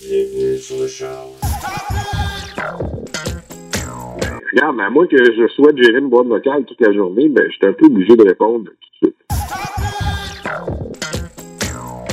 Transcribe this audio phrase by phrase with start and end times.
[0.00, 1.04] Bienvenue sur le show.
[4.52, 7.44] Regarde, mais à moins que je souhaite gérer une boîte vocale toute la journée, ben,
[7.50, 9.16] je suis un peu obligé de répondre tout de suite.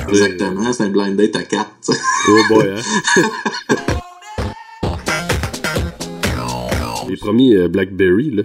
[0.09, 1.69] Exactement, c'est un blind date à 4.
[2.27, 2.81] Oh boy, hein?
[7.07, 8.43] les premiers euh, Blackberry, là.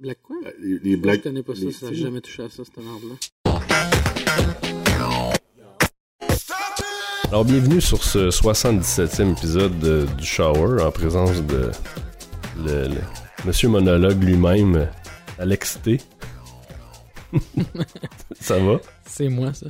[0.00, 0.36] Black quoi?
[0.44, 1.22] Euh, Les, les Je Black...
[1.22, 3.14] connais pas ça, ça jamais touché à ça, cette merde-là.
[7.34, 11.72] Alors, bienvenue sur ce 77e épisode de- du Shower en présence de
[12.64, 13.00] le, le-
[13.44, 14.86] Monsieur Monologue lui-même,
[15.40, 16.00] Alex T.
[18.40, 18.76] ça va?
[19.04, 19.66] C'est moi, ça.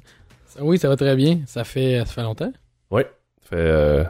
[0.61, 1.41] Oui, ça va très bien.
[1.47, 2.53] Ça fait, ça fait longtemps?
[2.91, 3.01] Oui.
[3.41, 4.05] Ça fait euh,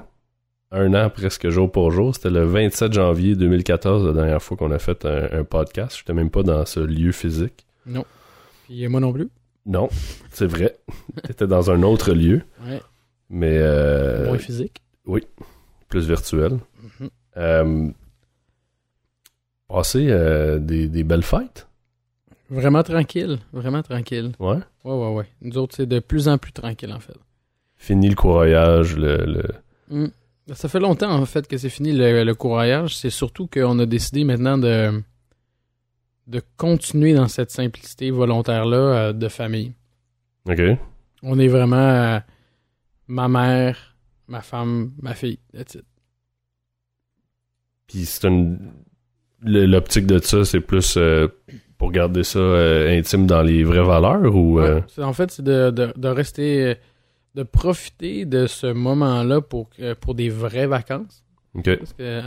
[0.72, 2.12] un an presque jour pour jour.
[2.12, 5.96] C'était le 27 janvier 2014 la dernière fois qu'on a fait un, un podcast.
[5.98, 7.64] J'étais même pas dans ce lieu physique.
[7.86, 8.04] Non.
[8.64, 9.28] Puis euh, moi non plus.
[9.64, 9.88] Non,
[10.32, 10.74] c'est vrai.
[11.22, 12.82] T'étais dans un autre lieu, Ouais.
[13.30, 14.82] Mais euh, Moins physique?
[15.88, 16.58] plus virtuel.
[17.36, 17.90] Euh,
[19.68, 21.66] passer euh, des, des belles fêtes.
[22.50, 23.38] Vraiment tranquille.
[23.52, 24.32] Vraiment tranquille.
[24.38, 24.58] Ouais.
[24.84, 25.26] Ouais, ouais, ouais.
[25.40, 27.16] Nous autres, c'est de plus en plus tranquille, en fait.
[27.76, 29.54] Fini le courroyage, le, le-
[29.90, 30.06] Mm.
[30.54, 32.96] Ça fait longtemps, en fait, que c'est fini le, le courroyage.
[32.96, 35.02] C'est surtout qu'on a décidé maintenant de,
[36.26, 39.72] de continuer dans cette simplicité volontaire-là euh, de famille.
[40.48, 40.60] OK.
[41.22, 42.20] On est vraiment
[43.08, 43.96] ma mère,
[44.28, 45.38] ma femme, ma fille.
[45.52, 45.82] It.
[47.86, 48.58] Puis c'est une.
[49.46, 51.28] L'optique de ça, c'est plus euh,
[51.76, 54.58] pour garder ça euh, intime dans les vraies valeurs ou.
[54.58, 55.04] euh, Ouais.
[55.04, 56.76] En fait, c'est de, de, de rester,
[57.34, 59.68] de profiter de ce moment-là pour,
[60.00, 61.24] pour des vraies vacances.
[61.54, 61.76] OK.
[61.78, 62.22] Parce que,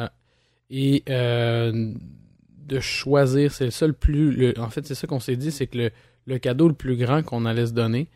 [0.69, 4.31] et de choisir, c'est ça le plus.
[4.31, 5.89] le- en fait, c'est ça qu'on s'est dit, c'est que le,
[6.27, 8.09] le cadeau le plus grand qu'on allait se donner,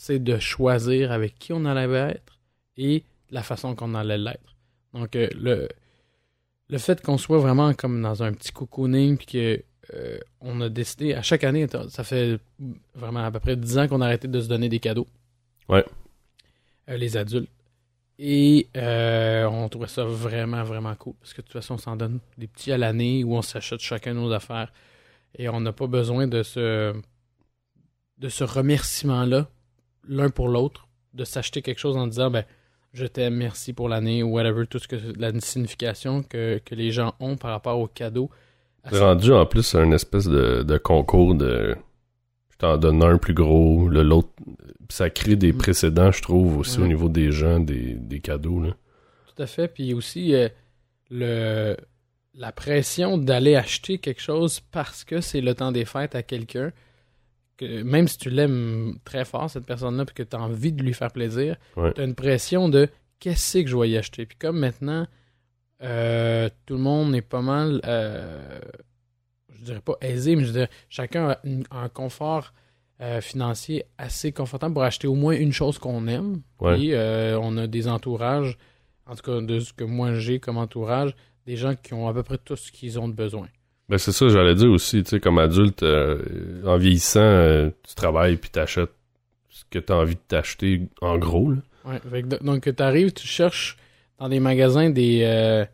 [0.00, 2.38] c'est de choisir avec qui on allait être
[2.76, 4.54] et la façon qu'on allait l'être.
[4.94, 5.68] Donc, euh, le,
[6.68, 9.62] le fait qu'on soit vraiment comme dans un petit cocooning, puis que
[9.94, 12.38] euh, on a décidé, à chaque année, ça fait
[12.94, 15.08] vraiment à peu près 10 ans qu'on a arrêté de se donner des cadeaux.
[15.68, 15.84] Ouais.
[16.88, 17.50] Euh, les adultes.
[18.20, 21.14] Et euh, on trouvait ça vraiment, vraiment cool.
[21.20, 23.80] Parce que de toute façon, on s'en donne des petits à l'année où on s'achète
[23.80, 24.72] chacun nos affaires.
[25.36, 26.94] Et on n'a pas besoin de ce,
[28.18, 29.48] de ce remerciement-là,
[30.06, 32.44] l'un pour l'autre, de s'acheter quelque chose en disant ben,
[32.92, 36.90] je t'aime, merci pour l'année, ou whatever, tout ce que la signification que, que les
[36.90, 38.30] gens ont par rapport au cadeau.
[38.90, 41.76] C'est rendu en plus un espèce de, de concours de.
[42.50, 44.30] Je t'en donne un plus gros, le l'autre.
[44.88, 45.58] Ça crée des Mm.
[45.58, 46.84] précédents, je trouve, aussi Ouais.
[46.84, 48.60] au niveau des gens, des, des cadeaux.
[48.62, 48.70] Là.
[49.36, 49.68] Tout à fait.
[49.68, 50.48] Puis aussi, euh,
[51.10, 51.76] le,
[52.34, 56.72] la pression d'aller acheter quelque chose parce que c'est le temps des fêtes à quelqu'un,
[57.58, 60.82] que même si tu l'aimes très fort, cette personne-là, puis que tu as envie de
[60.82, 61.92] lui faire plaisir, Ouais.
[61.92, 62.88] tu as une pression de
[63.20, 64.24] qu'est-ce que je vais y acheter.
[64.24, 65.06] Puis comme maintenant,
[65.82, 68.60] euh, tout le monde est pas mal, euh,
[69.58, 71.38] je dirais pas aisé, mais je dirais chacun a
[71.82, 72.52] un confort
[73.00, 76.42] euh, financier assez confortable pour acheter au moins une chose qu'on aime.
[76.60, 76.74] Ouais.
[76.76, 78.58] Puis euh, on a des entourages,
[79.06, 81.14] en tout cas de ce que moi j'ai comme entourage,
[81.46, 83.48] des gens qui ont à peu près tout ce qu'ils ont de besoin.
[83.88, 87.94] Ben c'est ça, j'allais dire aussi, tu sais, comme adulte, euh, en vieillissant, euh, tu
[87.94, 88.90] travailles puis t'achètes
[89.48, 91.50] ce que t'as envie de t'acheter en gros.
[91.52, 91.58] Là.
[91.86, 93.78] Ouais, que do- donc tu arrives, tu cherches
[94.18, 95.64] dans des magasins des, euh,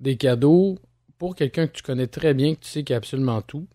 [0.00, 0.78] des cadeaux
[1.18, 3.66] pour quelqu'un que tu connais très bien, que tu sais qu'il a absolument tout.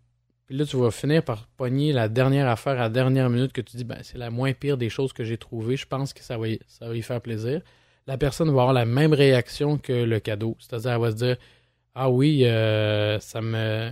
[0.47, 3.61] Puis là, tu vas finir par pogner la dernière affaire à la dernière minute que
[3.61, 5.75] tu dis, ben, c'est la moins pire des choses que j'ai trouvées.
[5.75, 7.61] Je pense que ça va, y, ça va y faire plaisir.
[8.07, 10.55] La personne va avoir la même réaction que le cadeau.
[10.59, 11.37] C'est-à-dire, elle va se dire,
[11.95, 13.91] ah oui, euh, ça me.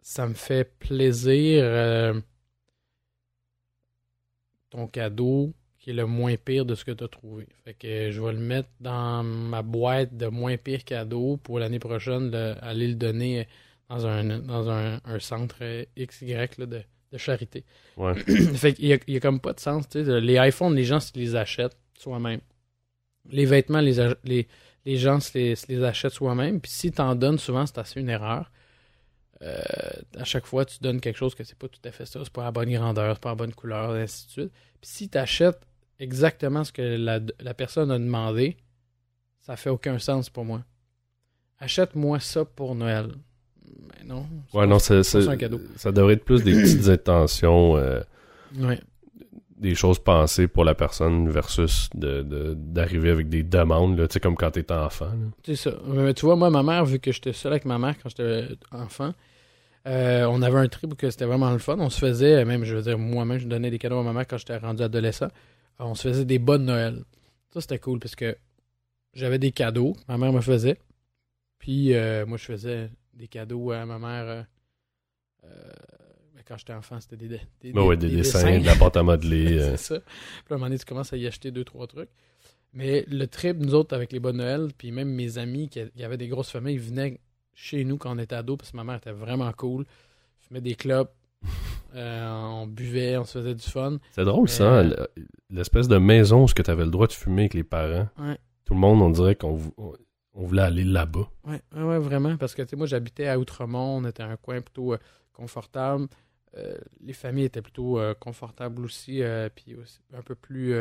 [0.00, 1.62] Ça me fait plaisir.
[1.64, 2.20] euh,
[4.70, 7.46] ton cadeau qui est le moins pire de ce que tu as trouvé.
[7.64, 11.78] Fait que je vais le mettre dans ma boîte de moins pire cadeau pour l'année
[11.78, 13.46] prochaine, le- aller le donner
[13.88, 15.62] dans un, dans un, un centre
[15.96, 16.82] XY là, de,
[17.12, 17.64] de charité.
[17.96, 18.14] Ouais.
[18.54, 19.88] fait qu'il y a, il y a comme pas de sens.
[19.88, 20.20] tu sais.
[20.20, 22.40] Les iPhones, les gens les achètent soi-même.
[23.30, 23.94] Les vêtements, les,
[24.24, 24.48] les,
[24.86, 26.60] les gens se les, se les achètent soi-même.
[26.60, 28.50] Puis si tu en donnes, souvent, c'est assez une erreur.
[29.42, 29.60] Euh,
[30.16, 32.32] à chaque fois, tu donnes quelque chose que c'est pas tout à fait ça, c'est
[32.32, 34.52] pas la bonne grandeur, c'est pas la bonne couleur, et ainsi de suite.
[34.80, 35.60] Puis si tu achètes
[35.98, 38.56] exactement ce que la, la personne a demandé,
[39.40, 40.64] ça fait aucun sens pour moi.
[41.58, 43.08] Achète-moi ça pour Noël.
[43.64, 44.26] Mais non.
[44.50, 45.60] c'est Ouais, non, c'est, un cadeau.
[45.76, 48.00] ça devrait être plus des petites intentions, euh,
[48.56, 48.80] Ouais.
[49.58, 54.20] Des choses pensées pour la personne versus de, de- d'arriver avec des demandes, tu sais,
[54.20, 55.10] comme quand t'es enfant.
[55.44, 55.72] C'est ça.
[55.86, 58.48] Mais tu vois, moi, ma mère, vu que j'étais seul avec ma mère quand j'étais
[58.70, 59.14] enfant,
[59.86, 61.76] euh, on avait un trip que c'était vraiment le fun.
[61.78, 64.26] On se faisait, même, je veux dire, moi-même, je donnais des cadeaux à ma mère
[64.26, 65.26] quand j'étais rendu adolescent.
[65.80, 67.04] Euh, On se faisait des bonnes Noël.
[67.50, 68.36] Ça, c'était cool parce que
[69.14, 70.78] j'avais des cadeaux ma mère me faisait.
[71.58, 74.24] Puis euh, moi, je faisais des cadeaux à ma mère.
[74.28, 74.42] euh,
[75.44, 75.48] euh,
[76.46, 77.28] quand j'étais enfant, c'était des,
[77.60, 79.58] des, Ben ouais, des, dessins, de la pâte à modeler.
[79.58, 79.76] euh.
[79.76, 80.00] c'est ça.
[80.00, 80.08] Puis
[80.50, 82.10] à un moment donné, tu commences à y acheter deux, trois trucs.
[82.72, 86.04] Mais le trip, nous autres, avec les bonnes Noël, puis même mes amis qui qui
[86.04, 87.20] avaient des grosses familles, ils venaient
[87.54, 89.86] chez nous quand on était ados, parce que ma mère était vraiment cool.
[90.42, 91.14] Je fumais des clopes,
[91.94, 93.98] euh, on buvait, on se faisait du fun.
[94.12, 95.06] C'est drôle, ça, Euh,
[95.48, 98.08] l'espèce de maison où tu avais le droit de fumer avec les parents.
[98.18, 98.36] Ouais.
[98.64, 99.94] Tout le monde, on dirait qu'on vou- on-
[100.34, 101.30] on voulait aller là-bas.
[101.46, 102.36] Ouais, ouais, ouais, vraiment.
[102.36, 103.96] Parce que, moi, j'habitais à Outremont.
[103.96, 104.98] On était un coin plutôt euh,
[105.32, 106.08] confortable.
[106.56, 110.74] Euh, les familles étaient plutôt euh, confortables aussi, euh, puis aussi un peu plus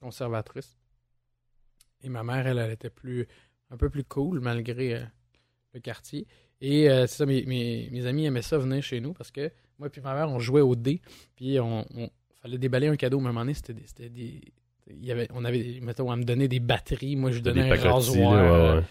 [0.00, 0.78] conservatrices.
[2.02, 3.26] Et ma mère, elle, elle était plus,
[3.70, 5.04] un peu plus cool, malgré
[5.72, 6.26] le quartier.
[6.60, 9.88] Et c'est ça, mes, mes, mes amis aimaient ça venir chez nous parce que moi
[9.94, 11.00] et ma mère, on jouait au dé,
[11.36, 12.10] puis on, on
[12.40, 13.18] fallait déballer un cadeau.
[13.18, 14.40] À un moment donné, c'était des, c'était des-
[14.88, 17.14] il y avait, on avait, mettons, à me donner des batteries.
[17.16, 18.82] Moi, je Des donnais un pacotilles, rasoir.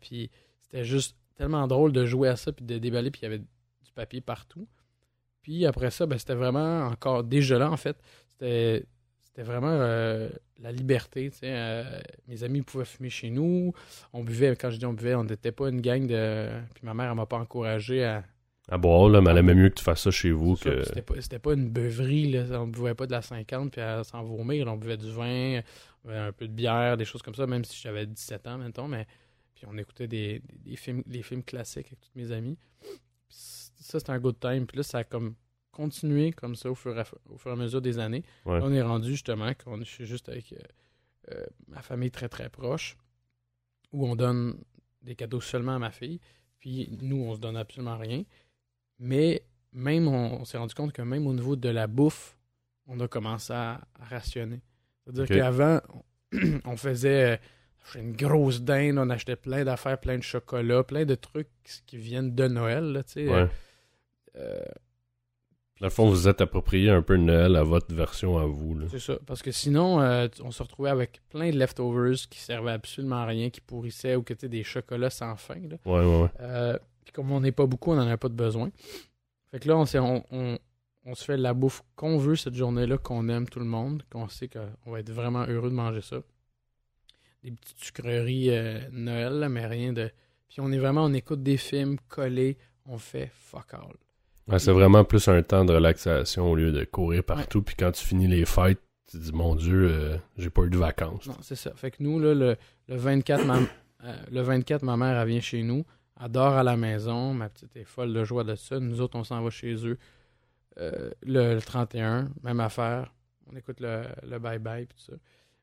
[0.00, 0.30] puis
[0.60, 3.38] c'était juste tellement drôle de jouer à ça puis de déballer puis il y avait
[3.38, 4.66] du papier partout.
[5.42, 7.96] Puis après ça, ben, c'était vraiment encore déjà là en fait.
[8.28, 8.86] C'était
[9.34, 10.28] c'était vraiment euh,
[10.60, 11.30] la liberté.
[11.30, 13.72] tu sais, euh, mes amis pouvaient fumer chez nous.
[14.12, 16.50] On buvait, quand je dis on buvait, on n'était pas une gang de.
[16.74, 18.24] Puis ma mère, elle m'a pas encouragé à.
[18.68, 20.84] À boire, là, mais elle aimait mieux que tu fasses ça chez vous que.
[20.84, 22.60] C'était pas, pas une beuverie, là.
[22.60, 24.66] on ne buvait pas de la 50 puis à s'en vomir.
[24.66, 24.72] là.
[24.72, 25.62] On buvait du vin,
[26.04, 28.58] on buvait un peu de bière, des choses comme ça, même si j'avais 17 ans,
[28.58, 28.86] mettons.
[28.86, 29.06] Mais...
[29.54, 32.58] Puis on écoutait des, des, des films, des films classiques avec tous mes amis.
[32.80, 34.66] Puis ça, c'était un good time.
[34.66, 35.34] Puis là, ça a comme
[35.72, 38.22] continué comme ça au fur et à, au fur et à mesure des années.
[38.44, 38.58] Ouais.
[38.58, 40.56] Là, on est rendu justement qu'on je suis juste avec euh,
[41.32, 42.96] euh, ma famille très très proche,
[43.92, 44.58] où on donne
[45.02, 46.20] des cadeaux seulement à ma fille.
[46.58, 48.22] Puis nous, on se donne absolument rien.
[48.98, 49.42] Mais
[49.72, 52.36] même, on, on s'est rendu compte que même au niveau de la bouffe,
[52.86, 54.60] on a commencé à, à rationner.
[55.04, 55.80] C'est-à-dire qu'avant,
[56.64, 61.14] on, faisait euh, une grosse dinde, on achetait plein d'affaires, plein de chocolat, plein de
[61.14, 61.48] trucs
[61.86, 62.92] qui viennent de Noël.
[62.92, 63.28] Là, tu sais.
[63.28, 63.48] Ouais.
[64.36, 64.60] Euh,
[65.80, 68.78] Dans le fond, vous êtes approprié un peu Noël à votre version à vous.
[68.88, 69.18] C'est ça.
[69.26, 73.26] Parce que sinon, euh, on se retrouvait avec plein de leftovers qui servaient absolument à
[73.26, 75.56] rien, qui pourrissaient ou qui étaient des chocolats sans fin.
[75.60, 75.76] Là.
[75.84, 76.28] Ouais, ouais, ouais.
[76.40, 78.70] Euh, puis comme on n'est pas beaucoup, on n'en a pas de besoin.
[79.50, 80.58] Fait que là, on, s'est- on, on-
[81.04, 84.28] on se fait la bouffe qu'on veut cette journée-là, qu'on aime tout le monde, qu'on
[84.28, 86.22] sait qu'on va être vraiment heureux de manger ça.
[87.42, 90.08] Des petites sucreries euh, Noël, là, mais rien de.
[90.48, 92.56] Puis on est vraiment, on écoute des films collés,
[92.86, 93.96] on fait fuck all.
[94.52, 97.62] Ouais, c'est vraiment plus un temps de relaxation au lieu de courir partout.
[97.62, 100.70] Puis quand tu finis les fêtes, tu te dis, mon Dieu, euh, j'ai pas eu
[100.70, 101.26] de vacances.
[101.26, 101.72] Non, c'est ça.
[101.74, 102.56] Fait que nous, là, le,
[102.88, 103.58] le 24, ma,
[104.04, 105.84] euh, le 24, ma mère, elle vient chez nous.
[106.22, 107.34] Elle dort à la maison.
[107.34, 108.78] Ma petite est folle de joie de ça.
[108.78, 109.98] Nous autres, on s'en va chez eux.
[110.78, 113.12] Euh, le, le 31, même affaire.
[113.52, 115.18] On écoute le, le bye-bye puis tout ça.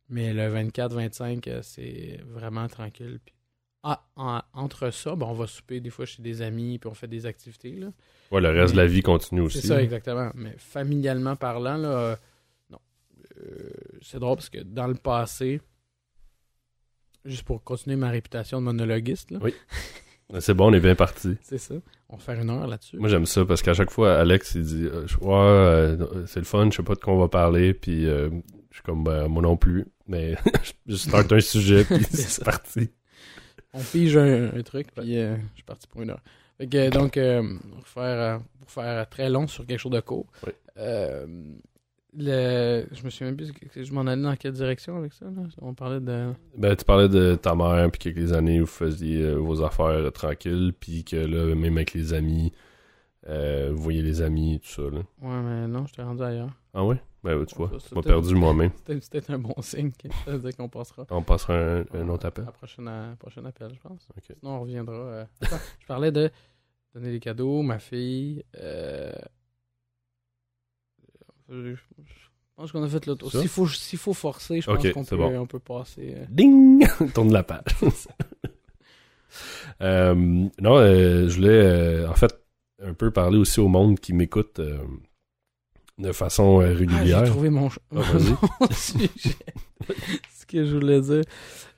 [0.10, 3.20] Mais le 24, 25, euh, c'est vraiment tranquille.
[3.24, 3.34] Puis,
[3.84, 6.94] ah, en- entre ça, ben, on va souper des fois chez des amis, puis on
[6.94, 7.72] fait des activités.
[7.74, 7.88] Là.
[8.32, 9.62] Ouais, le reste de la vie continue aussi.
[9.62, 10.32] C'est ça, exactement.
[10.36, 12.16] Mais familialement parlant, là, euh,
[12.70, 12.80] non.
[13.42, 13.70] Euh,
[14.02, 15.62] c'est drôle parce que dans le passé,
[17.26, 19.54] juste pour continuer ma réputation de monologuiste, là, Oui.
[20.40, 21.38] C'est bon, on est bien parti.
[21.42, 21.74] c'est ça.
[22.08, 22.98] On va faire une heure là-dessus.
[22.98, 26.46] Moi, j'aime ça parce qu'à chaque fois, Alex, il dit euh, Ouais, euh, c'est le
[26.46, 27.74] fun, je sais pas de quoi on va parler.
[27.74, 28.30] Puis euh,
[28.70, 29.88] je suis comme Ben, Moi non plus.
[30.08, 30.36] Mais
[30.86, 32.92] je starte un sujet, puis C'est parti.
[33.74, 36.22] On pige un, un truc, puis je suis parti pour une heure.
[36.60, 37.42] Fait que, donc, euh,
[37.76, 40.52] pour, faire, euh, pour faire très long sur quelque chose de court, Oui.
[40.78, 41.26] euh,
[42.18, 45.26] le, je me souviens même plus, que- je m'en allais dans quelle direction avec ça.
[45.26, 45.44] Là?
[45.62, 46.34] On parlait de.
[46.58, 50.74] Ben, tu parlais de ta mère, puis quelques années où vous faisiez vos affaires tranquilles,
[50.80, 52.52] puis que là, même avec les amis,
[53.28, 54.82] euh, vous voyez les amis, tout ça.
[54.82, 55.00] Là.
[55.22, 56.52] Ouais, mais non, je t'ai rendu ailleurs.
[56.74, 57.00] Ah ouais?
[57.24, 58.72] Ben, ouais, tu vois, m'as c'était- perdu moi-même.
[59.02, 59.92] C'était un bon signe.
[60.26, 61.06] Ça veut dire qu'on passera.
[61.10, 62.46] On passera un, un autre appel.
[62.48, 64.08] À prochain, prochain appel, je pense.
[64.22, 64.94] Sinon, on reviendra.
[64.96, 65.26] euh.
[65.42, 66.32] Attends, je parlais de
[66.94, 68.44] donner des cadeaux, ma fille.
[68.58, 69.12] euh,
[71.50, 73.32] Je je pense qu'on a fait le tour.
[73.32, 75.40] S'il faut, faut forcer, je pense qu'on peut, bon.
[75.40, 76.14] on peut passer.
[76.18, 76.26] euh.
[76.30, 76.86] Ding!
[77.14, 77.64] Tourne la page.
[79.82, 82.38] Euh, non, euh, je voulais euh, en fait
[82.82, 84.80] un peu parler aussi au monde qui m'écoute euh,
[86.00, 87.26] de façon euh, Ah, régulière.
[87.26, 87.76] j'ai trouvé mon, Ah,
[88.62, 89.10] mon sujet.
[90.34, 91.24] ce que je voulais dire.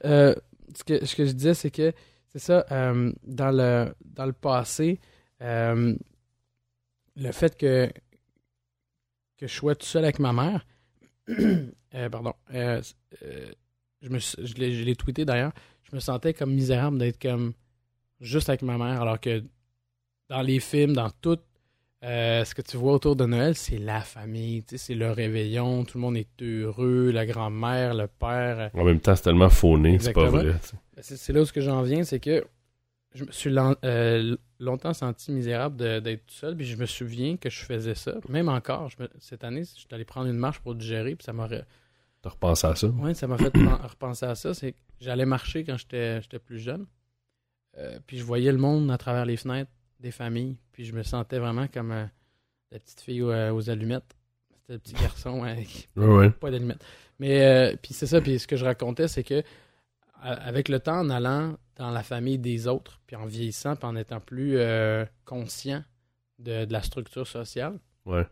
[0.05, 0.33] Euh,
[0.75, 1.91] ce, que, ce que je disais, c'est que
[2.29, 4.99] c'est ça, euh, dans, le, dans le passé,
[5.39, 5.97] le
[7.31, 7.91] fait que,
[9.37, 10.65] que je sois tout seul avec ma mère,
[12.11, 15.51] pardon, je, me, je l'ai je l'ai tweeté d'ailleurs,
[15.83, 17.53] je me sentais comme misérable d'être comme
[18.21, 19.43] juste avec ma mère, alors que
[20.29, 21.37] dans les films, dans tout,
[22.03, 25.99] Euh, ce que tu vois autour de Noël, c'est la famille, c'est le réveillon, tout
[25.99, 28.71] le monde est heureux, la grand-mère, le père.
[28.73, 30.55] En même temps, c'est tellement fauné, c'est pas vrai.
[31.01, 31.15] sais.
[31.17, 32.43] C'est là où ce que j'en viens, c'est que
[33.13, 33.53] je me suis
[33.83, 38.15] euh, longtemps senti misérable d'être tout seul, puis je me souviens que je faisais ça.
[38.29, 41.23] Même encore, je me- cette année, je suis allé prendre une marche pour digérer, puis
[41.25, 41.47] ça m'a
[42.23, 42.87] T'as repensé à ça?
[42.87, 44.53] ouais, ça m'a fait pen- repenser à ça.
[44.53, 46.85] C'est que j'allais marcher quand j'étais j'étais plus jeune,
[47.77, 51.03] euh, puis je voyais le monde à travers les fenêtres des familles, puis je me
[51.03, 52.05] sentais vraiment comme euh,
[52.71, 54.15] la petite fille aux, aux allumettes.
[54.55, 56.29] C'était le petit garçon avec Ouais, ouais.
[56.31, 56.83] pas d'allumettes.
[57.19, 59.43] Mais euh, puis c'est ça, puis ce que je racontais, c'est que
[60.23, 63.95] avec le temps, en allant dans la famille des autres, puis en vieillissant, puis en
[63.95, 65.83] étant plus euh, conscient
[66.37, 68.25] de, de la structure sociale, Ouais.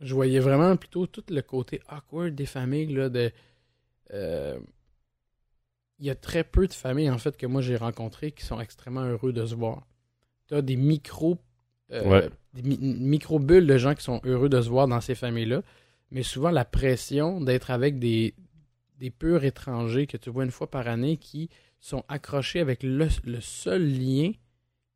[0.00, 2.92] je voyais vraiment plutôt tout le côté awkward des familles.
[2.92, 3.30] Là, de,
[4.12, 4.58] euh,
[6.00, 8.60] il y a très peu de familles, en fait, que moi j'ai rencontrées qui sont
[8.60, 9.86] extrêmement heureux de se voir.
[10.52, 11.38] Tu as des micros,
[11.92, 12.28] euh, Ouais.
[12.52, 15.62] des mi- micro-bulles de gens qui sont heureux de se voir dans ces familles-là,
[16.10, 18.34] mais souvent la pression d'être avec des,
[18.98, 21.48] des purs étrangers que tu vois une fois par année qui
[21.80, 24.32] sont accrochés avec le, le seul lien,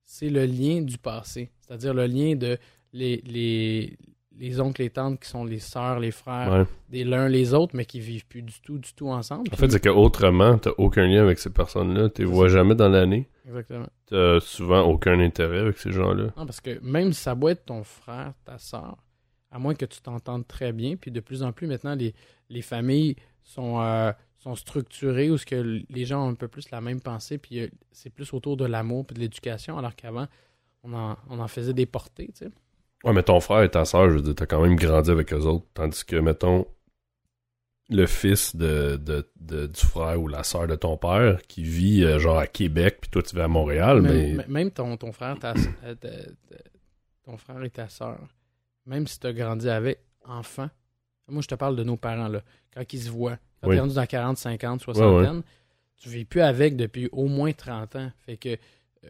[0.04, 1.50] c'est le lien du passé.
[1.60, 2.58] C'est-à-dire le lien de
[2.92, 3.96] les, les,
[4.38, 6.64] les oncles et tantes qui sont les sœurs, les frères, ouais.
[6.88, 9.48] des l'un les autres, mais qui vivent plus du tout, du tout ensemble.
[9.52, 12.10] En fait, c'est qu'autrement, t'as aucun lien avec ces personnes-là.
[12.10, 13.28] Tu les vois jamais dans l'année.
[13.46, 13.86] Exactement.
[14.06, 16.32] T'as souvent aucun intérêt avec ces gens-là.
[16.36, 18.96] Non, parce que même si ça doit être ton frère, ta sœur,
[19.50, 22.14] à moins que tu t'entendes très bien, puis de plus en plus maintenant, les,
[22.50, 26.70] les familles sont, euh, sont structurées où ce que les gens ont un peu plus
[26.70, 30.26] la même pensée, puis euh, c'est plus autour de l'amour puis de l'éducation, alors qu'avant,
[30.82, 32.50] on en, on en faisait des portées, tu sais.
[33.06, 35.32] Ouais, mais ton frère et ta soeur, je veux dire, t'as quand même grandi avec
[35.32, 35.64] eux autres.
[35.74, 36.66] Tandis que, mettons,
[37.88, 42.02] le fils de, de, de- du frère ou la sœur de ton père qui vit
[42.04, 44.08] euh, genre à Québec, puis toi tu vis à Montréal, mais.
[44.32, 45.94] Même, m- même ton, ton frère, ta, euh,
[47.24, 48.18] ton frère et ta sœur,
[48.86, 50.68] même si tu as grandi avec enfant,
[51.28, 52.42] moi je te parle de nos parents, là,
[52.74, 53.76] quand ils se voient, quand Oui.
[53.76, 55.42] t'es rendu dans 40, 50, soixantaine,
[55.96, 58.10] tu vis plus avec depuis au moins 30 ans.
[58.26, 59.08] Fait que euh,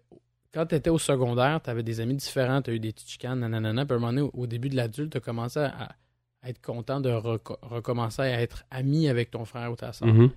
[0.52, 3.08] quand tu étais au secondaire, tu avais des amis différents, tu as eu des petites
[3.10, 5.60] chicanes, nanana, puis à un moment donné, au, au début de l'adulte, tu as commencé
[5.60, 5.96] à,
[6.42, 10.08] à être content de reco- recommencer à être ami avec ton frère ou ta sœur.
[10.08, 10.30] Mhm.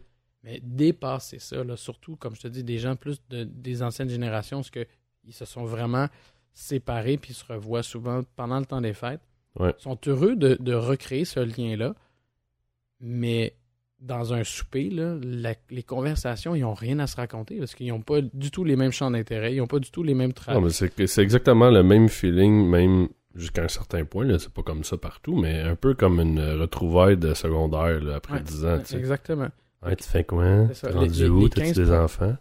[0.44, 4.10] Mais dépasser ça, là, surtout, comme je te dis, des gens plus de, des anciennes
[4.10, 4.86] générations, parce que
[5.26, 6.08] ils se sont vraiment
[6.54, 9.22] séparés puis ils se revoient souvent pendant le temps des fêtes.
[9.60, 9.74] Ouais.
[9.78, 11.94] Ils sont heureux de, de recréer ce lien-là,
[13.00, 13.54] mais
[14.02, 17.90] dans un souper, là, la- les conversations, ils n'ont rien à se raconter parce qu'ils
[17.90, 20.34] n'ont pas du tout les mêmes champs d'intérêt, ils n'ont pas du tout les mêmes
[20.34, 20.70] travaux.
[20.70, 24.26] c'est exactement le même feeling, même jusqu'à un certain point.
[24.40, 28.36] C'est pas comme ça partout, mais un peu comme une retrouvaille de secondaire là, après
[28.36, 28.80] Ouais, 10 ans.
[28.96, 29.50] Exactement.
[29.86, 30.68] Ouais, tu fais quoi?
[30.82, 31.50] T'es rendu les- où?
[31.50, 32.36] T'as-tu 15 des enfants?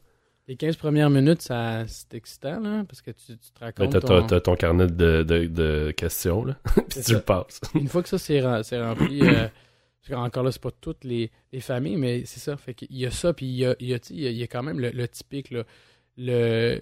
[0.49, 3.91] Les 15 premières minutes, ça, c'est excitant, là, parce que tu, tu te racontes.
[3.93, 6.57] t'as, ton- ton carnet de, de, de questions, là.
[6.75, 7.12] Puis tu ça.
[7.15, 7.61] le passes.
[7.75, 9.47] Une fois que ça c'est rempli, euh,
[10.00, 12.57] parce qu'encore là, c'est pas toutes les, les familles, mais c'est ça.
[12.57, 14.31] Fait qu'il y a ça, puis il y a, il y a, il y a-
[14.31, 15.64] il y a quand même le, le typique, là,
[16.17, 16.81] le,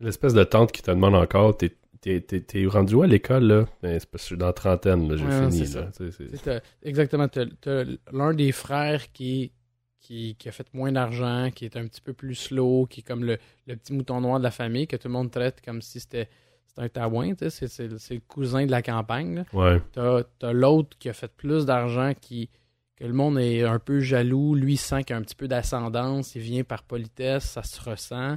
[0.00, 3.44] L'espèce de tante qui te demande encore, t'es, t'es, t'es, t'es rendu où à l'école,
[3.44, 3.66] là?
[3.82, 6.60] Ben, c'est parce que je suis dans la trentaine, là, j'ai Ouais, fini, là.
[6.82, 9.52] Exactement, t'as, t'as l'un des frères qui,
[10.00, 13.02] qui, qui a fait moins d'argent, qui est un petit peu plus slow, qui est
[13.02, 15.82] comme le, le petit mouton noir de la famille, que tout le monde traite comme
[15.82, 16.28] si c'était,
[16.84, 19.44] c'était un taouin, c'est, c'est, c'est le cousin de la campagne.
[19.52, 19.80] Ouais.
[19.92, 22.48] T'as, t'as l'autre qui a fait plus d'argent, qui
[22.96, 24.54] que le monde est un peu jaloux.
[24.54, 26.34] Lui sent qu'il a un petit peu d'ascendance.
[26.34, 28.36] Il vient par politesse, ça se ressent.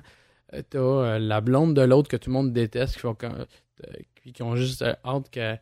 [0.54, 3.46] Euh, T'as euh, la blonde de l'autre que tout le monde déteste, qui, font, euh,
[4.34, 5.56] qui, ont juste euh, hâte que,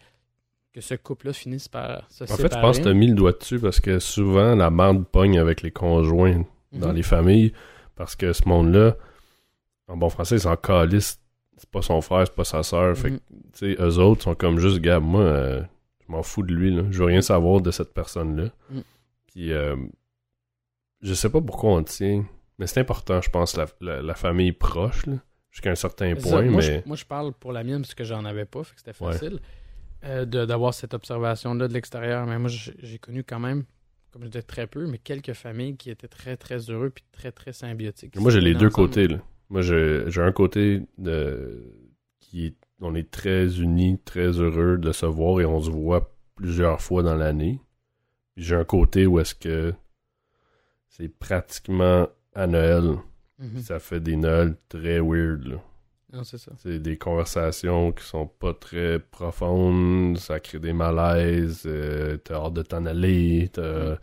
[0.74, 2.50] que ce couple-là finisse par se En séparer.
[2.50, 5.40] fait, je pense que t'as mis le doigt dessus parce que souvent, la merde pogne
[5.40, 6.44] avec les conjoints
[6.74, 6.96] dans Mhm.
[6.96, 7.54] les familles
[7.96, 8.96] parce que ce monde-là,
[9.88, 11.20] en bon français, ils s'en calissent.
[11.60, 12.98] C'est pas son frère, c'est pas sa sœur.
[12.98, 13.20] Fait que, Mhm.
[13.54, 15.62] tu sais, eux autres sont comme juste, gars, moi, euh,
[16.08, 16.84] je m'en fous de lui, là.
[16.90, 18.50] Je veux rien savoir de cette personne-là.
[18.72, 18.84] Mhm.
[19.28, 19.76] Puis, euh,
[21.02, 22.26] je sais pas pourquoi on tient,
[22.58, 25.16] mais c'est important, je pense, la, la, la famille proche, là,
[25.52, 26.22] jusqu'à un certain ça.
[26.30, 26.82] point, moi, mais...
[26.82, 29.04] je, moi, je parle pour la mienne parce que j'en avais pas, fait que c'était
[29.04, 29.12] Ouais.
[29.14, 29.40] facile
[30.06, 32.26] euh, de- d'avoir cette observation-là de l'extérieur.
[32.26, 33.66] Mais moi, j'ai j'ai connu quand même,
[34.12, 37.32] comme je disais, très peu, mais quelques familles qui étaient très, très heureux puis très,
[37.34, 38.16] très symbiotiques.
[38.18, 38.88] Moi, j'ai les deux ensemble.
[38.88, 39.08] côtés.
[39.10, 39.18] Là.
[39.50, 41.74] Moi, j'ai un côté de
[42.20, 46.16] qui est, on est très unis, très heureux de se voir et on se voit
[46.36, 47.60] plusieurs fois dans l'année.
[48.38, 49.74] J'ai un côté où est-ce que
[50.88, 52.98] c'est pratiquement à Noël.
[53.40, 53.60] Mhm.
[53.62, 55.46] Ça fait des Noëls très weird.
[55.46, 55.56] Là.
[56.14, 56.52] Non, c'est ça.
[56.58, 62.54] C'est des conversations qui sont pas très profondes, ça crée des malaises, euh, t'as hâte
[62.54, 63.98] de t'en aller, t'as...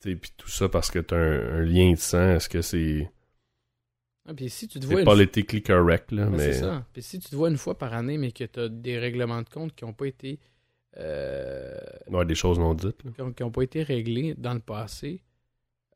[0.00, 3.10] T'sais, Puis tout ça parce que t'as un, un lien de sang, est-ce que c'est...
[4.26, 6.38] Ah, puis si tu te vois C'est une politically correct, là, mais...
[6.38, 6.86] C'est ça.
[6.92, 9.42] Puis si tu te vois une fois par année, mais que tu as des règlements
[9.42, 10.38] de compte qui n'ont pas été
[10.96, 11.76] euh,
[12.08, 13.10] Ouais, des choses non dites, là.
[13.14, 15.22] qui ont, qui ont pas été réglés dans le passé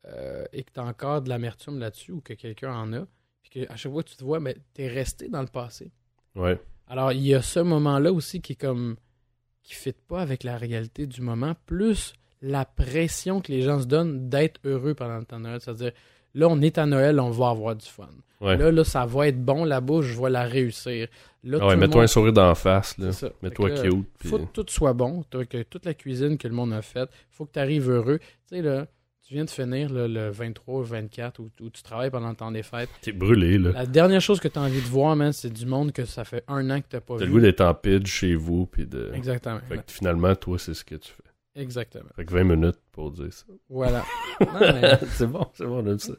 [0.05, 3.07] euh, et que tu as encore de l'amertume là-dessus ou que quelqu'un en a,
[3.41, 5.91] puis qu'à chaque fois que tu te vois, mais tu es resté dans le passé.
[6.35, 6.59] Ouais.
[6.87, 8.95] Alors, il y a ce moment-là aussi qui est comme.
[9.63, 13.79] qui ne fit pas avec la réalité du moment, plus la pression que les gens
[13.81, 15.59] se donnent d'être heureux pendant le temps de Noël.
[15.61, 15.91] C'est-à-dire,
[16.33, 18.07] là, on est à Noël, on va avoir du fun.
[18.41, 18.55] Ouais.
[18.55, 21.07] Là, là, ça va être bon, la bouche, je vais la réussir.
[21.43, 22.97] Là, Ah ouais, mets-toi monde- un sourire d'en face.
[23.41, 24.05] Mets-toi cute.
[24.17, 26.81] puis- faut que tout soit bon, t'as- que toute la cuisine que le monde a
[26.81, 28.19] faite, faut que tu arrives heureux.
[28.47, 28.87] Tu sais, là,
[29.27, 32.35] tu viens de finir là, le 23 ou 24 où, où tu travailles pendant le
[32.35, 32.89] temps des fêtes.
[33.01, 33.71] T'es brûlé, là.
[33.73, 36.23] La dernière chose que tu as envie de voir, man, c'est du monde que ça
[36.23, 37.27] fait un an que t'as pas T'as vu.
[37.27, 39.11] le goût d'être en pitch chez vous, puis de...
[39.13, 39.59] Exactement.
[39.67, 41.28] Fait que finalement, toi, c'est ce que tu fais.
[41.59, 42.09] Exactement.
[42.15, 43.45] Fait que 20 minutes pour dire ça.
[43.69, 44.05] Voilà.
[44.39, 46.13] Mais c'est bon, c'est bon, on aime ça.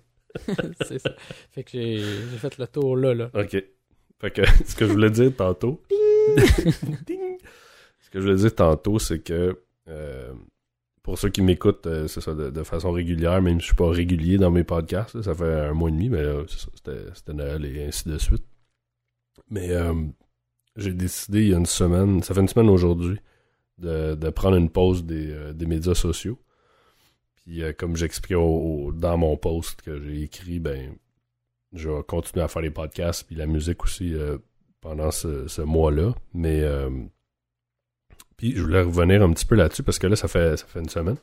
[0.83, 1.11] c'est ça.
[1.51, 3.15] Fait que j'ai j'ai fait le tour là.
[3.15, 3.31] là.
[3.35, 3.57] OK.
[4.21, 5.83] Fait que ce que je voulais dire tantôt...
[6.37, 9.61] Ce que je voulais dire tantôt, c'est que...
[9.89, 10.33] euh,
[11.03, 13.75] pour ceux qui m'écoutent, euh, c'est ça, de, de façon régulière, même si je suis
[13.77, 17.65] pas régulier dans mes podcasts, là, ça fait un mois et demi, mais c'était Noël
[17.65, 18.45] et ainsi de suite.
[19.49, 19.95] Mais euh,
[20.77, 23.19] j'ai décidé il y a une semaine, ça fait une semaine aujourd'hui,
[23.81, 26.39] de, prendre une pause des, euh, des médias sociaux.
[27.37, 30.95] Puis euh, comme j'expliquais dans mon post que j'ai écrit, ben
[31.73, 34.39] je vais continuer à faire les podcasts puis la musique aussi euh,
[34.81, 36.15] pendant ce, ce mois-là.
[36.35, 36.65] Mais
[38.37, 40.81] puis je voulais revenir un petit peu là-dessus parce que là, ça fait, ça fait
[40.81, 41.19] une semaine.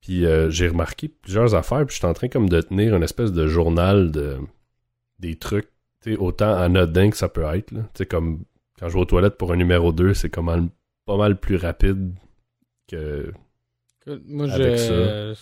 [0.00, 3.32] Puis j'ai remarqué plusieurs affaires, puis je suis en train comme de tenir une espèce
[3.32, 4.38] de journal de
[5.18, 5.68] des trucs,
[6.18, 7.72] autant anodin que ça peut être.
[7.72, 7.82] là.
[7.94, 8.44] Tu sais, comme
[8.78, 10.68] quand je vais aux toilettes pour un numéro 2, c'est comme mal-
[11.06, 12.14] pas mal plus rapide
[12.88, 13.32] que.
[14.06, 15.34] Moi, Avec je,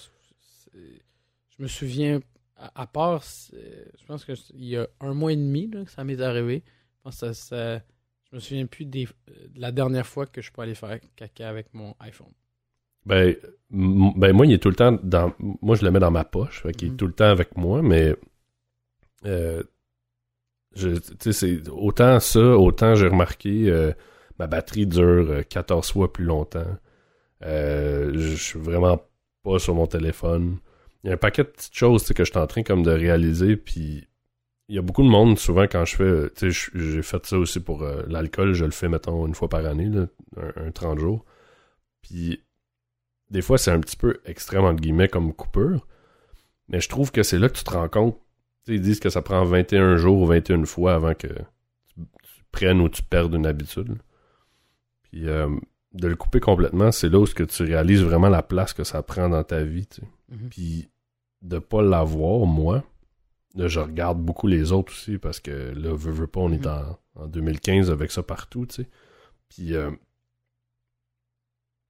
[1.56, 2.21] je me souviens,
[2.56, 6.04] à, à part, je pense qu'il y a un mois et demi là, que ça
[6.04, 6.62] m'est arrivé.
[6.99, 7.85] Je pense que ça, ça-
[8.30, 11.49] je me souviens plus des, de la dernière fois que je peux aller faire caca
[11.49, 12.33] avec mon iPhone.
[13.06, 13.35] Ben,
[13.71, 15.33] ben moi, il est tout le temps dans.
[15.38, 16.88] Moi, je le mets dans ma poche, fait Mhm.
[16.88, 18.14] est tout le temps avec moi, mais.
[19.24, 19.62] euh,
[20.74, 23.92] je, tu sais, c'est autant ça, autant j'ai remarqué euh,
[24.38, 26.77] ma batterie dure euh, 14 fois plus longtemps.
[27.42, 29.01] Euh, je suis vraiment
[29.42, 30.59] pas sur mon téléphone.
[31.03, 32.90] Il y a un paquet de petites choses que je suis en train comme de
[32.90, 34.09] réaliser, puis
[34.68, 36.33] il y a beaucoup de monde souvent quand je fais, euh,
[36.75, 39.90] j'ai fait ça aussi pour euh, l'alcool, je le fais mettons une fois par année,
[40.37, 41.25] un, un 30 jours.
[42.03, 42.42] Puis
[43.31, 45.87] des fois c'est un petit peu extrême entre guillemets comme coupure,
[46.68, 48.18] mais je trouve que c'est là que tu te rends compte.
[48.66, 52.81] Ils disent que ça prend 21 jours ou 21 fois avant que tu, tu prennes
[52.81, 53.99] ou tu perdes une habitude.
[55.14, 55.48] Puis euh,
[55.92, 58.83] de le couper complètement, c'est là où ce que tu réalises vraiment la place que
[58.83, 59.87] ça prend dans ta vie.
[59.87, 60.09] tu sais.
[60.33, 60.48] Mhm.
[60.48, 60.90] Puis
[61.40, 62.83] de pas l'avoir, moi,
[63.55, 66.66] là, je regarde beaucoup les autres aussi parce que là, veux, veux pas, on est
[66.66, 68.88] en, en 2015 avec ça partout, tu sais.
[69.48, 69.92] Puis euh,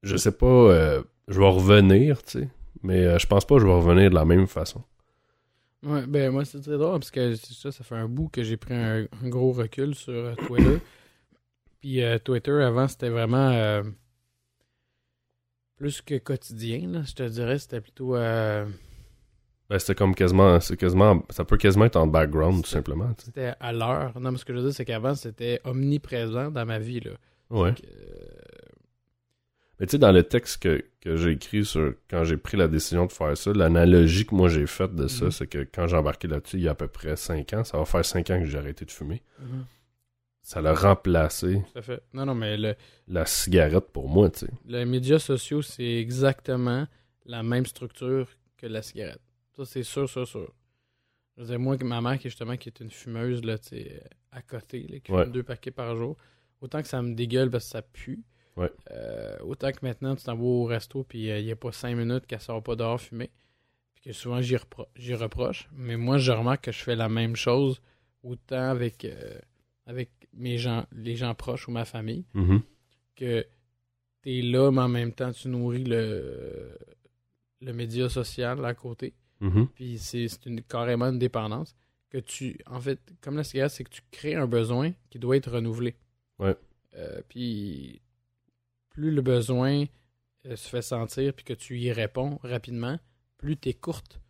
[0.02, 2.48] je sais pas, euh, je vais revenir, tu sais,
[2.82, 4.82] mais je pense pas que je vais revenir de la même façon.
[5.82, 8.58] Ouais, ben moi c'est très drôle parce que ça, ça fait un bout que j'ai
[8.58, 10.78] pris un, un gros recul sur Twitter.
[11.84, 13.82] Puis euh, Twitter avant c'était vraiment euh,
[15.76, 18.64] plus que quotidien, là, je te dirais, c'était plutôt euh,
[19.68, 23.16] Ben, c'était comme quasiment, c'est quasiment, ça peut quasiment être en background, tout simplement, tu
[23.18, 23.26] sais.
[23.26, 24.18] c'était à l'heure.
[24.18, 27.00] Non, mais ce que je veux dire, c'est qu'avant c'était omniprésent dans ma vie.
[27.00, 27.10] Là.
[27.50, 27.74] Ouais.
[27.86, 28.28] Euh,
[29.78, 32.66] Mais tu sais, dans le texte que, que j'ai écrit sur quand j'ai pris la
[32.68, 35.30] décision de faire ça, l'analogie que moi j'ai faite de ça, Mhm.
[35.32, 37.76] c'est que quand j'ai embarqué là-dessus il y a à peu près 5 ans, ça
[37.76, 39.20] va faire 5 ans que j'ai arrêté de fumer,
[40.44, 42.02] ça l'a remplacé Tout à fait.
[42.12, 42.76] Non, non, mais le,
[43.08, 44.52] la cigarette pour moi, tu sais.
[44.66, 46.86] les médias sociaux, c'est exactement
[47.24, 49.20] la même structure que la cigarette.
[49.56, 50.52] Ça, c'est sûr, sûr, sûr.
[51.36, 54.02] Je veux dire, moi, ma mère, qui, justement, qui est une fumeuse, là, tu sais,
[54.30, 55.24] à côté, là, qui Ouais.
[55.24, 56.16] fume deux paquets par jour,
[56.60, 58.22] autant que ça me dégueule parce que ça pue,
[58.56, 58.70] Ouais.
[58.92, 61.72] euh, autant que maintenant, tu t'en vas au resto, puis euh, il n'y a pas
[61.72, 63.30] cinq minutes qu'elle sort pas dehors fumer,
[63.94, 65.68] puis que souvent, j'y repro- j'y reproche.
[65.72, 67.80] Mais moi, je remarque que je fais la même chose,
[68.22, 69.38] autant avec, euh,
[69.86, 72.60] avec mes gens, les gens proches ou ma famille Mhm.
[73.16, 73.46] que
[74.22, 76.76] tu es là, mais en même temps, tu nourris le,
[77.60, 79.14] le média social à côté.
[79.40, 79.68] Mhm.
[79.74, 81.74] Puis c'est une, carrément une dépendance.
[82.10, 85.36] Que tu, en fait, comme la cigarette, c'est que tu crées un besoin qui doit
[85.36, 85.96] être renouvelé.
[86.38, 86.54] Ouais.
[86.94, 88.00] Euh, puis
[88.90, 89.84] plus le besoin
[90.46, 92.98] euh, se fait sentir puis que tu y réponds rapidement,
[93.38, 94.20] plus tu courte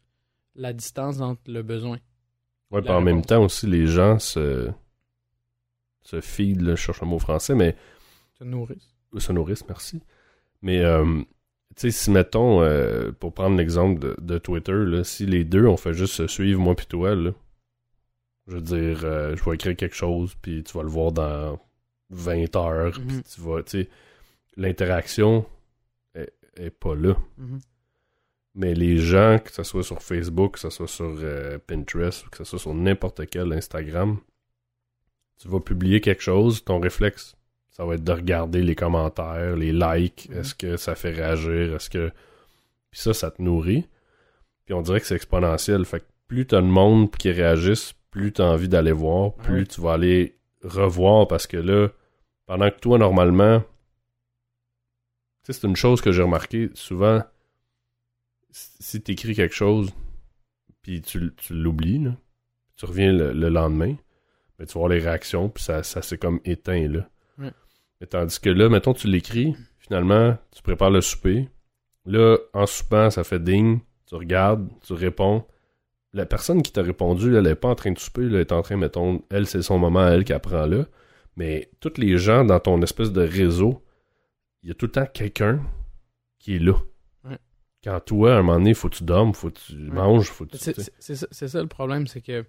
[0.54, 1.98] la distance entre le besoin.
[2.70, 4.70] Ouais, puis en même temps aussi, les gens se,
[6.04, 7.76] se feed, là, je cherche un mot français, mais
[8.38, 8.94] Te nourrissent.
[9.18, 10.00] se nourrissent, merci.
[10.62, 11.04] Mais, euh,
[11.76, 15.66] tu sais, si mettons, euh, pour prendre l'exemple de, de Twitter, là, si les deux,
[15.66, 17.30] on fait juste se suivre, moi puis toi, là,
[18.46, 21.58] Je veux dire, euh, je vais écrire quelque chose, puis tu vas le voir dans
[22.10, 23.06] 20 heures, Mhm.
[23.06, 23.88] puis tu vas, tu sais,
[24.58, 25.46] l'interaction
[26.14, 27.14] est, est pas là.
[27.38, 27.60] Mhm.
[28.56, 31.16] Mais les gens, que ce soit sur Facebook, que ce soit sur
[31.66, 34.18] Pinterest, que ce soit sur n'importe quel Instagram,
[35.40, 37.36] tu vas publier quelque chose, ton réflexe,
[37.70, 40.38] ça va être de regarder les commentaires, les likes, Mhm.
[40.38, 42.10] est-ce que ça fait réagir, est-ce que...
[42.90, 43.88] Puis ça, ça te nourrit.
[44.64, 45.84] Puis on dirait que c'est exponentiel.
[45.84, 49.66] Fait que plus t'as de monde qui réagissent, plus t'as envie d'aller voir, plus Ouais.
[49.66, 51.88] tu vas aller revoir parce que là,
[52.46, 57.22] pendant que toi, normalement, tu sais, c'est une chose que j'ai remarqué souvent,
[58.50, 59.90] si t'écris quelque chose,
[60.82, 62.06] puis tu, tu l'oublies,
[62.76, 63.96] tu reviens le, le lendemain,
[64.58, 67.08] mais tu voir les réactions, puis ça, ça s'est comme éteint, là.
[67.38, 67.50] Ouais.
[68.00, 71.48] Mais tandis que là, mettons, tu l'écris, finalement, tu prépares le souper,
[72.06, 75.44] là, en soupant, ça fait ding, tu regardes, tu réponds.
[76.12, 78.62] La personne qui t'a répondu, elle est pas en train de souper, elle est en
[78.62, 80.86] train, mettons, elle, c'est son moment, elle, qui apprend là.
[81.36, 83.84] Mais tous les gens dans ton espèce de réseau,
[84.62, 85.60] il y a tout le temps quelqu'un
[86.38, 86.74] qui est là.
[87.24, 87.38] Ouais.
[87.82, 90.46] Quand toi, à un moment donné, faut que tu dormes, faut que tu manges, faut
[90.46, 90.58] que tu...
[90.58, 92.46] Ça, c'est ça le problème, c'est que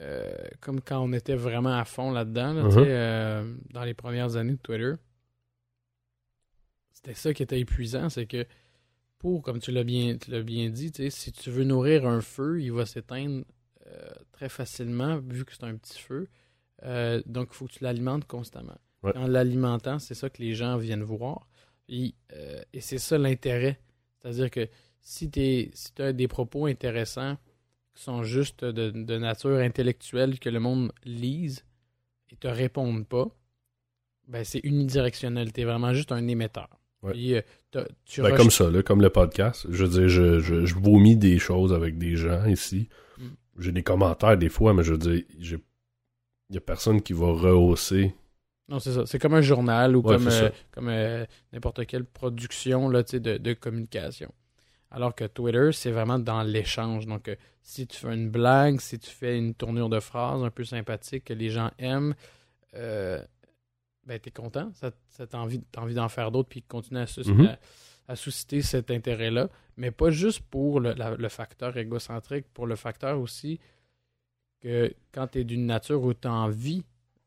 [0.00, 4.36] euh, comme quand on était vraiment à fond là-dedans, là, sais, euh, dans les premières
[4.36, 4.94] années de Twitter,
[6.92, 8.46] c'était ça qui était épuisant, c'est que
[9.18, 12.72] pour, comme tu l'as bien, tu bien dit, si tu veux nourrir un feu, il
[12.72, 13.44] va s'éteindre
[13.86, 16.28] euh, très facilement vu que c'est un petit feu.
[17.26, 18.76] Donc, il faut que tu l'alimentes constamment.
[19.02, 19.16] Ouais.
[19.16, 21.48] En l'alimentant, c'est ça que les gens viennent voir.
[21.88, 22.14] Et,
[22.72, 23.80] et c'est ça l'intérêt.
[24.18, 24.68] C'est-à-dire que
[25.00, 27.38] si tu si as des propos intéressants
[27.94, 31.64] qui sont juste de, de nature intellectuelle que le monde lise
[32.30, 33.26] et te répondent pas,
[34.26, 35.52] ben c'est unidirectionnel.
[35.52, 36.68] Tu es vraiment juste un émetteur.
[37.02, 37.12] Ouais.
[37.12, 37.40] Puis, euh,
[38.04, 39.66] tu Ben, rejettes- comme ça, là, comme le podcast.
[39.70, 42.88] Je veux dire, je, je, je vomis des choses avec des gens ici.
[43.18, 43.22] Mm.
[43.58, 45.60] J'ai des commentaires des fois, mais je veux dire, il
[46.50, 48.14] y a personne qui va rehausser.
[48.68, 49.04] Non, c'est ça.
[49.04, 53.52] C'est comme un journal ou Ouais, comme, euh, comme euh, n'importe quelle production là, de
[53.52, 54.32] communication.
[54.94, 57.06] Alors que Twitter, c'est vraiment dans l'échange.
[57.06, 60.50] Donc, euh, si tu fais une blague, si tu fais une tournure de phrase un
[60.50, 62.14] peu sympathique que les gens aiment,
[62.74, 63.20] euh,
[64.06, 64.70] ben, t'es content.
[64.74, 67.46] Ça, ça t'as envie, t'as envie d'en faire d'autres puis continuer à, sus- Mhm.
[67.46, 67.58] à-
[68.06, 69.48] à susciter cet intérêt-là.
[69.76, 73.58] Mais pas juste pour le, la- le facteur égocentrique, pour le facteur aussi
[74.60, 76.84] que quand tu es d'une nature où tu as envie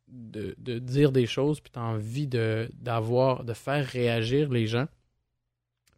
[0.08, 4.68] de, de dire des choses, puis tu as envie de, d'avoir, de faire réagir les
[4.68, 4.88] gens,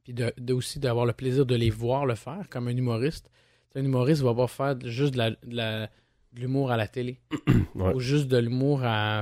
[0.09, 3.29] puis de, de aussi d'avoir le plaisir de les voir le faire, comme un humoriste.
[3.75, 5.89] Un humoriste va pas faire juste de, la, la-
[6.33, 7.19] l'humour à la télé,
[7.75, 7.93] Ouais.
[7.93, 9.21] ou juste de l'humour à,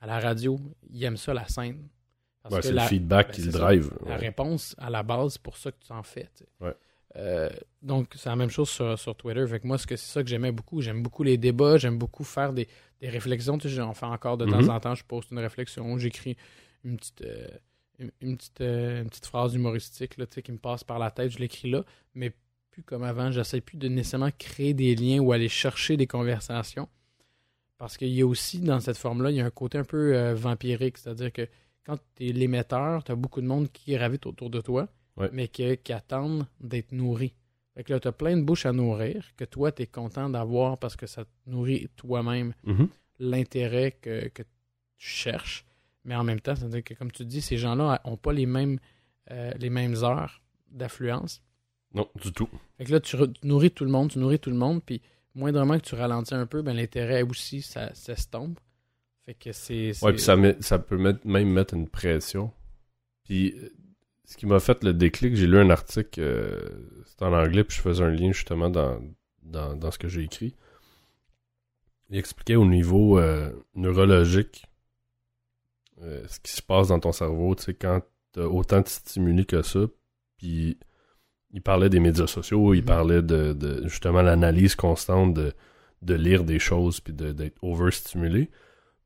[0.00, 0.60] à la radio.
[0.90, 1.88] Il aime ça, la scène.
[2.42, 3.58] Parce Ouais, que c'est la- le feedback ben, qui le ça.
[3.58, 3.90] drive.
[4.06, 6.28] la réponse à la base, c'est pour ça que tu en fais.
[7.16, 7.48] Euh,
[7.80, 9.46] donc, c'est la même chose sur, sur Twitter.
[9.46, 10.82] Fait que moi, c'est ça que j'aimais beaucoup.
[10.82, 12.68] J'aime beaucoup les débats, j'aime beaucoup faire des,
[13.00, 13.56] des réflexions.
[13.56, 14.68] Tu sais, j'en fais encore de temps Mhm.
[14.70, 14.94] en temps.
[14.94, 16.36] Je poste une réflexion, j'écris
[16.84, 17.48] une petite, euh,
[17.98, 20.98] une, une petite, euh, une petite phrase humoristique là, tu sais, qui me passe par
[20.98, 21.30] la tête.
[21.32, 21.84] Je l'écris là,
[22.14, 22.32] mais
[22.70, 23.30] plus comme avant.
[23.30, 26.88] J'essaie plus de nécessairement créer des liens ou aller chercher des conversations.
[27.76, 30.16] Parce qu'il y a aussi, dans cette forme-là, il y a un côté un peu
[30.16, 30.98] euh, vampirique.
[30.98, 31.48] C'est-à-dire que
[31.84, 35.30] quand tu es l'émetteur, tu as beaucoup de monde qui gravite autour de toi, Ouais.
[35.32, 37.34] mais qui, qui attendent d'être nourris.
[37.74, 40.28] Fait que là, tu as plein de bouches à nourrir que toi, tu es content
[40.28, 42.88] d'avoir parce que ça te nourrit toi-même Mhm.
[43.20, 44.48] l'intérêt que, que tu
[45.08, 45.64] cherches.
[46.04, 48.78] Mais en même temps, c'est-à-dire que, comme tu dis, ces gens-là n'ont pas les mêmes,
[49.30, 51.42] euh, les mêmes heures d'affluence.
[51.94, 52.48] Non, du tout.
[52.76, 55.00] Fait que là, tu, nourris tout le monde, tu nourris tout le monde, puis
[55.34, 58.58] moindrement que tu ralentis un peu, ben, l'intérêt aussi, ça s'estompe.
[59.26, 59.88] Fait que c'est...
[59.88, 62.52] Ouais, c'est- puis ça, met- ça peut mettre- même mettre une pression.
[63.24, 63.68] Puis, euh,
[64.24, 66.68] ce qui m'a fait le déclic, j'ai lu un article, euh,
[67.06, 69.00] c'était en anglais, puis je faisais un lien justement dans,
[69.42, 70.54] dans, dans ce que j'ai écrit.
[72.10, 74.64] Il expliquait au niveau euh, neurologique
[76.02, 78.00] euh, ce qui se passe dans ton cerveau, tu sais, quand
[78.32, 79.80] t'as autant de stimuli que ça.
[80.38, 80.78] Puis,
[81.50, 82.84] il parlait des médias sociaux, il Mhm.
[82.86, 85.52] parlait de, de justement l'analyse constante de,
[86.02, 88.50] de lire des choses, puis d'être overstimulé.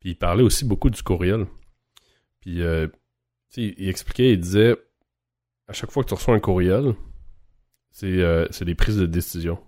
[0.01, 1.47] Puis il parlait aussi beaucoup du courriel.
[2.41, 2.89] Puis euh,
[3.51, 4.77] tu sais, il expliquait, il disait
[5.69, 6.95] à chaque fois que tu reçois un courriel,
[7.93, 9.59] c'est euh, des prises de décision.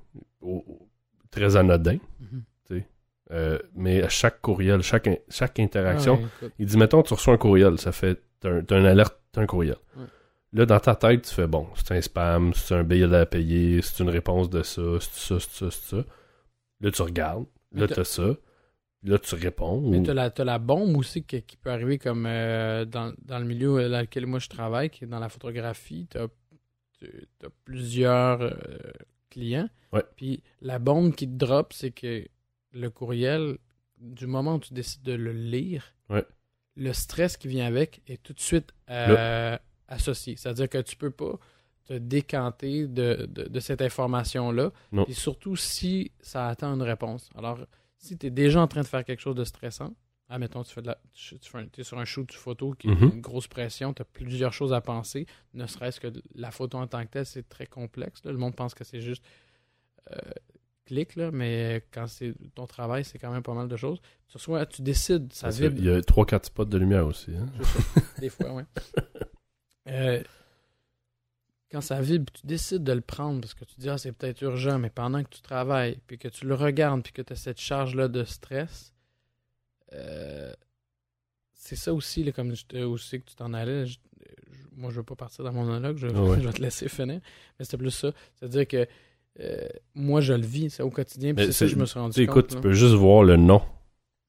[0.40, 0.88] Au- au-
[1.30, 1.98] très anodin.
[2.20, 2.42] Mhm.
[3.30, 7.34] Euh, mais à chaque courriel, chaque, chaque interaction, Ah ouais, il dit mettons, tu reçois
[7.34, 8.20] un courriel, ça fait.
[8.40, 9.76] T'as un, alerte, t'as un courriel.
[9.96, 10.04] Ouais.
[10.52, 13.80] Là, dans ta tête, tu fais bon, c'est un spam, c'est un billet à payer,
[13.82, 16.04] c'est une réponse de ça, c'est ça, c'est ça, c'est ça.
[16.80, 18.37] Là, tu regardes, là, t'as- ça.
[19.02, 19.80] Là, tu réponds.
[19.90, 23.38] Mais t'as la, t'as la bombe aussi qui, qui peut arriver comme euh, dans, dans
[23.38, 26.06] le milieu dans lequel moi je travaille, qui est dans la photographie.
[26.10, 26.26] T'as
[27.38, 28.52] t'as plusieurs euh,
[29.30, 29.68] clients.
[30.16, 32.24] Puis la bombe qui te drop, c'est que
[32.74, 33.56] le courriel,
[33.98, 36.24] du moment où tu décides de le lire, Ouais.
[36.76, 39.56] le stress qui vient avec est tout de suite euh,
[39.88, 40.37] associé.
[40.37, 41.38] C'est-à-dire que tu peux pas
[41.84, 44.72] te décanter de, de- de cette information-là.
[45.06, 47.30] Et surtout si ça attend une réponse.
[47.37, 47.58] Alors,
[47.98, 49.94] si tu es déjà en train de faire quelque chose de stressant,
[50.28, 52.72] admettons, tu fais de la, tu, tu fais un- t'es sur un shoot de photo
[52.72, 53.02] qui Mhm.
[53.10, 56.78] a une grosse pression, tu as plusieurs choses à penser, ne serait-ce que la photo
[56.78, 58.24] en tant que telle, c'est très complexe.
[58.24, 58.32] là.
[58.32, 59.22] Le monde pense que c'est juste
[60.10, 60.16] euh,
[60.85, 64.01] clic, là, mais quand c'est ton travail, c'est quand même pas mal de choses.
[64.29, 67.31] Tu reçois, tu décides, ça vibre Il y a 3-4 spots de lumière aussi.
[67.37, 67.47] Hein?
[68.18, 68.64] des fois, ouais.
[69.87, 70.23] Euh,
[71.70, 74.40] quand ça vibre, tu décides de le prendre parce que tu dis, ah, c'est peut-être
[74.42, 77.37] urgent, mais pendant que tu travailles, puis que tu le regardes, puis que tu as
[77.37, 78.94] cette charge-là de stress,
[79.92, 80.53] euh,
[81.53, 83.87] c'est ça aussi, là, comme je te, aussi que tu t'en allais.
[83.87, 83.99] je-
[84.53, 86.40] je- moi, je veux pas partir dans mon monologue, je, Ah ouais.
[86.40, 87.20] je vais te laisser finir.
[87.59, 88.12] Mais c'était plus ça.
[88.37, 88.87] C'est-à-dire que
[89.40, 91.99] euh, moi, je le vis, c'est au quotidien, puis c'est ça que je me suis
[91.99, 92.23] rendu compte.
[92.37, 92.61] écoute, tu là.
[92.61, 93.62] peux juste voir le nom,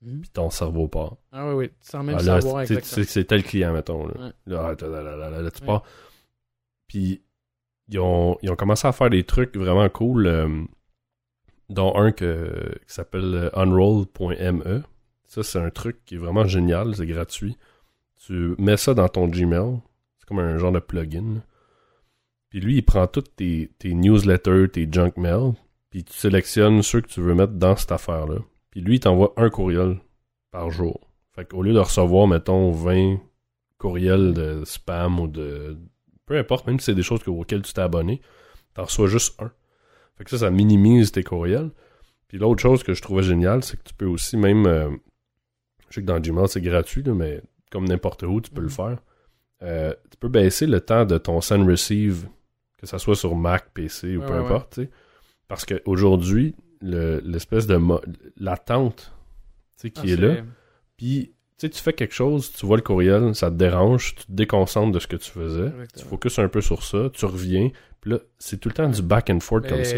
[0.01, 0.21] Mhm.
[0.21, 1.15] puis ton cerveau part.
[1.31, 3.05] Ah oui, oui, sans même Ah, là, savoir exactement.
[3.07, 4.07] c'est tel client, mettons.
[4.07, 4.31] Là, Ouais.
[4.47, 5.67] là, ah, là, là, là, tu Ouais.
[5.67, 5.83] pars.
[6.87, 7.21] Puis,
[7.89, 10.63] ils ont, ils ont commencé à faire des trucs vraiment cool, euh,
[11.69, 14.83] dont un que, qui s'appelle unroll.me.
[15.27, 17.57] Ça, c'est un truc qui est vraiment génial, c'est gratuit.
[18.25, 19.79] Tu mets ça dans ton Gmail.
[20.19, 21.41] C'est comme un genre de plugin.
[22.49, 25.53] Puis lui, il prend toutes tes, tes newsletters, tes junk mail,
[25.89, 28.37] puis tu sélectionnes ceux que tu veux mettre dans cette affaire-là.
[28.71, 29.97] Puis lui, il t'envoie un courriel
[30.51, 31.09] par jour.
[31.33, 33.17] Fait qu'au lieu de recevoir, mettons, 20
[33.77, 35.77] courriels de spam ou de...
[36.25, 38.21] Peu importe, même si c'est des choses que- auxquelles tu t'es abonné,
[38.73, 39.51] t'en reçois juste un.
[40.17, 41.71] Fait que ça, ça minimise tes courriels.
[42.27, 44.65] Puis l'autre chose que je trouvais génial, c'est que tu peux aussi même...
[44.65, 44.89] euh,
[45.89, 48.67] je sais que dans Gmail, c'est gratuit, là, mais comme n'importe où, tu peux le
[48.67, 48.71] Mhm.
[48.73, 48.97] faire.
[49.61, 52.27] Euh, tu peux baisser le temps de ton send-receive,
[52.85, 54.79] que ça soit sur Mac, PC ou Ouais, peu ouais, importe.
[55.47, 57.79] Parce qu'aujourd'hui, l'espèce de...
[58.37, 59.13] l'attente,
[59.77, 60.35] qui Ah, est là,
[60.97, 64.91] puis, tu fais quelque chose, tu vois le courriel, ça te dérange, tu te déconcentres
[64.91, 67.69] de ce que tu faisais, tu focuses un peu sur ça, tu reviens,
[68.01, 69.95] puis là, c'est tout le temps du back and forth comme ça.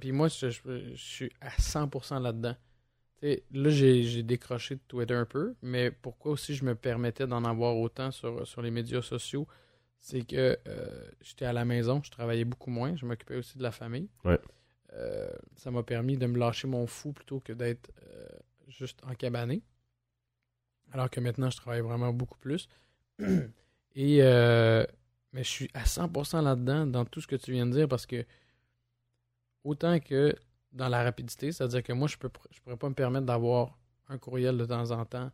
[0.00, 0.60] Puis moi, je, je-
[0.94, 2.56] je suis à 100% là-dedans.
[3.22, 7.44] Là, j'ai j'ai décroché de Twitter un peu, mais pourquoi aussi je me permettais d'en
[7.44, 9.46] avoir autant sur, sur les médias sociaux,
[10.00, 13.62] c'est que euh, j'étais à la maison, je travaillais beaucoup moins, je m'occupais aussi de
[13.62, 14.08] la famille.
[14.24, 14.40] Ouais.
[14.94, 18.26] Euh, ça m'a permis de me lâcher mon fou plutôt que d'être euh,
[18.68, 19.62] juste encabané.
[20.92, 22.68] Alors que maintenant, je travaille vraiment beaucoup plus.
[23.94, 24.20] Et
[25.32, 28.04] mais je suis à 100% là-dedans dans tout ce que tu viens de dire parce
[28.04, 28.26] que
[29.62, 30.34] autant que
[30.72, 34.18] dans la rapidité, c'est-à-dire que moi, je peux je pourrais pas me permettre d'avoir un
[34.18, 35.30] courriel de temps en temps.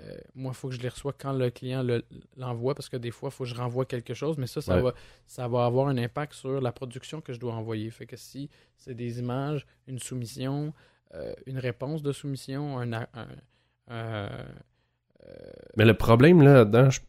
[0.00, 2.04] Euh, moi, il faut que je les reçois quand le client le-
[2.36, 4.76] l'envoie parce que des fois, il faut que je renvoie quelque chose, mais ça, ça,
[4.76, 4.82] Ouais.
[4.82, 4.94] va,
[5.26, 7.90] ça va avoir un impact sur la production que je dois envoyer.
[7.90, 10.72] Fait que si c'est des images, une soumission,
[11.14, 13.28] euh, une réponse de soumission, un, un- un-
[13.90, 14.28] euh,
[15.76, 17.00] Mais le problème là-dedans, je,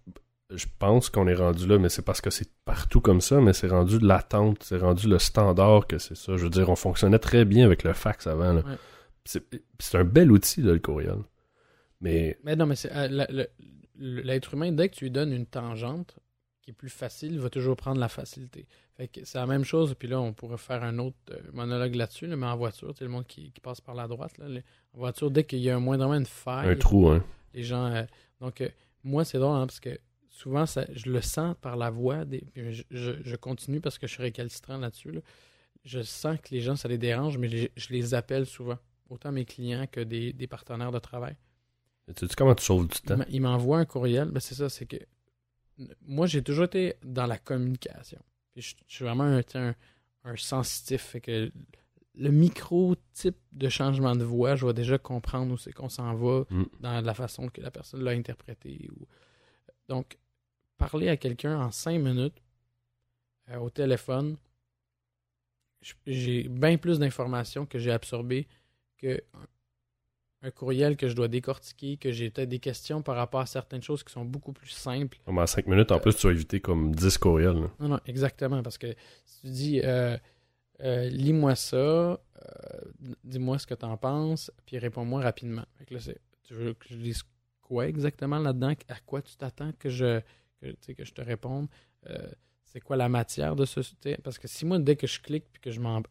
[0.56, 3.54] je pense qu'on est rendu là, mais c'est parce que c'est partout comme ça, mais
[3.54, 6.38] c'est rendu de l'attente, c'est rendu le standard que c'est ça.
[6.38, 8.56] Je veux dire, on fonctionnait très bien avec le fax avant.
[8.58, 8.64] Ouais.
[9.26, 9.44] C'est
[9.80, 11.18] c'est un bel outil, là, le courriel.
[12.02, 13.46] Mais Mais non, mais c'est euh,
[13.96, 16.18] l'être humain, dès que tu lui donnes une tangente
[16.62, 18.68] qui est plus facile, il va toujours prendre la facilité.
[18.96, 21.96] Fait que c'est la même chose, puis là, on pourrait faire un autre euh, monologue
[21.96, 24.38] là-dessus, là, mais en voiture, tu sais, le monde qui, qui passe par la droite,
[24.38, 27.24] là, les- en voiture, dès qu'il y a un moindrement une faille, un trou, hein.
[27.54, 27.86] les gens.
[27.88, 28.04] euh,
[28.42, 28.70] donc, euh,
[29.04, 29.98] moi, c'est drôle, hein, parce que
[30.30, 32.26] souvent, ça, je le sens par la voix.
[32.26, 35.12] Des, puis je, je- je continue parce que je suis récalcitrant là-dessus.
[35.12, 35.22] là.
[35.86, 38.78] Je sens que les gens, ça les dérange, mais les- je les appelle souvent.
[39.10, 41.36] Autant mes clients que des, des partenaires de travail.
[42.16, 43.20] Tu sais comment tu sauves du temps?
[43.30, 44.30] Il m'envoie un courriel.
[44.32, 44.98] Ben, c'est ça, c'est que
[46.02, 48.20] moi, j'ai toujours été dans la communication.
[48.54, 49.76] Puis je, je suis vraiment un, un,
[50.24, 51.02] un sensitif.
[51.04, 51.52] Fait que
[52.16, 56.44] le micro-type de changement de voix, je vais déjà comprendre où c'est qu'on s'en va
[56.50, 56.64] Mm.
[56.82, 58.90] dans la façon que la personne l'a interprété.
[58.92, 59.06] Ou...
[59.88, 60.18] Donc,
[60.78, 62.42] parler à quelqu'un en cinq minutes
[63.50, 64.36] euh, au téléphone,
[66.06, 68.48] j'ai bien plus d'informations que j'ai absorbées
[68.98, 69.22] que
[70.42, 73.82] un- courriel que je dois décortiquer, que j'ai peut-être des questions par rapport à certaines
[73.84, 75.18] choses qui sont beaucoup plus simples.
[75.26, 77.60] Comme en 5 minutes, en plus, tu vas éviter comme 10 courriels.
[77.60, 77.68] là.
[77.80, 78.88] Non, non, exactement, parce que
[79.26, 80.18] si tu dis euh,
[80.82, 82.18] euh, lis-moi ça, euh,
[83.24, 85.66] dis-moi ce que tu en penses, puis réponds-moi rapidement.
[85.78, 87.24] Fait que là, c'est- tu veux que je dise
[87.62, 90.22] quoi exactement là-dedans, à quoi tu t'attends que je,
[90.62, 91.68] que, que je te réponde,
[92.64, 93.82] c'est quoi la matière de ce.
[94.24, 96.02] Parce que si moi, dès que je clique puis que je m'en-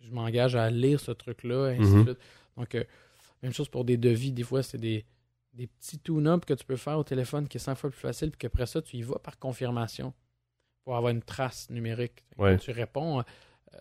[0.00, 2.04] je m'engage à lire ce truc-là, ainsi de Mhm.
[2.06, 2.18] suite.
[2.56, 2.84] Donc, euh,
[3.42, 5.04] même chose pour des devis, des fois, c'est des,
[5.52, 8.30] des petits tune-up que tu peux faire au téléphone qui est 100 fois plus facile,
[8.30, 10.12] puis qu'après ça, tu y vas par confirmation
[10.84, 12.24] pour avoir une trace numérique.
[12.38, 12.58] Ouais.
[12.58, 13.78] Tu réponds euh,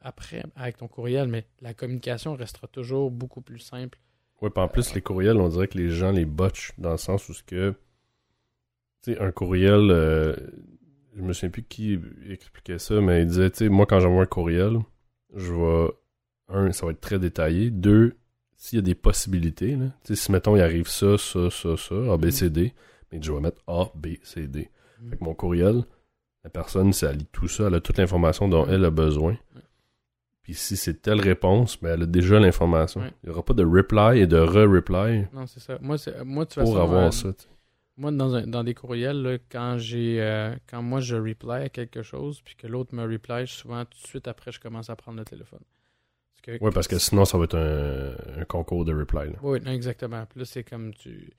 [0.00, 3.98] après avec ton courriel, mais la communication restera toujours beaucoup plus simple.
[4.38, 7.28] Puis en plus, les courriels, on dirait que les gens les botchent dans le sens
[7.28, 7.74] où ce que.
[9.02, 9.90] Tu sais, un courriel.
[9.90, 10.36] euh,
[11.14, 14.24] je me souviens plus qui expliquait ça, mais il disait, tu sais, moi, quand j'envoie
[14.24, 14.78] un courriel,
[15.34, 15.90] je vais.
[16.48, 17.70] Un, ça va être très détaillé.
[17.70, 18.16] Deux,
[18.56, 19.86] s'il y a des possibilités, là.
[20.04, 22.72] Tu si, mettons, il arrive ça, ça, ça, ça, A, B, C, D,
[23.12, 24.70] mais je vais mettre A, B, C, D.
[25.00, 25.10] Mhm.
[25.10, 25.84] Fait que mon courriel,
[26.44, 29.36] la personne, elle lit tout ça, elle a toute l'information dont elle a besoin.
[30.42, 33.00] Puis si c'est telle réponse, ben elle a déjà l'information.
[33.00, 33.10] Ouais.
[33.24, 35.76] Il n'y aura pas de reply et de re-reply Non, c'est ça.
[35.80, 37.32] Moi, moi de toute pour avoir euh, ça.
[37.32, 37.46] tu.
[37.96, 41.68] Moi, dans, un- dans des courriels, là, quand j'ai euh, quand moi je reply à
[41.68, 44.94] quelque chose, puis que l'autre me reply, souvent tout de suite après, je commence à
[44.94, 45.62] prendre le téléphone.
[46.42, 49.30] Que, Ouais, parce que sinon, ça va être un, un concours de reply.
[49.32, 49.38] là.
[49.42, 50.24] Oui, non, exactement.
[50.26, 51.32] Puis là, c'est comme tu.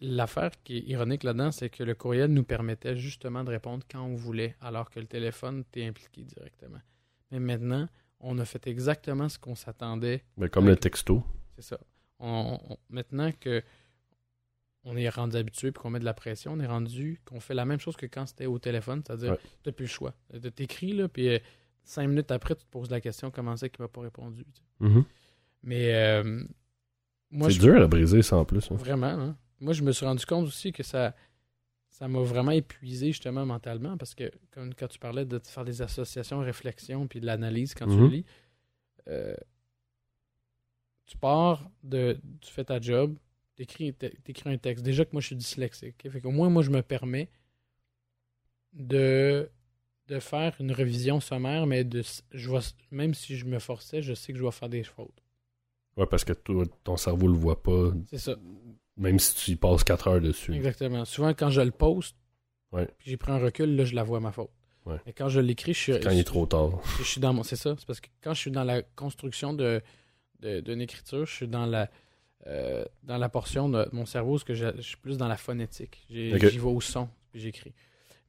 [0.00, 4.02] L'affaire qui est ironique là-dedans, c'est que le courriel nous permettait justement de répondre quand
[4.02, 6.80] on voulait, alors que le téléphone, t'es impliqué directement.
[7.30, 7.88] Mais maintenant,
[8.20, 11.22] on a fait exactement ce qu'on s'attendait Ben, comme Avec- le texto.
[11.56, 11.78] C'est ça.
[12.18, 13.62] On, on- maintenant que
[14.84, 17.54] on est rendu habitué et qu'on met de la pression, on est rendu qu'on fait
[17.54, 19.38] la même chose que quand c'était au téléphone, c'est-à-dire Ouais.
[19.62, 20.14] tu n'as plus le choix.
[20.42, 21.38] Tu t'écris, là, puis euh,
[21.84, 24.44] cinq minutes après, tu te poses la question comment c'est qu'il m'a pas répondu.
[24.44, 24.62] tu sais.
[24.88, 25.04] Mhm.
[25.62, 26.44] Mais euh,
[27.30, 28.70] moi, C'est dur à briser, ça, en plus.
[28.70, 28.74] hein.
[28.76, 29.36] vraiment, hein.
[29.60, 31.14] moi, je me suis rendu compte aussi que ça
[31.88, 35.80] ça m'a vraiment épuisé justement mentalement parce que comme quand tu parlais de faire des
[35.80, 38.24] associations, réflexions puis de l'analyse quand tu lis,
[39.06, 39.32] euh,
[41.06, 43.16] tu pars de tu fais ta job,
[43.54, 44.84] t'écris t'écris un texte.
[44.84, 47.30] Déjà que moi je suis dyslexique, fait qu'au moins moi je me permets
[48.72, 49.48] de
[50.08, 52.58] de faire une révision sommaire, mais de je vais,
[52.90, 55.22] même si je me forçais, je sais que je vais faire des fautes.
[55.96, 58.34] Ouais, parce que toi, ton cerveau le voit pas, C'est ça.
[58.96, 60.52] même si tu y passes 4 heures dessus.
[60.52, 61.04] Exactement.
[61.04, 62.16] Souvent, quand je le poste,
[62.72, 62.86] Ouais.
[62.98, 64.50] puis j'ai pris un recul, là, je la vois ma faute.
[64.84, 64.96] Ouais.
[65.06, 66.80] Mais quand je l'écris, je suis, Quand il est trop tard.
[66.98, 67.42] je suis dans mon.
[67.42, 67.74] C'est ça.
[67.78, 69.80] C'est parce que quand je suis dans la construction de
[70.40, 71.88] de- d'une écriture, je suis dans la
[72.46, 75.38] euh, dans la portion de mon cerveau, ce que je, je suis plus dans la
[75.38, 76.04] phonétique.
[76.10, 77.72] J'y vais au son, puis j'écris.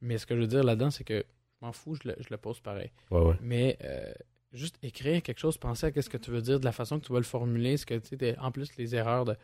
[0.00, 1.22] Mais ce que je veux dire là-dedans, c'est que
[1.62, 2.90] m'en fous, je le, je le pose pareil.
[3.10, 3.34] Ouais, ouais.
[3.40, 4.12] Mais euh,
[4.52, 7.06] juste écrire quelque chose, penser à ce que tu veux dire, de la façon que
[7.06, 9.36] tu vas le formuler, ce que tu sais, en plus les erreurs de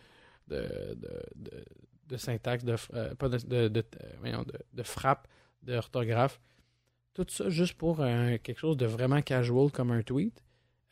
[0.49, 0.57] de,
[0.97, 1.65] de, de-
[2.09, 5.29] de syntaxe, de, euh, pas de, de, euh, frappe,
[5.63, 6.41] d'orthographe,
[7.15, 10.43] tout ça juste pour un- quelque chose de vraiment casual comme un tweet.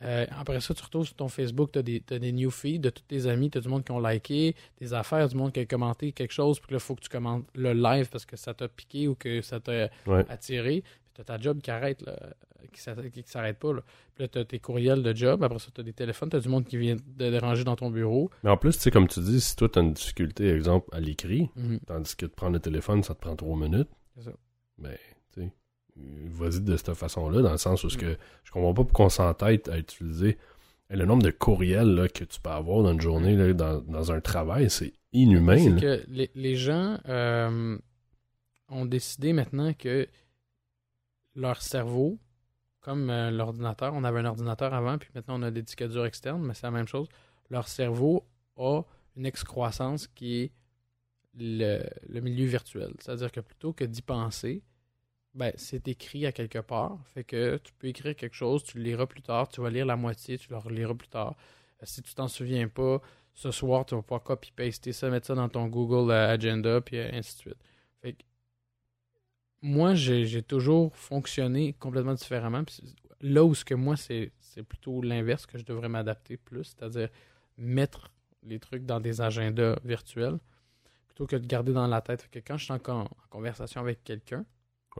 [0.02, 3.02] Euh, après ça, tu retrouves sur ton Facebook, tu as, des new feeds de tous
[3.02, 5.66] tes amis, tu as du monde qui ont liké, des affaires, du monde qui a
[5.66, 8.54] commenté quelque chose, puis là, il faut que tu commentes le live parce que ça
[8.54, 10.24] t'a piqué ou que ça t'a Ouais.
[10.30, 10.84] attiré.
[11.20, 12.16] Puis tu as ta job qui arrête, là,
[12.72, 13.72] qui s'arrête qui s'arrête pas.
[13.72, 13.82] Là.
[14.14, 16.36] Puis là, tu as tes courriels de job, après ça, tu as des téléphones, tu
[16.36, 18.30] as du monde qui vient de déranger dans ton bureau.
[18.42, 21.00] Mais en plus, tu sais, comme tu dis, si toi, t'as une difficulté, exemple, à
[21.00, 21.80] l'écrit, Mhm.
[21.86, 23.88] tandis que de prendre le téléphone, ça te prend 3 minutes.
[24.16, 24.32] C'est ça.
[24.78, 24.96] Ben,
[25.34, 25.52] tu sais,
[25.96, 27.96] vas-y de cette façon-là, dans le sens où Mm.
[27.96, 30.38] que je comprends pas pourquoi on s'entête à utiliser
[30.88, 33.80] hey, le nombre de courriels là, que tu peux avoir dans une journée, là, dans,
[33.82, 35.58] dans un travail, c'est inhumain.
[35.58, 37.76] C'est que les, les gens euh,
[38.70, 40.08] ont décidé maintenant que
[41.34, 42.18] leur cerveau,
[42.80, 46.06] comme euh, l'ordinateur, on avait un ordinateur avant, puis maintenant on a des disques durs
[46.06, 47.08] externes, mais c'est la même chose.
[47.50, 48.82] Leur cerveau a
[49.16, 50.52] une excroissance qui est
[51.38, 52.92] le, le milieu virtuel.
[53.00, 54.62] C'est-à-dire que plutôt que d'y penser,
[55.34, 56.98] ben, c'est écrit à quelque part.
[57.14, 59.86] Fait que tu peux écrire quelque chose, tu le liras plus tard, tu vas lire
[59.86, 61.36] la moitié, tu le reliras plus tard.
[61.82, 63.00] Euh, Si tu t'en souviens pas,
[63.34, 66.98] ce soir, tu vas pouvoir copy-paster ça, mettre ça dans ton Google euh, Agenda, puis
[66.98, 67.56] ainsi de suite.
[69.62, 72.62] Moi, j'ai toujours fonctionné complètement différemment.
[73.20, 74.32] Là où ce que moi, c'est
[74.68, 77.08] plutôt l'inverse que je devrais m'adapter plus, c'est-à-dire
[77.58, 78.10] mettre
[78.42, 80.38] les trucs dans des agendas virtuels
[81.06, 82.22] plutôt que de garder dans la tête.
[82.22, 84.44] Fait que quand je suis en, con- en conversation avec quelqu'un,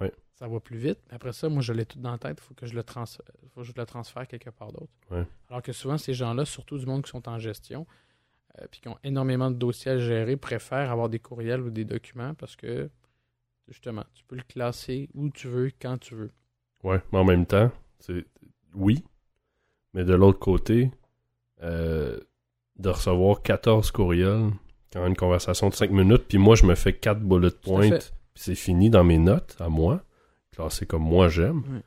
[0.00, 0.12] Ouais.
[0.34, 0.98] ça va plus vite.
[1.08, 2.38] Mais après ça, moi, je l'ai tout dans la tête.
[2.40, 4.92] Il faut que je le trans faut que je le transfère quelque part d'autre.
[5.10, 5.24] Ouais.
[5.48, 7.86] Alors que souvent, ces gens-là, surtout du monde qui sont en gestion,
[8.60, 11.84] euh, puis qui ont énormément de dossiers à gérer, préfèrent avoir des courriels ou des
[11.84, 12.88] documents parce que,
[13.70, 16.30] justement, tu peux le classer où tu veux, quand tu veux.
[16.82, 18.24] Ouais, mais en même temps, c'est
[18.74, 19.04] oui,
[19.94, 20.90] mais de l'autre côté,
[21.62, 22.18] euh,
[22.76, 24.50] de recevoir 14 courriels
[24.92, 28.42] quand une conversation de 5 minutes, puis moi je me fais 4 bullet points, puis
[28.42, 30.02] c'est fini dans mes notes à moi,
[30.52, 31.62] classé comme moi j'aime.
[31.70, 31.82] Ouais.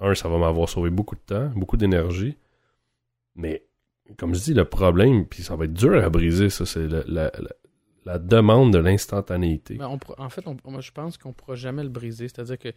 [0.00, 2.36] Un, ça va m'avoir sauvé beaucoup de temps, beaucoup d'énergie,
[3.34, 3.64] mais
[4.16, 7.02] comme je dis, le problème, puis ça va être dur à briser, ça, c'est la,
[7.06, 7.54] la- la-
[8.08, 9.76] la demande de l'instantanéité.
[10.00, 12.28] Pourra- en fait, on- moi, je pense qu'on ne pourra jamais le briser.
[12.28, 12.72] C'est-à-dire que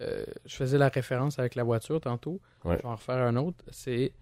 [0.00, 2.40] euh, je faisais la référence avec la voiture tantôt.
[2.64, 2.76] Ouais.
[2.76, 3.64] Je vais en refaire un autre.
[3.70, 4.12] C'est.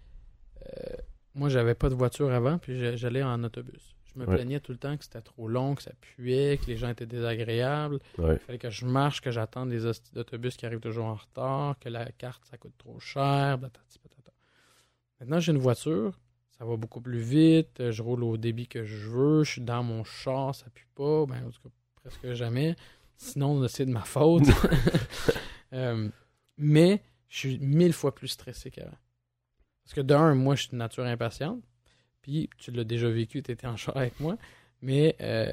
[0.65, 0.95] euh,
[1.35, 3.93] moi, j'avais pas de voiture avant, puis j'allais en autobus.
[4.13, 4.35] Je me Ouais.
[4.35, 7.05] plaignais tout le temps que c'était trop long, que ça puait, que les gens étaient
[7.05, 7.99] désagréables.
[8.17, 8.35] Ouais.
[8.35, 11.77] Il fallait que je marche, que j'attende les hosties d'autobus qui arrivent toujours en retard,
[11.79, 13.59] que la carte, ça coûte trop cher.
[15.19, 16.17] Maintenant, j'ai une voiture,
[16.57, 19.83] ça va beaucoup plus vite, je roule au débit que je veux, je suis dans
[19.83, 22.75] mon char, ça pue pas, ben, en tout cas, presque jamais.
[23.17, 24.43] Sinon, c'est de ma faute.
[25.73, 26.07] Euh,
[26.57, 28.97] mais je suis mille fois plus stressé qu'avant.
[29.83, 31.61] Parce que d'un, moi, je suis de nature impatiente.
[32.21, 34.37] Puis, tu l'as déjà vécu, tu étais en char avec moi.
[34.81, 35.51] Mais euh,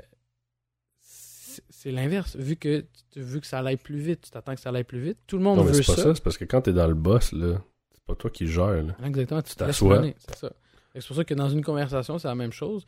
[1.01, 2.37] c'est l'inverse.
[2.37, 5.01] Vu que tu vu que ça aille plus vite, tu t'attends que ça aille plus
[5.01, 5.19] vite.
[5.27, 6.03] Tout le monde Non, mais veut c'est pas ça.
[6.05, 7.61] ça, c'est parce que quand t'es dans le boss, là,
[7.93, 8.95] c'est pas toi qui gères, là.
[9.05, 10.05] Exactement, tu t'assois.
[10.19, 10.53] C'est ça.
[10.95, 12.85] C'est pour ça que dans une conversation, c'est la même chose.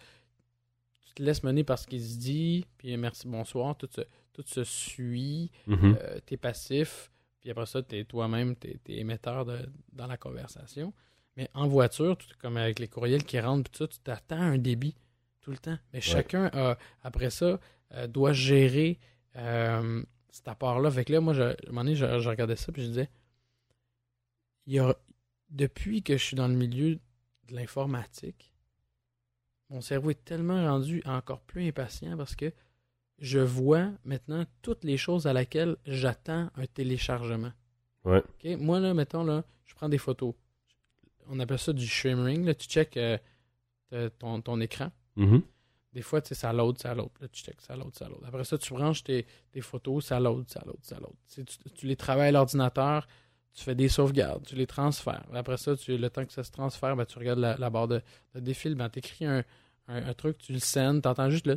[1.06, 4.02] Tu te laisses mener par ce qu'il se dit, puis merci, bonsoir, tout se,
[4.32, 5.96] tout se suit, Mhm.
[6.00, 10.92] euh, t'es passif, puis après ça, t'es toi-même, t'es es émetteur de- dans la conversation.
[11.36, 14.40] Mais en voiture, tout comme avec les courriels qui rentrent, puis tout ça, tu t'attends
[14.40, 14.96] à un débit
[15.40, 15.78] tout le temps.
[15.92, 17.58] Mais chacun, a, après ça,
[17.92, 18.98] euh, doit gérer
[19.36, 20.90] euh, cette part-là.
[20.90, 22.88] Fait que là, moi, je, à un moment donné, je, je regardais ça, puis je
[22.88, 23.10] disais,
[24.66, 24.94] il y a,
[25.50, 26.98] depuis que je suis dans le milieu
[27.48, 28.52] de l'informatique,
[29.70, 32.52] mon cerveau est tellement rendu encore plus impatient parce que
[33.18, 37.52] je vois maintenant toutes les choses à laquelle j'attends un téléchargement.
[38.04, 38.22] Ouais.
[38.56, 40.34] Moi, là, mettons, là, je prends des photos.
[41.28, 42.44] On appelle ça du shimmering.
[42.44, 43.18] Là, tu check euh,
[44.18, 44.90] ton, ton écran.
[45.16, 45.42] Mhm.
[45.92, 47.10] Des fois, tu sais, ça load, ça load.
[47.20, 48.20] Là, tu check, ça load, ça load.
[48.26, 51.14] Après ça, tu branches tes, tes photos, ça load, ça load, ça load.
[51.74, 53.06] Tu les travailles à l'ordinateur,
[53.54, 55.24] tu fais des sauvegardes, tu les transfères.
[55.32, 57.88] Après ça, tu, le temps que ça se transfère, ben, tu regardes la, la barre
[57.88, 58.02] de,
[58.34, 59.44] de défil, ben, tu écris un,
[59.88, 61.56] un, un truc, tu le scènes, tu entends juste le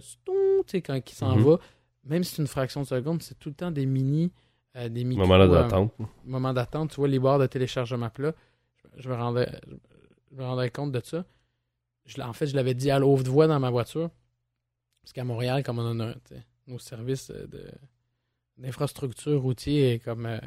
[0.67, 1.43] sais, quand il s'en Mhm.
[1.43, 1.59] va.
[2.03, 4.31] Même si c'est une fraction de seconde, c'est tout le temps des mini,
[4.75, 5.93] euh, des Moment là euh, d'attente.
[6.23, 8.33] moment d'attente, tu vois les barres de téléchargement plat,
[8.95, 9.49] je, je me rendais,
[10.31, 11.25] je me rendais compte de ça.
[12.05, 14.09] Je, en fait, je l'avais dit à l'ouvre voix dans ma voiture.
[15.01, 16.13] Parce qu'à Montréal, comme on a
[16.67, 17.47] nos services euh,
[18.57, 20.39] d'infrastructure routier est comme euh,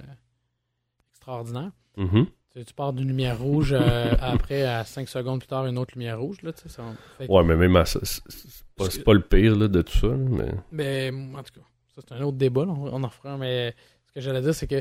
[1.20, 1.70] extraordinaire.
[1.96, 2.26] Mhm.
[2.54, 5.92] Tu, tu pars d'une lumière rouge euh, après, à 5 secondes plus tard, une autre
[5.94, 6.42] lumière rouge.
[6.42, 6.82] Là, ça,
[7.18, 10.50] fait Ouais, mais même à ça, c'est pas, le pire là, de tout ça, mais.
[10.72, 13.74] Mais en tout cas, ça c'est un autre débat, là, on en fera mais
[14.08, 14.80] ce que j'allais dire, c'est que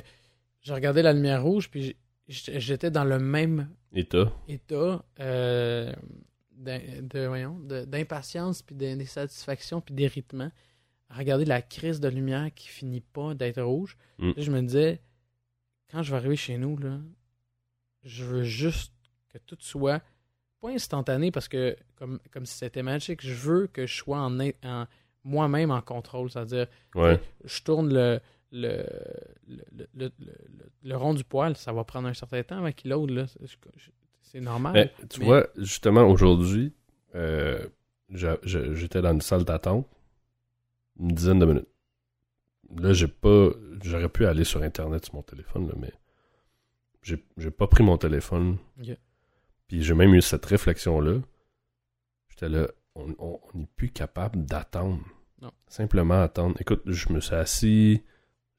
[0.62, 1.96] j'ai regardé la lumière rouge, puis
[2.28, 3.70] j'étais dans le même
[4.10, 4.32] t'as?
[4.48, 5.92] état euh,
[7.88, 10.52] d'impatience, puis d'in- d'insatisfaction, puis d'irritement.
[11.10, 13.98] Regarder la crise de lumière qui finit pas d'être rouge.
[14.20, 14.32] Mm.
[14.38, 15.02] Je me disais,
[15.92, 16.98] quand je vais arriver chez nous, là,
[18.04, 18.94] je veux juste
[19.30, 20.02] que tout soit
[20.62, 24.86] pas instantané parce que comme, comme si c'était magique, je veux que je sois en,
[25.24, 26.30] moi-même en contrôle.
[26.30, 27.20] C'est-à-dire, Ouais.
[27.44, 28.20] je tourne le,
[28.52, 28.86] le,
[29.48, 30.12] le, le,
[30.84, 33.26] le- rond du poil, ça va prendre un certain temps avant qu'il là.
[34.22, 34.74] C'est- normal.
[34.74, 36.74] Mais, tu mais- vois, justement, aujourd'hui,
[37.16, 37.68] euh,
[38.10, 39.88] j'étais dans une salle d'attente
[41.00, 41.68] une dizaine de minutes.
[42.78, 43.50] Là, j'ai pas.
[43.84, 45.94] J'aurais pu aller sur Internet sur mon téléphone, là, mais
[47.02, 48.58] j'ai pas pris mon téléphone.
[49.68, 51.20] Puis j'ai même eu cette réflexion-là.
[52.30, 55.02] J'étais là, on n'est plus capable d'attendre.
[55.42, 55.52] Non.
[55.68, 56.56] Simplement attendre.
[56.60, 58.04] Écoute, je me suis assis,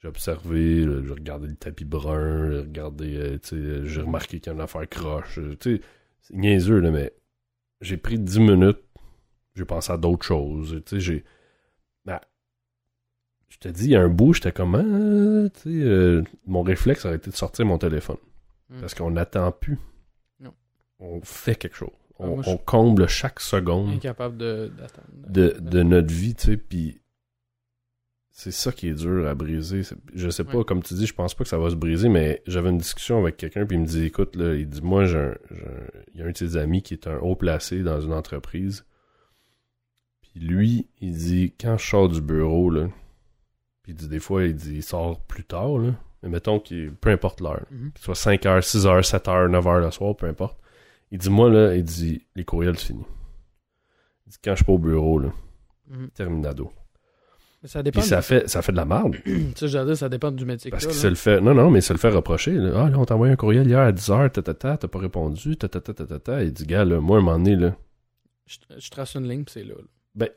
[0.00, 4.46] j'ai observé, j'ai regardé le tapis brun, j'ai regardé, euh, tu sais, j'ai remarqué qu'il
[4.46, 5.38] y a une affaire croche.
[5.38, 5.80] euh, c'est
[6.30, 7.12] niaiseux, là, mais
[7.82, 8.80] j'ai pris 10 minutes,
[9.54, 10.82] j'ai pensé à d'autres choses.
[10.86, 11.24] Tu sais, j'ai.
[13.50, 16.62] Je te dis, il y a un bout, j'étais comme, ah, tu sais, euh, mon
[16.62, 18.16] réflexe aurait été de sortir mon téléphone.
[18.70, 18.80] Mm.
[18.80, 19.78] Parce qu'on n'attend plus.
[20.40, 20.54] Non.
[21.00, 21.90] On fait quelque chose.
[22.12, 25.08] Ah, On, moi, je- on comble chaque seconde incapable de- d'attendre.
[25.28, 27.00] de, de notre vie, tu sais, puis
[28.30, 29.82] c'est ça qui est dur à briser.
[30.14, 30.64] Je sais pas, Ouais.
[30.64, 33.18] comme tu dis, je pense pas que ça va se briser, mais j'avais une discussion
[33.18, 35.34] avec quelqu'un, puis il me dit, écoute, là, il dit, moi, j'ai un,
[36.14, 38.84] il y a un de ses amis qui est un haut placé dans une entreprise,
[40.22, 42.88] puis lui, il dit, quand je sors du bureau, là,
[43.90, 47.10] il dit, des fois, il dit, il sort plus tard, là, mais mettons qu'il, peu
[47.10, 47.92] importe l'heure, Mhm.
[47.92, 50.58] que ce soit 5 heures, 6 heures, 7 heures, 9 heures le soir, peu importe.
[51.10, 53.04] Il dit, moi, là, il dit, les courriels, c'est fini.
[54.26, 55.30] Il dit, quand je suis pas au bureau, là,
[55.88, 56.10] Mhm.
[56.10, 56.70] terminado.
[57.62, 58.00] Mais ça dépend.
[58.00, 59.16] Puis ça fait, ça fait de la merde.
[59.56, 61.42] Ça, j'allais dire, ça dépend du métier Parce que ça le fait.
[61.42, 62.52] Non, non, mais ça le fait reprocher.
[62.52, 62.84] là.
[62.86, 65.92] Ah, là, on t'a envoyé un courriel hier à 10h, tatata, t'as pas répondu, tatata,
[65.92, 66.42] tatata.
[66.42, 67.76] Il dit, gars, là, moi, à un moment donné, là.
[68.46, 69.74] Je, je trace une ligne, puis c'est là.
[69.76, 69.84] là.
[70.14, 70.28] Ben,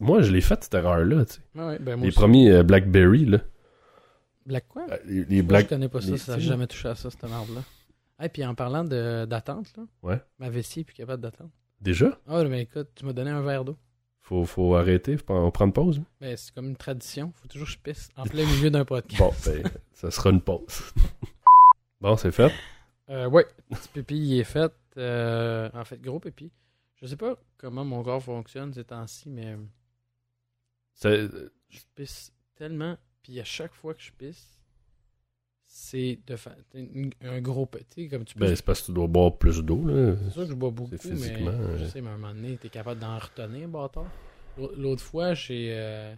[0.00, 1.40] moi, je l'ai fait, cette erreur-là, tu sais.
[1.54, 2.16] Ouais, ouais, ben moi Les aussi.
[2.18, 3.38] premiers euh, Blackberry, là.
[4.46, 4.86] Black quoi?
[4.90, 5.68] euh, Les, les Moi, je Black.
[5.68, 7.62] connais pas ça, ça jamais touché à ça, cette merde-là.
[8.22, 10.20] Et puis en parlant de- d'attente, là, Ouais.
[10.38, 11.50] ma vessie est plus capable d'attendre.
[11.80, 12.18] Déjà?
[12.26, 13.76] Ah, mais écoute, tu m'as donné un verre d'eau.
[14.22, 15.98] Faut, faut arrêter, faut prendre pause.
[15.98, 16.04] hein?
[16.20, 17.32] Mais c'est comme une tradition.
[17.36, 19.18] Faut toujours que je pisse en plein milieu d'un podcast.
[19.20, 19.62] Bon, ben,
[19.92, 20.92] ça sera une pause.
[22.00, 22.52] bon, c'est fait?
[23.08, 24.72] Euh, ouais, petit pipi il est fait.
[24.98, 26.52] Euh, en fait, gros pipi.
[27.02, 29.56] Je sais pas comment mon corps fonctionne ces temps-ci, mais
[30.94, 31.28] C'est-
[31.68, 32.96] je pisse tellement.
[33.22, 34.58] Puis à chaque fois que je pisse,
[35.64, 36.56] c'est de fa-
[37.22, 38.40] un gros petit, comme tu peux.
[38.46, 40.16] Ben, c'est parce que tu dois boire plus d'eau, là.
[40.24, 41.88] c'est sûr que je bois beaucoup, c'est mais physiquement, je euh.
[41.88, 44.06] sais, mais à un moment donné, t'es capable d'en retenir, bâtard.
[44.58, 46.14] L'au- L'autre fois, j'ai euh,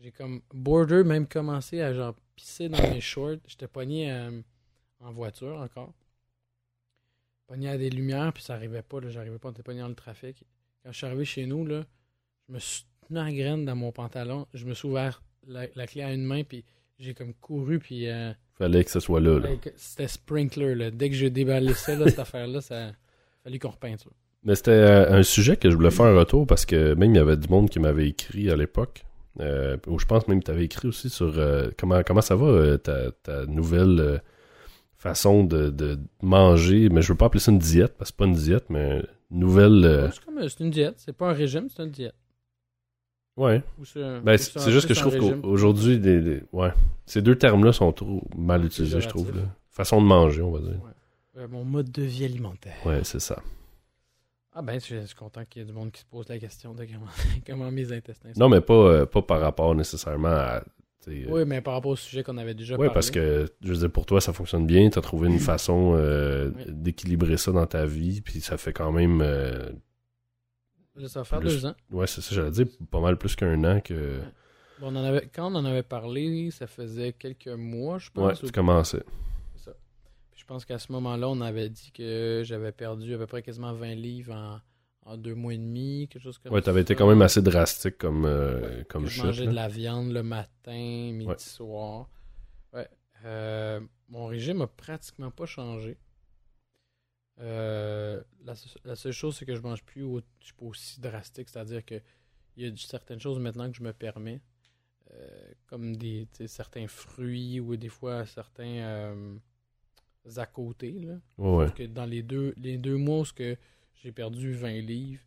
[0.00, 3.36] j'ai comme border même commencé à genre pisser dans mes shorts.
[3.46, 4.40] J'étais pogné euh,
[5.00, 5.92] en voiture encore.
[7.52, 9.88] Pogné à des lumières, puis ça arrivait pas, là, j'arrivais pas, on était pogné dans
[9.88, 10.42] le trafic.
[10.82, 11.82] Quand je suis arrivé chez nous, là,
[12.48, 14.46] je me suis tenu à la graine dans mon pantalon.
[14.54, 16.64] Je me suis ouvert la, la clé à une main, puis
[16.98, 19.38] j'ai comme couru, puis euh, Fallait que ce soit là.
[19.38, 19.50] là.
[19.76, 20.90] C'était sprinkler, là.
[20.90, 22.92] Dès que j'ai déballé ça, là, cette affaire-là, ça
[23.44, 24.12] fallu qu'on repeinture.
[24.44, 27.18] Mais c'était euh, un sujet que je voulais faire un retour parce que même il
[27.18, 29.04] y avait du monde qui m'avait écrit à l'époque.
[29.40, 32.36] Euh, ou je pense même que tu avais écrit aussi sur euh, comment, comment ça
[32.36, 34.22] va euh, ta, ta nouvelle
[35.02, 36.88] façon de, de manger.
[36.88, 39.02] Mais je veux pas appeler ça une diète parce que c'est pas une diète, mais
[39.30, 39.84] une nouvelle.
[39.84, 40.94] euh, C'est comme c'est une diète.
[40.98, 42.14] C'est pas un régime, c'est une diète.
[43.36, 43.62] ouais.
[43.78, 46.72] Ou c'est Ben, juste que je trouve qu'aujourd'hui, des, des- ouais,
[47.06, 49.34] ces deux termes-là sont trop mal utilisés, je trouve.
[49.36, 49.42] Là.
[49.70, 50.80] Façon de manger, on va dire.
[51.38, 52.74] Euh, mon mode de vie alimentaire.
[52.84, 53.42] Ouais, c'est ça.
[54.54, 56.38] Ah ben, je je suis content qu'il y ait du monde qui se pose la
[56.38, 57.06] question de comment,
[57.46, 58.38] comment mes intestins sont.
[58.40, 60.62] Non, mais pas, euh, pas par rapport nécessairement à.
[61.10, 62.94] Sais, Oui, mais par rapport au sujet qu'on avait déjà Ouais, parlé.
[62.94, 64.88] parce que, je veux dire, pour toi, ça fonctionne bien.
[64.90, 66.64] Tu as trouvé une façon euh, Oui.
[66.68, 69.20] d'équilibrer ça dans ta vie, puis ça fait quand même.
[69.22, 69.70] euh,
[71.06, 71.74] Ça va faire plus- deux ans.
[71.90, 74.20] ouais, c'est ça, j'allais dire, pas mal plus qu'un an que.
[74.80, 78.28] Bon, on en avait, quand on en avait parlé, ça faisait quelques mois, je Ouais,
[78.30, 78.42] pense.
[78.42, 79.02] ou- tu commençais.
[79.54, 79.76] C'est ça.
[80.30, 83.42] Puis je pense qu'à ce moment-là, on avait dit que j'avais perdu à peu près
[83.42, 84.60] quasiment 20 livres en,
[85.04, 86.66] en deux mois et demi, quelque chose comme Ouais, ça.
[86.66, 90.12] t'avais été quand même assez drastique comme, euh, comme Que je mangeais de la viande
[90.12, 90.72] le matin,
[91.12, 91.38] midi, Ouais.
[91.38, 92.08] soir.
[92.72, 92.88] Ouais.
[93.24, 95.96] Euh, mon régime a pratiquement pas changé.
[97.40, 101.00] Euh, la, la seule chose, c'est que je mange plus au- je suis pas aussi
[101.00, 102.00] drastique, c'est-à-dire que
[102.56, 104.42] il y a certaines choses maintenant que je me permets,
[105.14, 109.14] euh, comme des certains fruits ou des fois certains
[110.36, 110.92] à côté.
[111.00, 111.14] Là.
[111.38, 111.64] Ouais, ouais.
[111.66, 113.56] Parce que dans les deux, les deux mois où ce que
[114.02, 115.22] j'ai perdu 20 livres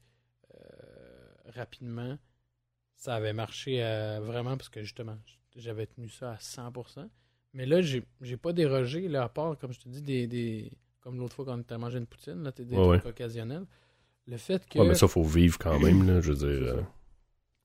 [0.55, 2.17] euh, rapidement,
[2.95, 5.17] ça avait marché euh, vraiment parce que justement,
[5.55, 7.09] j'avais tenu ça à 100%.
[7.53, 10.71] Mais là, j'ai j'ai pas dérogé, là, à part, comme je te dis, des, des
[11.01, 13.65] comme l'autre fois quand on était mangé une poutine, là, t'es des Ouais, trucs occasionnels.
[14.28, 14.80] Le fait que.
[14.80, 16.73] Ouais, mais ça, faut vivre quand même, là, je veux dire.
[16.76, 16.82] euh,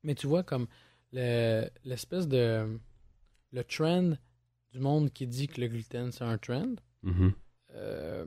[0.03, 0.67] Mais tu vois, comme
[1.13, 2.79] le- l'espèce de.
[3.53, 4.13] Le trend
[4.73, 6.75] du monde qui dit que le gluten, c'est un trend.
[7.03, 7.35] mhm.
[7.73, 8.27] euh,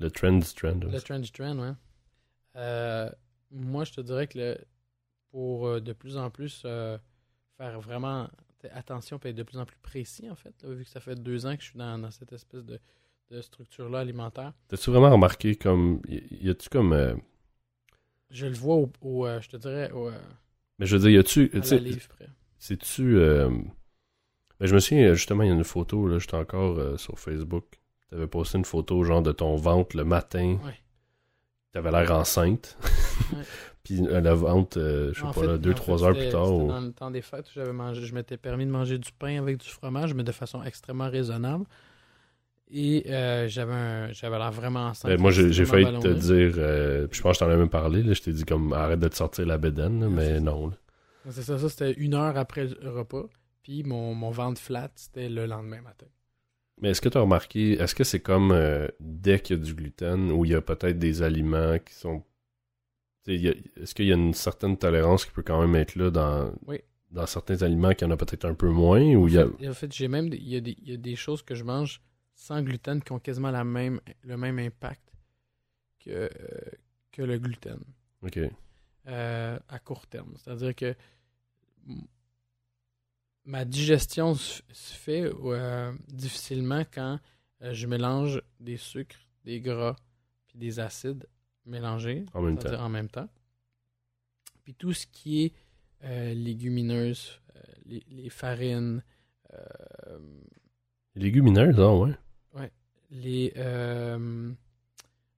[0.00, 0.80] Le trend du trend.
[0.80, 1.72] Le trend du trend, ouais.
[2.56, 3.10] Euh,
[3.50, 4.58] moi, je te dirais que le-
[5.30, 6.98] pour euh, de plus en plus euh,
[7.58, 8.28] faire vraiment
[8.72, 11.16] attention et être de plus en plus précis, en fait, là, vu que ça fait
[11.16, 12.80] deux ans que je suis dans, dans cette espèce de,
[13.30, 16.00] de structure-là alimentaire, T'as-tu vraiment remarqué comme.
[16.08, 16.92] Y y a-tu comme.
[16.92, 17.14] euh,
[18.30, 20.10] je le vois au, au, je te dirais, au,
[20.78, 21.50] Mais je veux dire, y a-tu.
[22.58, 23.16] C'est-tu.
[24.60, 27.66] ben, je me souviens, justement, il y a une photo, là, j'étais encore sur Facebook.
[28.12, 30.58] T'avais posté une photo, genre, de ton ventre le matin.
[30.62, 30.74] Ouais.
[31.72, 32.76] T'avais l'air enceinte.
[33.32, 33.38] Ouais.
[33.84, 36.28] Puis euh, la ventre, euh, je sais En pas, fait- là, deux, trois heures plus
[36.28, 36.54] tard.
[36.54, 39.38] ou- dans le temps des fêtes, j'avais mangé, je m'étais permis de manger du pain
[39.40, 41.64] avec du fromage, mais de façon extrêmement raisonnable.
[42.70, 45.10] Et euh, j'avais l'air vraiment enceinte.
[45.10, 46.52] Ben, moi, j'ai failli te dire.
[46.58, 48.02] euh, puis je pense que je t'en ai même parlé.
[48.02, 50.70] Là, je t'ai dit, comme, arrête de te sortir la bédaine, mais non.
[51.30, 53.24] C'est ça, ça c'était une heure après le repas.
[53.62, 56.06] Puis mon, mon ventre flat, c'était le lendemain matin.
[56.80, 59.62] Mais est-ce que tu as remarqué, est-ce que c'est comme euh, dès qu'il y a
[59.64, 62.24] du gluten ou il y a peut-être des aliments qui sont.
[63.26, 66.80] Est-ce qu'il y a une certaine tolérance qui peut quand même être là dans, Oui.
[67.12, 69.46] dans certains aliments qu'il y en a peut-être un peu moins ou il y a.
[69.60, 71.54] Et en fait, j'ai même il y, a des, il y a des choses que
[71.54, 72.00] je mange
[72.34, 75.12] sans gluten qui ont quasiment la même, le même impact
[76.04, 76.28] que, euh,
[77.12, 77.78] que le gluten
[78.24, 78.40] Ok.
[79.06, 80.34] euh, à court terme.
[80.38, 80.96] C'est-à-dire que
[83.44, 87.18] ma digestion se fait euh, difficilement quand
[87.62, 89.96] euh, je mélange des sucres, des gras
[90.46, 91.26] puis des acides
[91.66, 92.74] mélangés En même temps.
[92.80, 93.28] en même temps.
[94.64, 95.52] Puis tout ce qui est
[96.04, 99.02] euh, légumineuses, euh, les, les farines,
[99.54, 100.18] euh,
[101.14, 102.70] Les légumineuses, ah ouais.
[103.10, 103.52] les,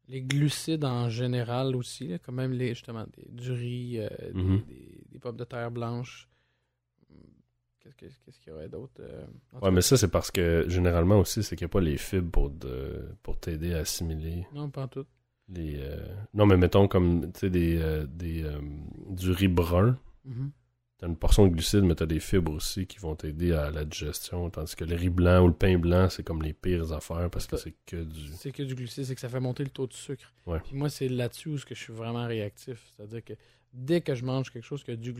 [0.08, 4.62] les glucides en général aussi, là, quand même les, justement des, du riz, des- Mhm.
[4.66, 6.28] des, des pommes de terre blanches.
[7.96, 8.94] Qu'est-ce que- qu'est-ce qu'il y aurait d'autre?
[9.00, 9.24] euh,
[9.60, 12.30] Ouais, mais ça, c'est parce que généralement aussi, c'est qu'il n'y a pas les fibres
[12.30, 15.04] pour, de- pour t'aider à assimiler Non, pas en tout.
[15.48, 15.76] les.
[15.78, 15.98] euh,
[16.32, 18.58] Non, mais mettons comme, tu sais, des, euh, des, euh,
[19.10, 19.98] du riz brun.
[20.24, 20.50] Mhm.
[20.96, 23.84] t'as une portion de glucides, mais t'as des fibres aussi qui vont t'aider à la
[23.84, 24.48] digestion.
[24.48, 27.46] Tandis que le riz blanc ou le pain blanc, c'est comme les pires affaires parce
[27.48, 28.28] que c'est que du.
[28.36, 30.32] C'est que du glucide, c'est que ça fait monter le taux de sucre.
[30.46, 30.60] Ouais.
[30.60, 32.86] Puis moi, c'est là-dessus où je suis vraiment réactif.
[32.96, 33.32] C'est-à-dire que
[33.72, 35.12] dès que je mange quelque chose qui a, du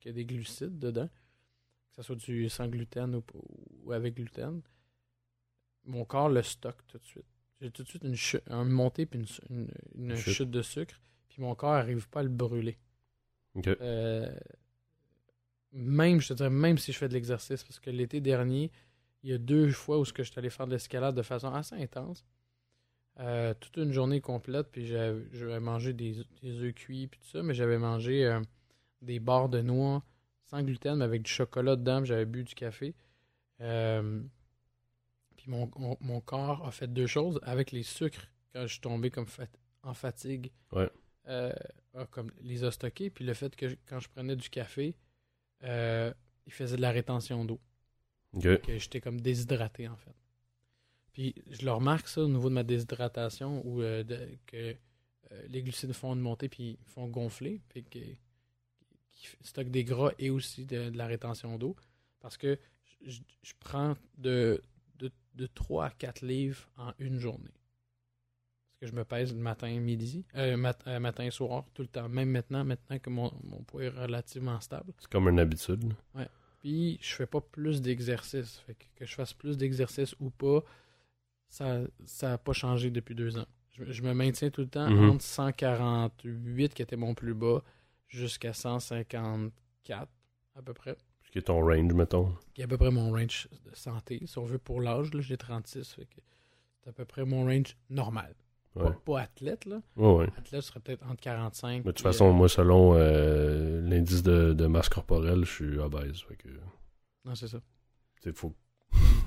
[0.00, 1.08] qui- a des glucides dedans,
[1.96, 3.24] ce soit du sans gluten ou,
[3.84, 4.60] ou avec gluten,
[5.84, 7.24] mon corps le stocke tout de suite.
[7.60, 10.34] J'ai tout de suite une, montée puis une, su- une- une Chute.
[10.34, 12.76] chute de sucre, puis mon corps n'arrive pas à le brûler.
[13.80, 14.38] Euh,
[15.72, 18.70] même, je te dirais, même si je fais de l'exercice, parce que l'été dernier,
[19.22, 21.52] il y a deux fois où que je suis allé faire de l'escalade de façon
[21.52, 22.24] assez intense.
[23.18, 27.26] Euh, toute une journée complète, puis j'avais j'avais mangé des, des œufs cuits, puis tout
[27.28, 28.40] ça, mais j'avais mangé euh,
[29.00, 30.02] des barres de noix
[30.46, 32.94] sans gluten, mais avec du chocolat dedans, j'avais bu du café.
[33.60, 34.22] Euh,
[35.36, 38.80] puis mon, mon, mon corps a fait deux choses avec les sucres quand je suis
[38.80, 39.46] tombé comme fat-
[39.82, 40.50] en fatigue.
[40.72, 40.90] Ouais.
[41.28, 41.52] euh,
[42.10, 44.94] comme les a stockés, puis le fait que je- quand je prenais du café,
[45.64, 46.12] euh,
[46.46, 47.60] il faisait de la rétention d'eau
[48.58, 50.14] que j'étais comme déshydraté en fait.
[51.12, 54.76] Puis je le remarque ça au niveau de ma déshydratation où de- que
[55.48, 57.98] les glucides font une montée puis font gonfler, puis que,
[59.40, 61.76] qui stockent des gras et aussi de, de la rétention d'eau.
[62.20, 62.58] Parce que
[63.04, 64.62] je, je- prends de,
[64.98, 67.52] de, de 3 à 4 livres en une journée.
[68.68, 71.88] Parce que je me pèse le matin, midi, euh, mat- euh, matin, soir, tout le
[71.88, 72.08] temps.
[72.08, 74.92] Même maintenant, maintenant que mon, mon poids est relativement stable.
[74.98, 75.84] C'est comme une habitude.
[76.14, 76.28] là.
[76.60, 78.58] Puis je fais pas plus d'exercice.
[78.66, 80.62] Fait que, que je fasse plus d'exercice ou pas,
[81.48, 83.46] ça ça a pas changé depuis deux ans.
[83.72, 85.10] Je, je me maintiens tout le temps Mhm.
[85.10, 87.62] entre 148, qui était mon plus bas,
[88.08, 90.08] jusqu'à 154
[90.56, 90.96] à peu près.
[91.24, 92.32] Ce qui est ton range, mettons.
[92.54, 94.22] Qui est à peu près mon range de santé.
[94.26, 95.92] Si on veut pour l'âge, là, j'ai 36.
[95.94, 96.20] Fait que
[96.82, 98.34] c'est à peu près mon range normal.
[98.74, 98.84] Ouais.
[98.84, 99.80] Pas, pas athlète, là.
[99.96, 100.28] Ouais.
[100.36, 101.68] Athlète serait peut-être entre 45.
[101.78, 105.78] Mais de toute façon, euh, moi, selon euh, l'indice de, de masse corporelle, je suis
[105.78, 106.20] obèse.
[106.28, 106.48] Fait que,
[107.24, 107.58] non, c'est ça.
[108.22, 108.54] c'est faux.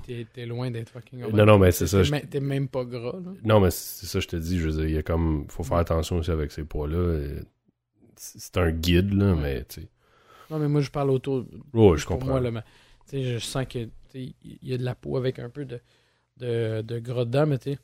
[0.06, 2.02] T'es loin d'être fucking Non, non, mais c'est ça.
[2.02, 3.32] T'es même- T'es même pas gras, là.
[3.44, 4.58] Non, mais c'est ça, je te dis.
[4.58, 5.46] Je veux dire, il y a comme.
[5.48, 7.18] faut faire attention aussi avec ces poids-là.
[7.20, 7.40] et
[8.22, 9.88] C'est un guide, là, mais tu sais.
[10.50, 11.46] Non, mais moi, je parle autour.
[11.72, 12.26] Ouais, je comprends.
[12.28, 12.62] moi, là, mais,
[13.12, 15.80] je sens que tu sais, il y a de la peau avec un peu de,
[16.36, 17.78] de, de gras dedans, mais tu sais,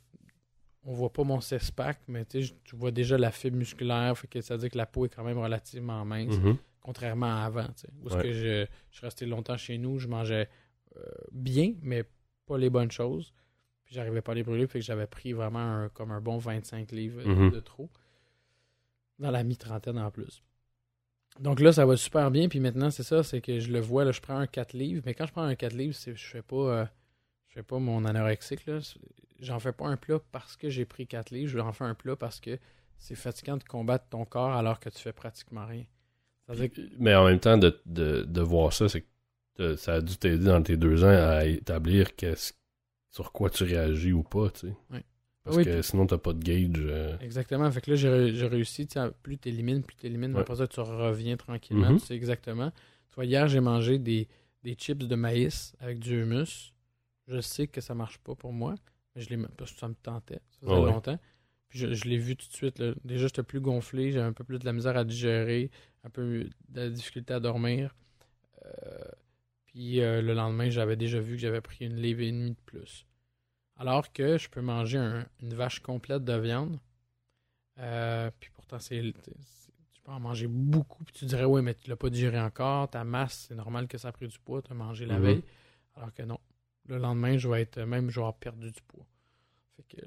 [0.85, 4.55] on voit pas mon six-pack, mais tu vois déjà la fibre musculaire, fait que ça
[4.55, 6.57] veut dire que la peau est quand même relativement mince, Mhm.
[6.83, 7.67] contrairement à avant.
[8.05, 8.23] Où Ouais.
[8.23, 10.49] que je, je suis resté longtemps chez nous, je mangeais
[10.97, 11.01] euh,
[11.33, 12.05] bien, mais
[12.47, 13.33] pas les bonnes choses.
[13.85, 16.37] Puis j'arrivais pas à les brûler, fait que j'avais pris vraiment un- comme un bon
[16.39, 17.51] 25 livres Mhm.
[17.53, 17.89] de trop.
[19.19, 20.43] Dans la mi-trentaine en plus.
[21.41, 22.49] Donc là, ça va super bien.
[22.49, 25.03] Puis maintenant, c'est ça, c'est que je le vois, là, je prends un 4 livres.
[25.07, 26.87] Mais quand je prends un 4 livres, je fais pas euh,
[27.49, 28.67] je fais pas mon anorexique.
[28.67, 28.79] Là.
[29.41, 31.51] J'en fais pas un plat parce que j'ai pris 4 livres.
[31.53, 32.59] J'en fais un plat parce que
[32.99, 35.85] c'est fatigant de combattre ton corps alors que tu fais pratiquement rien.
[36.99, 39.05] Mais en même temps, de, de, de voir ça, c'est
[39.57, 42.53] que ça a dû t'aider dans tes deux ans à établir qu'est-ce-
[43.11, 44.75] sur quoi tu réagis ou pas, tu sais.
[44.91, 45.05] Ouais.
[45.47, 46.83] Parce Oui, que sinon, t'as pas de gauge.
[46.89, 47.71] euh, Exactement.
[47.71, 48.87] Fait que là, j'ai ré- j'ai réussi.
[49.23, 50.35] Plus tu élimines, plus tu élimines.
[50.35, 50.41] Ouais.
[50.41, 51.93] Après ça, tu reviens tranquillement.
[51.93, 52.01] Mhm.
[52.01, 52.71] Tu sais exactement.
[53.09, 54.27] Tu vois, hier, j'ai mangé des,
[54.65, 56.75] des chips de maïs avec du humus.
[57.29, 58.75] Je sais que ça marche pas pour moi.
[59.15, 60.41] Mais je l'ai parce que ça me tentait.
[60.51, 60.91] Ça faisait Ah ouais.
[60.91, 61.19] longtemps.
[61.69, 62.79] Puis je, je l'ai vu tout de suite.
[62.81, 62.93] là.
[63.05, 64.11] Déjà, j'étais plus gonflé.
[64.13, 65.71] J'avais un peu plus de la misère à digérer.
[66.05, 67.95] Un peu de la difficulté à dormir.
[68.65, 68.99] Euh,
[69.67, 72.57] puis euh, le lendemain, j'avais déjà vu que j'avais pris une livre et demie de
[72.67, 73.07] plus.
[73.77, 76.79] Alors que je peux manger un- une vache complète de viande.
[77.79, 81.05] Euh, puis pourtant, c'est, tu peux en manger beaucoup.
[81.05, 82.89] Puis tu dirais, oui, mais tu l'as pas digéré encore.
[82.89, 84.63] Ta masse, c'est normal que ça a pris du poids.
[84.63, 85.23] Tu as mangé la Mhm.
[85.23, 85.43] veille.
[85.95, 86.39] Alors que non.
[86.89, 89.07] Le lendemain, je vais être même, je vais avoir perdu du poids.
[89.77, 90.03] Fait que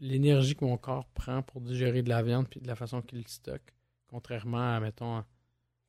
[0.00, 3.18] l'énergie que mon corps prend pour digérer de la viande puis de la façon qu'il
[3.18, 3.72] le stocke,
[4.08, 5.22] contrairement à, mettons,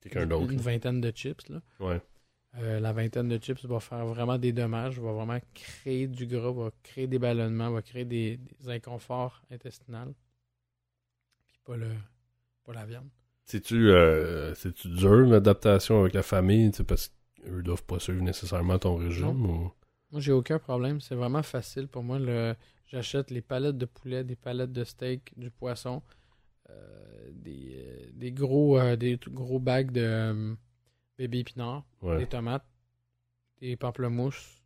[0.05, 1.61] une, vingtaine de chips, là.
[1.79, 2.01] Ouais.
[2.59, 6.51] Euh, la vingtaine de chips va faire vraiment des dommages, va vraiment créer du gras,
[6.51, 10.15] va créer des ballonnements, va créer des, des inconforts intestinaux.
[11.47, 11.91] Puis pas, le,
[12.63, 13.09] pas la viande.
[13.45, 14.55] C'est-tu euh,
[14.85, 17.09] dur l'adaptation avec la famille, parce
[17.43, 19.71] qu'eux doivent pas suivre nécessairement ton régime ou...
[20.11, 20.99] Moi, j'ai aucun problème.
[20.99, 22.17] C'est vraiment facile pour moi.
[22.17, 22.55] Le...
[22.87, 26.01] J'achète les palettes de poulet, des palettes de steak, du poisson,
[26.69, 30.55] euh, des, euh, des gros des gros bacs de
[31.17, 32.17] bébé épinards, Ouais.
[32.19, 32.65] des tomates,
[33.59, 34.61] des pamplemousses,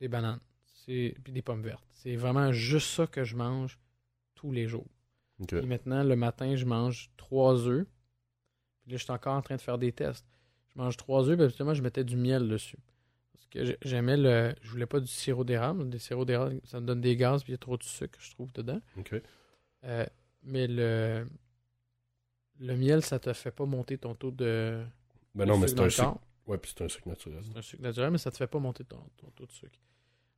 [0.00, 0.40] des bananes,
[0.84, 1.84] c'est puis des pommes vertes.
[1.92, 3.78] C'est vraiment juste ça que je mange
[4.34, 4.86] tous les jours.
[5.40, 5.56] Ok.
[5.56, 7.86] Puis maintenant, le matin, je mange trois œufs.
[8.82, 10.26] Puis là, je suis encore en train de faire des tests.
[10.74, 12.78] Je mange trois œufs, puis habituellement, je mettais du miel dessus.
[13.32, 14.54] Parce que j'ai- j'aimais le.
[14.62, 15.88] Je voulais pas du sirop d'érable.
[15.88, 18.18] Des sirops d'érable, ça me donne des gaz, puis il y a trop de sucre,
[18.20, 18.80] je trouve, dedans.
[19.84, 20.06] Euh,
[20.42, 21.28] mais le.
[22.58, 24.84] Le miel, ça te fait pas monter ton taux de.
[25.34, 26.18] Ben non, mais c'est un sucre.
[26.46, 27.42] Ouais, puis c'est un sucre naturel.
[27.44, 29.78] C'est un sucre naturel, mais ça te fait pas monter ton, ton taux de sucre.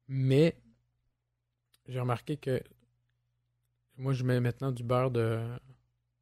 [0.08, 0.56] Mais
[1.86, 2.62] j'ai remarqué que
[3.96, 5.40] moi, je mets maintenant du beurre de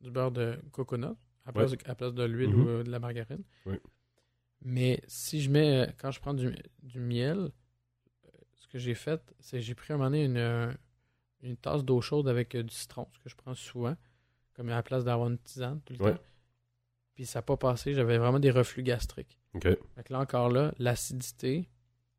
[0.01, 1.15] du beurre de coconut
[1.45, 2.61] à place, de, à place de l'huile Mhm.
[2.61, 3.43] ou de la margarine.
[3.67, 3.77] Oui.
[4.63, 7.51] Mais si je mets, quand je prends du, du miel,
[8.57, 10.77] ce que j'ai fait, c'est que j'ai pris à un moment donné une,
[11.43, 13.97] une tasse d'eau chaude avec euh, du citron, ce que je prends souvent,
[14.55, 16.15] comme à la place d'avoir une tisane tout le Ouais.
[16.15, 16.21] temps.
[17.15, 19.39] Puis ça n'a pas passé, j'avais vraiment des reflux gastriques.
[19.55, 19.65] Ok.
[19.65, 21.69] Fait que là encore là, l'acidité,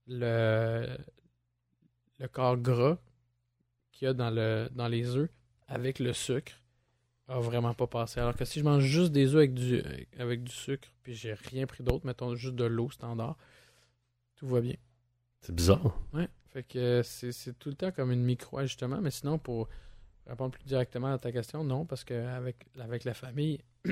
[0.07, 0.97] le,
[2.19, 2.97] le corps gras
[3.91, 5.29] qu'il y a dans, le, dans les œufs
[5.67, 6.53] avec le sucre
[7.27, 8.19] a vraiment pas passé.
[8.19, 9.81] Alors que si je mange juste des œufs avec du,
[10.19, 13.37] avec du sucre, puis j'ai rien pris d'autre, mettons juste de l'eau standard,
[14.35, 14.75] tout va bien.
[15.41, 15.97] C'est bizarre.
[16.13, 16.27] Ouais.
[16.47, 19.67] Fait que c'est c'est tout le temps comme une micro-ajustement, mais sinon, pour
[20.27, 23.59] répondre plus directement à ta question, non, parce qu'avec avec la famille,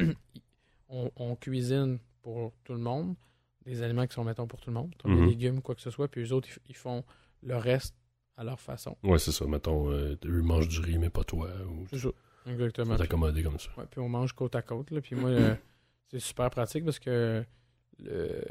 [0.91, 3.15] on, on cuisine pour tout le monde,
[3.65, 5.19] des aliments qui sont, mettons, pour tout le monde, comme Mhm.
[5.21, 7.03] des légumes, quoi que ce soit, puis eux autres, ils, font
[7.41, 7.95] le reste
[8.37, 8.95] à leur façon.
[9.03, 9.45] Ouais, c'est ça.
[9.45, 11.49] Mettons, euh, eux mangent du riz, mais pas toi.
[11.69, 12.09] Ou C'est ça.
[12.47, 12.97] Exactement.
[12.97, 13.03] faut
[13.43, 13.69] comme ça.
[13.77, 14.91] Ouais, puis on mange côte à côte.
[14.91, 15.01] Là.
[15.01, 15.55] Puis moi, euh,
[16.09, 17.43] c'est super pratique parce que
[17.99, 18.43] le,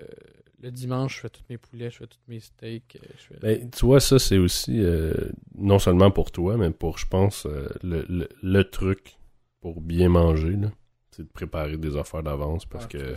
[0.60, 2.96] le dimanche, je fais tous mes poulets, je fais tous mes steaks.
[3.02, 3.40] euh, Je fais...
[3.40, 5.12] Ben, tu vois, ça, c'est aussi, euh,
[5.56, 9.16] non seulement pour toi, mais pour, je pense, euh, le, le, le truc
[9.60, 10.70] pour bien manger, là,
[11.18, 13.14] de préparer des affaires d'avance parce Ah, que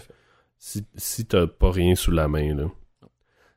[0.58, 2.70] si, si t'as pas rien sous la main, là,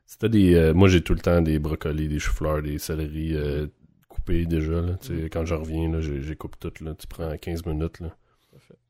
[0.05, 0.55] si t'as des.
[0.55, 3.67] euh, moi, j'ai tout le temps des brocolis, des choux-fleurs, des céleris euh,
[4.07, 4.81] coupés déjà.
[4.81, 5.29] Là, Mhm.
[5.29, 6.71] Quand je reviens, là, j'ai coupe tout.
[6.83, 7.99] Là, tu prends 15 minutes.
[7.99, 8.15] Là,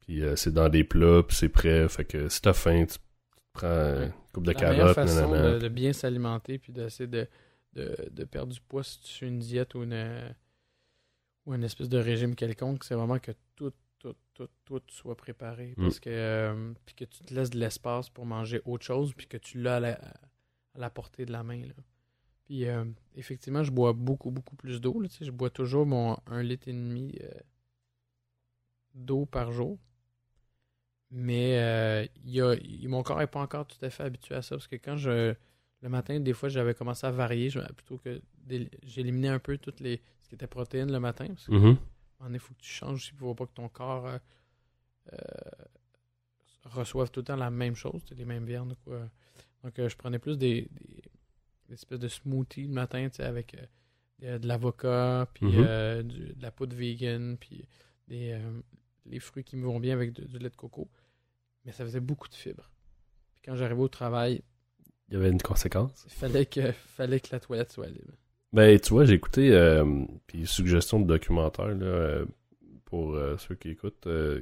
[0.02, 1.88] puis euh, c'est dans des plats, puis c'est prêt.
[1.90, 2.98] Fait que si t'as faim, tu,
[3.54, 3.68] prends
[4.04, 4.94] une coupe de La carottes.
[4.96, 5.54] façon nanana.
[5.56, 7.28] de, de bien s'alimenter puis d'essayer de,
[7.74, 10.34] de, de perdre du poids si tu suis une diète ou une,
[11.46, 13.32] ou une espèce de régime quelconque, c'est vraiment que
[14.00, 15.74] tout, tout, tout, soit préparé.
[15.78, 15.82] Mm.
[15.84, 19.28] Parce que euh, puis que tu te laisses de l'espace pour manger autre chose puis
[19.28, 21.62] que tu l'as à la, à la portée de la main.
[21.66, 21.74] Là.
[22.46, 22.86] Puis euh,
[23.16, 25.02] effectivement, je bois beaucoup, beaucoup plus d'eau.
[25.22, 27.30] Je bois toujours mon 1 litre et demi euh,
[28.94, 29.78] d'eau par jour.
[31.10, 34.56] Mais y a, mon corps n'est pas encore tout à fait habitué à ça.
[34.56, 35.34] Parce que quand je.
[35.84, 37.50] Le matin, des fois, j'avais commencé à varier.
[37.50, 38.22] je- plutôt que.
[38.84, 40.02] J'éliminais un peu toutes les.
[40.24, 41.28] Ce qui était protéines le matin.
[41.28, 41.78] Parce que Mhm.
[42.32, 44.18] Il faut que tu changes aussi pour pas que ton corps euh,
[45.14, 45.18] euh,
[46.66, 48.76] reçoive tout le temps la même chose, les mêmes viandes.
[48.84, 49.10] Quoi.
[49.64, 51.02] Donc, euh, je prenais plus des, des,
[51.68, 53.56] des espèces de smoothies le matin, avec
[54.20, 55.46] de, l'avocat, puis
[56.04, 57.66] du- de la poudre vegan, puis
[58.08, 58.40] des,
[59.06, 60.90] les fruits qui me vont bien avec du lait de coco.
[61.66, 62.70] Mais ça faisait beaucoup de fibres.
[63.34, 64.42] Puis quand j'arrivais au travail,
[65.10, 66.04] Il y avait une conséquence.
[66.06, 68.14] il fallait que, fallait que la toilette soit libre.
[68.54, 72.26] Ben, tu vois, j'ai écouté, euh, puis suggestion de documentaire, là, euh,
[72.86, 74.08] pour euh, ceux qui écoutent.
[74.08, 74.42] euh,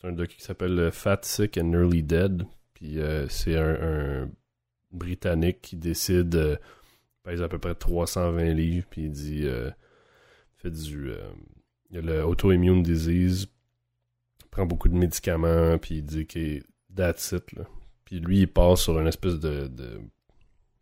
[0.00, 2.46] c'est un docu qui s'appelle Fat, Sick and Nearly Dead.
[2.74, 4.30] Puis c'est un,
[4.92, 6.58] Britannique qui décide,
[7.22, 9.46] pèse à peu près 320 livres, puis il dit,
[10.56, 11.12] fait du,
[11.90, 13.46] il a le auto-immune disease,
[14.50, 16.60] prend beaucoup de médicaments, puis il dit que
[16.96, 17.64] that's it, là.
[18.06, 20.00] Puis lui, il passe sur une espèce de, de,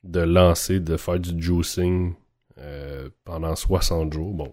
[0.04, 2.14] de lancer, de faire du juicing
[2.58, 4.34] euh, pendant 60 jours.
[4.34, 4.52] Bon,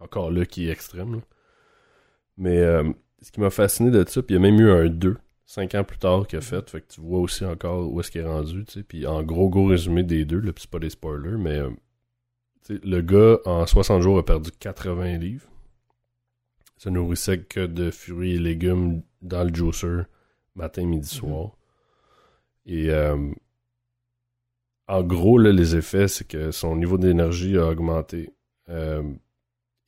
[0.00, 1.16] encore là qui est extrême.
[1.16, 1.20] là.
[2.36, 4.88] Mais euh, ce qui m'a fasciné de ça, puis il y a même eu un
[4.88, 5.16] 2,
[5.46, 6.68] 5 ans plus tard qu'il a fait.
[6.70, 8.64] Fait que tu vois aussi encore où est-ce qu'il est rendu.
[8.64, 8.82] tu sais.
[8.82, 11.70] Puis en gros, gros résumé des deux, puis c'est pas des spoilers, mais euh,
[12.68, 15.48] le gars en 60 jours a perdu 80 livres.
[16.76, 20.02] Se nourrissait que de fruits et légumes dans le juicer
[20.54, 21.56] matin, midi, soir.
[22.66, 23.32] Et euh,
[24.88, 28.30] en gros, là, les effets, c'est que son niveau d'énergie a augmenté.
[28.68, 29.02] Euh,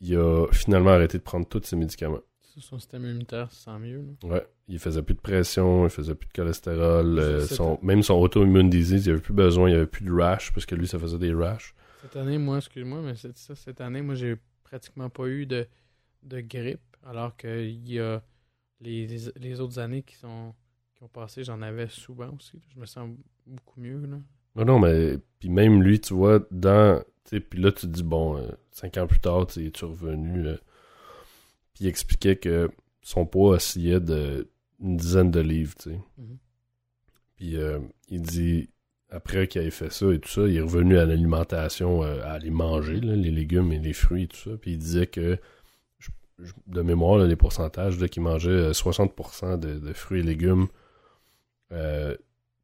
[0.00, 2.20] il a finalement arrêté de prendre tous ses médicaments.
[2.58, 4.04] Son système immunitaire se sent mieux.
[4.22, 4.28] là.
[4.28, 8.14] Ouais, il faisait plus de pression, il faisait plus de cholestérol, euh, son, même son
[8.14, 10.98] auto-immune disease, il avait plus besoin, il avait plus de rash parce que lui, ça
[10.98, 11.74] faisait des rash.
[12.02, 15.66] Cette année, moi, excuse-moi, mais c'est ça, cette année, moi, j'ai pratiquement pas eu de,
[16.22, 18.22] de grippe, alors qu'il y a
[18.80, 20.54] les, les, les autres années qui sont
[20.96, 22.60] qui ont passé, j'en avais souvent aussi.
[22.74, 23.08] Je me sens
[23.46, 24.18] beaucoup mieux, là.
[24.56, 27.00] Non, non, mais puis même lui, tu vois, dans.
[27.24, 30.46] tu sais, Puis là, tu dis, bon, euh, cinq ans plus tard, tu es revenu.
[30.48, 30.56] euh,
[31.74, 32.70] puis il expliquait que
[33.02, 34.48] son poids oscillait de
[34.80, 36.00] une dizaine de livres, tu sais.
[36.18, 36.38] Mhm.
[37.36, 37.78] Puis euh,
[38.08, 38.70] il dit,
[39.10, 42.50] après qu'il ait fait ça et tout ça, il est revenu à l'alimentation, à aller
[42.50, 44.50] manger, là, les légumes et les fruits et tout ça.
[44.60, 45.38] Puis il disait que,
[45.98, 50.22] je- je- de mémoire, là, les pourcentages, qu'il mangeait euh, 60% de, de fruits et
[50.24, 50.66] légumes,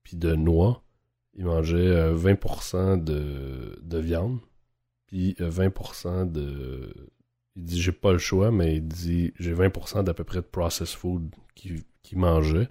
[0.02, 0.82] puis de noix.
[1.36, 4.40] Il mangeait euh, 20% de, de viande,
[5.06, 6.92] puis euh, 20% de...
[7.54, 10.46] Il dit, j'ai pas le choix, mais il dit, j'ai 20% d'à peu près de
[10.46, 11.84] processed food qu'il
[12.18, 12.68] mangeait.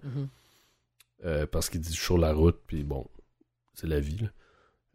[1.26, 3.08] euh, parce qu'il dit sur la route, puis bon,
[3.74, 4.18] c'est la vie.
[4.18, 4.28] là.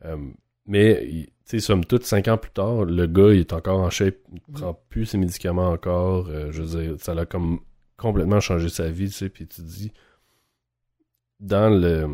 [0.05, 0.31] Euh,
[0.67, 3.91] mais, tu sais, somme toute, cinq ans plus tard, le gars, il est encore en
[3.91, 4.55] shape, il Mhm.
[4.61, 6.29] prend plus ses médicaments encore.
[6.29, 7.61] euh, je veux dire, ça l'a comme
[7.97, 9.93] complètement changé sa vie, tu sais, puis tu te dis,
[11.41, 12.07] dans le...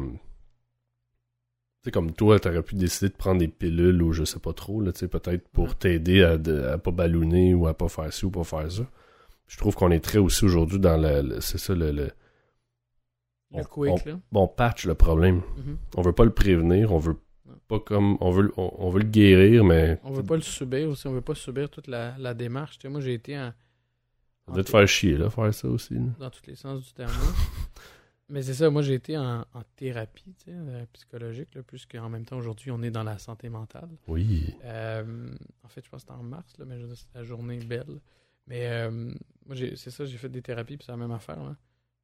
[1.87, 4.81] Sais, comme toi, t'aurais pu décider de prendre des pilules ou je sais pas trop,
[4.81, 6.33] là, tu sais, peut-être pour t'aider à,
[6.73, 8.83] à pas ballonner ou à pas faire ci ou pas faire ça.
[9.47, 11.23] Je trouve qu'on est très aussi aujourd'hui dans le...
[11.23, 11.93] le- c'est ça, le...
[11.93, 12.11] le-
[13.53, 14.19] on- quick, là.
[14.33, 15.43] bon, patch le problème.
[15.59, 15.79] Mhm.
[15.97, 17.17] On veut pas le prévenir, on veut
[17.69, 18.17] pas comme...
[18.21, 20.01] On veut, le- on, on veut le guérir, mais...
[20.03, 22.79] On veut pas le subir aussi, on veut pas subir toute la, la démarche.
[22.79, 23.53] Tu sais, moi, j'ai été en,
[24.49, 25.95] Ça doit te faire chier, là, faire ça aussi.
[25.95, 26.01] là.
[26.19, 27.13] dans tous les sens du terme.
[28.29, 32.09] Mais c'est ça, moi j'ai été en, en thérapie tu sais, euh, psychologique, là, puisqu'en
[32.09, 33.89] même temps aujourd'hui on est dans la santé mentale.
[34.09, 34.53] Oui.
[34.65, 38.01] Euh, en fait, je pense que c'était en mars, là, mais c'est la journée belle.
[38.49, 38.91] Mais euh,
[39.47, 41.41] moi j'ai- c'est ça, j'ai fait des thérapies, puis c'est la même affaire.
[41.43, 41.57] Là.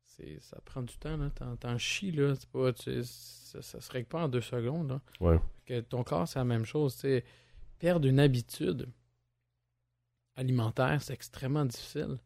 [0.05, 1.31] C'est, ça prend du temps, là.
[1.35, 2.35] T'en, t'en chies, là.
[2.37, 4.91] C'est pas, tu- ça, ça se règle pas en deux secondes.
[4.91, 5.01] Là.
[5.21, 5.41] Ouais.
[5.67, 6.95] Que ton corps, c'est la même chose.
[6.95, 7.25] tu sais.
[7.79, 8.89] Perdre une habitude
[10.37, 12.19] alimentaire, c'est extrêmement difficile.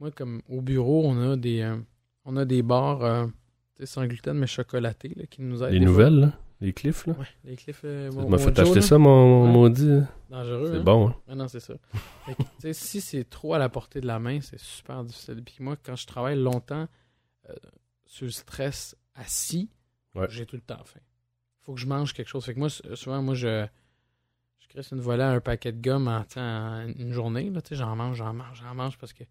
[0.00, 1.76] Moi, comme au bureau, on a des, euh,
[2.24, 3.02] on a des bars
[3.78, 5.72] sais, sans gluten, mais chocolatés, là, qui nous aident.
[5.72, 6.32] Les nouvelles, là?
[6.60, 7.14] Les cliffs, là?
[7.18, 7.80] Ouais, les cliffs.
[7.84, 8.80] euh, Tu m'as fait acheter là.
[8.82, 9.52] ça, mon Ouais.
[9.52, 10.00] maudit.
[10.30, 10.70] Dangereux.
[10.72, 10.82] C'est hein?
[10.84, 11.16] bon, hein?
[11.28, 11.74] Ah non, c'est ça.
[12.62, 15.42] Que, si c'est trop à la portée de la main, c'est super difficile.
[15.44, 16.86] Puis moi, quand je travaille longtemps
[17.50, 17.54] euh,
[18.06, 19.68] sur le stress assis,
[20.14, 20.26] Ouais.
[20.30, 21.00] j'ai tout le temps faim.
[21.62, 22.44] faut que je mange quelque chose.
[22.44, 23.66] Fait que moi, souvent, moi, je,
[24.60, 26.22] je crée une volée à un paquet de gomme en,
[26.98, 27.50] une journée.
[27.72, 29.24] J'en mange, j'en mange, j'en mange parce que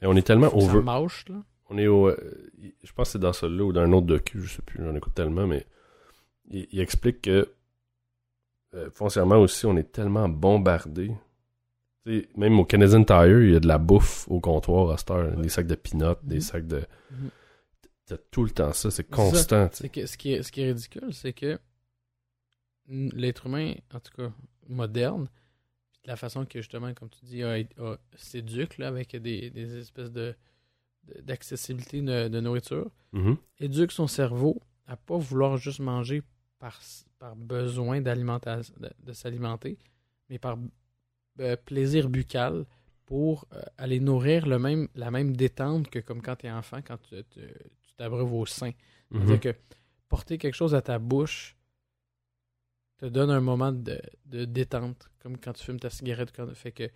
[0.00, 0.80] Et on est tellement ça over.
[0.80, 1.42] mâche, là.
[1.70, 2.08] On est au.
[2.08, 2.50] euh,
[2.82, 4.94] je pense que c'est dans celui-là ou dans un autre docu, je sais plus, j'en
[4.94, 5.66] écoute tellement, mais
[6.50, 7.48] il, il explique que
[8.74, 11.12] euh, foncièrement aussi, on est tellement bombardé.
[12.04, 14.96] Tu sais, même au Canadian Tire, il y a de la bouffe au comptoir à
[14.98, 15.36] cette heure.
[15.36, 16.40] Des sacs de peanuts, des Mhm.
[16.40, 16.82] sacs de.
[17.10, 17.30] Mhm.
[18.06, 19.14] T'as tout le temps ça, c'est ça.
[19.16, 19.68] constant.
[19.72, 21.58] C'est que ce qui est, ce qui est ridicule, c'est que
[22.88, 24.32] l'être humain, en tout cas
[24.68, 25.24] moderne,
[26.04, 27.42] de la façon que justement, comme tu dis,
[28.16, 30.34] s'éduque là, avec des, des espèces de-
[31.22, 33.36] d'accessibilité de, de nourriture, Mhm.
[33.58, 36.22] éduque son cerveau à pas vouloir juste manger
[36.58, 36.80] par,
[37.18, 39.78] par besoin d'alimentation, de, de s'alimenter,
[40.28, 40.56] mais par
[41.40, 42.64] euh, plaisir buccal
[43.04, 46.80] pour euh, aller nourrir le même, la même détente que comme quand tu es enfant,
[46.82, 47.16] quand tu
[47.96, 48.70] t'abreuves au sein.
[49.10, 49.26] Mhm.
[49.26, 49.58] C'est-à-dire que
[50.08, 51.56] porter quelque chose à ta bouche
[52.98, 56.32] te donne un moment de, de détente, comme quand tu fumes ta cigarette.
[56.34, 56.88] Quand, fait que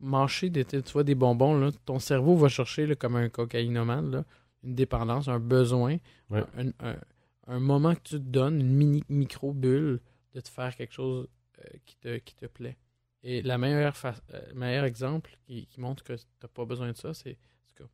[0.00, 4.10] mâcher des, tu vois, des bonbons, là, ton cerveau va chercher là, comme un cocaïnomane,
[4.10, 4.24] là,
[4.62, 5.98] une dépendance, un besoin,
[6.30, 6.42] Ouais.
[6.56, 7.00] un, un-
[7.46, 10.00] un moment que tu te donnes, une mini micro-bulle
[10.34, 11.28] de te faire quelque chose
[11.58, 12.76] euh, qui, te, qui te plaît.
[13.22, 16.96] Et la meilleure euh, meilleur exemple qui, qui montre que tu n'as pas besoin de
[16.96, 17.36] ça, c'est
[17.74, 17.84] cas,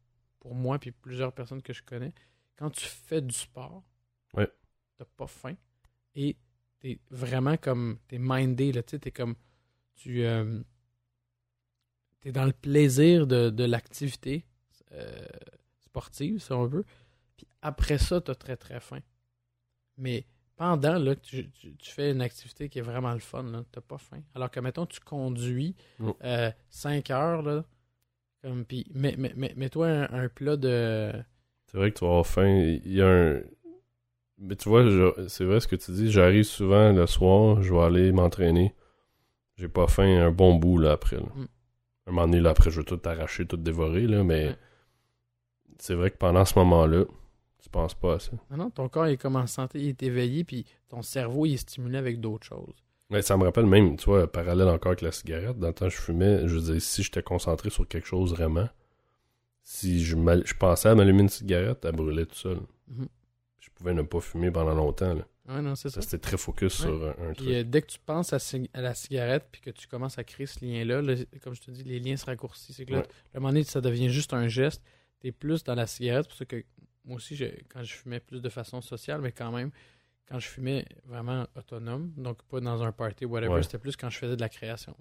[0.41, 2.13] pour moi et plusieurs personnes que je connais,
[2.57, 3.83] quand tu fais du sport,
[4.35, 4.49] Ouais.
[4.99, 5.55] t'as pas faim
[6.15, 6.37] et
[6.81, 9.35] t'es vraiment comme t'es mindé là, tu t'es comme
[9.95, 10.61] tu euh,
[12.21, 14.45] t'es dans le plaisir de, de l'activité
[14.93, 15.27] euh,
[15.81, 16.85] sportive, si on veut.
[17.37, 19.01] Puis après ça, t'as très très faim.
[19.99, 23.43] Mais pendant là, que tu, tu- tu fais une activité qui est vraiment le fun,
[23.45, 24.23] là, t'as pas faim.
[24.35, 26.11] Alors que mettons, tu conduis Mm.
[26.71, 27.65] 5 heures, là,
[28.43, 31.13] comme puis mets- mets- mets- mets-toi un, un plat de.
[31.67, 32.49] C'est vrai que tu vas avoir faim.
[32.85, 33.41] Il y a un.
[34.39, 36.11] Mais tu vois, je- c'est vrai ce que tu dis.
[36.11, 38.75] J'arrive souvent le soir, je vais aller m'entraîner.
[39.57, 41.17] J'ai pas faim un bon bout là après.
[41.17, 41.27] là.
[41.35, 41.47] Mm.
[42.07, 44.57] Un moment donné, là, après, je vais tout arracher, tout dévorer, là, mais Ouais.
[45.79, 47.05] c'est vrai que pendant ce moment-là,
[47.59, 48.33] tu penses pas à ça.
[48.51, 51.47] Non, non, ton corps il est comme en santé, il est éveillé, puis ton cerveau
[51.47, 52.75] il est stimulé avec d'autres choses.
[53.11, 55.59] Mais ça me rappelle même, tu vois, parallèle encore avec la cigarette.
[55.59, 58.69] Dans le temps, je fumais, je dire, si j'étais concentré sur quelque chose vraiment,
[59.63, 62.59] si je, je pensais à m'allumer une cigarette, elle brûlait tout seul.
[62.89, 63.09] Mhm.
[63.61, 65.15] Je pouvais ne pas fumer pendant longtemps.
[65.15, 65.25] Là.
[65.49, 66.01] Ouais, non, c'est ça.
[66.03, 66.87] C'était très focus Ouais.
[66.87, 67.49] sur un, un Puis truc.
[67.51, 68.39] euh, dès que tu penses à,
[68.75, 71.85] la cigarette, puis que tu commences à créer ce lien-là, là, comme je te dis,
[71.85, 72.75] les liens se raccourcissent.
[72.77, 73.07] C'est que là, Ouais.
[73.35, 74.83] à un moment donné, ça devient juste un geste.
[75.21, 76.27] Tu es plus dans la cigarette.
[76.29, 76.65] Pour ça que
[77.05, 79.71] moi aussi, je- quand je fumais plus de façon sociale, mais quand même,
[80.29, 83.63] quand je fumais vraiment autonome, donc pas dans un party whatever, Ouais.
[83.63, 84.97] c'était plus quand je faisais de la création.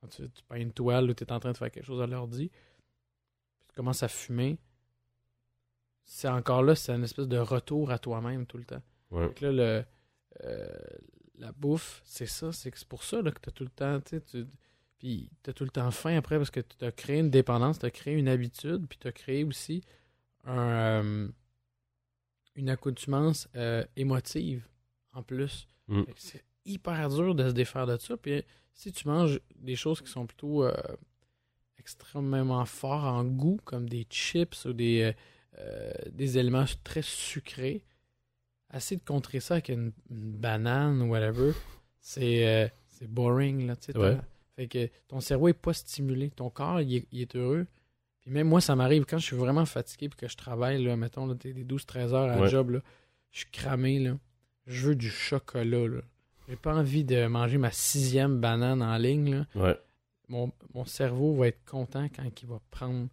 [0.00, 2.00] Quand tu, tu peins une toile ou tu es en train de faire quelque chose
[2.00, 4.58] à l'ordi, puis tu commences à fumer,
[6.04, 8.82] c'est encore là, c'est une espèce de retour à toi-même tout le temps.
[9.12, 9.32] Ouais.
[9.34, 9.84] Que là, le,
[10.44, 10.66] euh,
[11.38, 12.50] la bouffe, c'est ça.
[12.52, 14.20] C'est que c'est pour ça là, que tu as tout le temps, tu
[14.98, 17.78] puis tu as tout le temps faim après parce que tu as créé une dépendance,
[17.80, 19.82] tu as créé une habitude, puis tu as créé aussi
[20.44, 21.28] un, euh,
[22.54, 24.66] une accoutumance euh, émotive
[25.12, 25.66] en plus.
[25.88, 26.02] Mm.
[26.16, 28.16] C'est hyper dur de se défaire de ça.
[28.16, 30.64] Puis si tu manges des choses qui sont plutôt
[31.78, 35.12] extrêmement forts en goût, comme des chips ou des,
[36.12, 37.84] des éléments très sucrés,
[38.78, 41.52] essayer de contrer ça avec une, une banane ou whatever,
[42.00, 43.98] c'est euh, c'est boring, là, tu sais.
[43.98, 44.16] Ouais.
[44.56, 46.30] Fait que ton cerveau est pas stimulé.
[46.30, 47.66] Ton corps, il est, il est heureux.
[48.20, 50.96] Puis même moi, ça m'arrive quand je suis vraiment fatigué puis que je travaille, là,
[50.96, 52.48] mettons, là, t'es des 12-13 heures à Ouais.
[52.48, 52.80] job, là,
[53.30, 54.16] je suis cramé, là.
[54.66, 56.00] Je veux du chocolat, là.
[56.48, 59.46] J'ai pas envie de manger ma sixième banane en ligne, là.
[59.54, 59.78] Ouais.
[60.28, 63.08] Mon, mon cerveau va être content quand il va prendre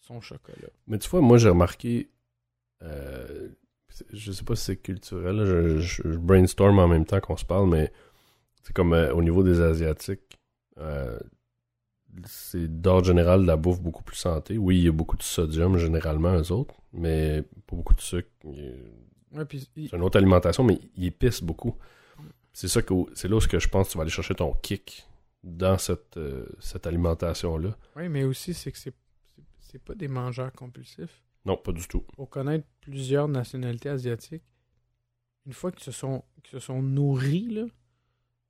[0.00, 0.68] son chocolat.
[0.86, 2.08] Mais tu vois, moi, j'ai remarqué.
[2.82, 3.48] euh,
[4.12, 5.36] je sais pas si c'est culturel.
[5.36, 7.92] là, je, je- je brainstorm en même temps qu'on se parle, mais
[8.62, 10.38] c'est comme euh, au niveau des Asiatiques.
[10.78, 11.18] euh,
[12.26, 14.58] c'est d'ordre général de la bouffe beaucoup plus santé.
[14.58, 18.28] Oui, il y a beaucoup de sodium généralement, eux autres, mais pas beaucoup de sucre.
[18.44, 21.76] Ouais, il- C'est une autre alimentation, mais ils épice beaucoup.
[22.52, 25.06] C'est ça que c'est là où je pense que tu vas aller chercher ton kick
[25.44, 27.76] dans cette, euh, cette alimentation-là.
[27.94, 28.94] ouais, mais aussi, c'est que c'est-
[29.60, 31.22] c'est pas des mangeurs compulsifs.
[31.48, 32.02] Non, pas du tout.
[32.14, 34.44] Pour connaître plusieurs nationalités asiatiques,
[35.46, 37.64] une fois qu'ils se sont, qu'ils se sont nourris, là,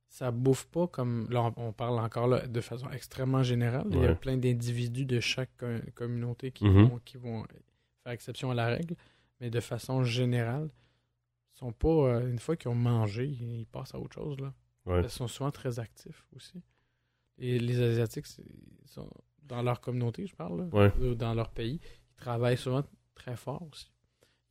[0.09, 1.27] ça bouffe pas comme.
[1.29, 3.87] Là, on, parle encore là, de façon extrêmement générale.
[3.91, 6.87] Il y a plein d'individus de chaque co- communauté qui, Mhm.
[6.89, 7.43] vont, qui vont
[8.03, 8.95] faire exception à la règle,
[9.39, 10.69] mais de façon générale,
[11.53, 11.87] sont pas.
[11.89, 14.37] euh, une fois qu'ils ont mangé, ils, passent à autre chose.
[14.39, 14.53] Là.
[14.85, 15.01] Ouais.
[15.03, 16.61] Ils sont souvent très actifs aussi.
[17.37, 18.27] Et les Asiatiques,
[18.85, 19.09] sont
[19.43, 20.93] dans leur communauté, je parle, là, Ouais.
[20.99, 21.79] ou dans leur pays,
[22.19, 22.83] travaillent souvent
[23.15, 23.89] très fort aussi.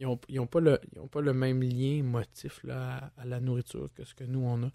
[0.00, 3.22] Ils n'ont ils ont pas, le- ils ont pas le même lien émotif là, à,
[3.22, 4.70] à la nourriture que ce que nous, on a.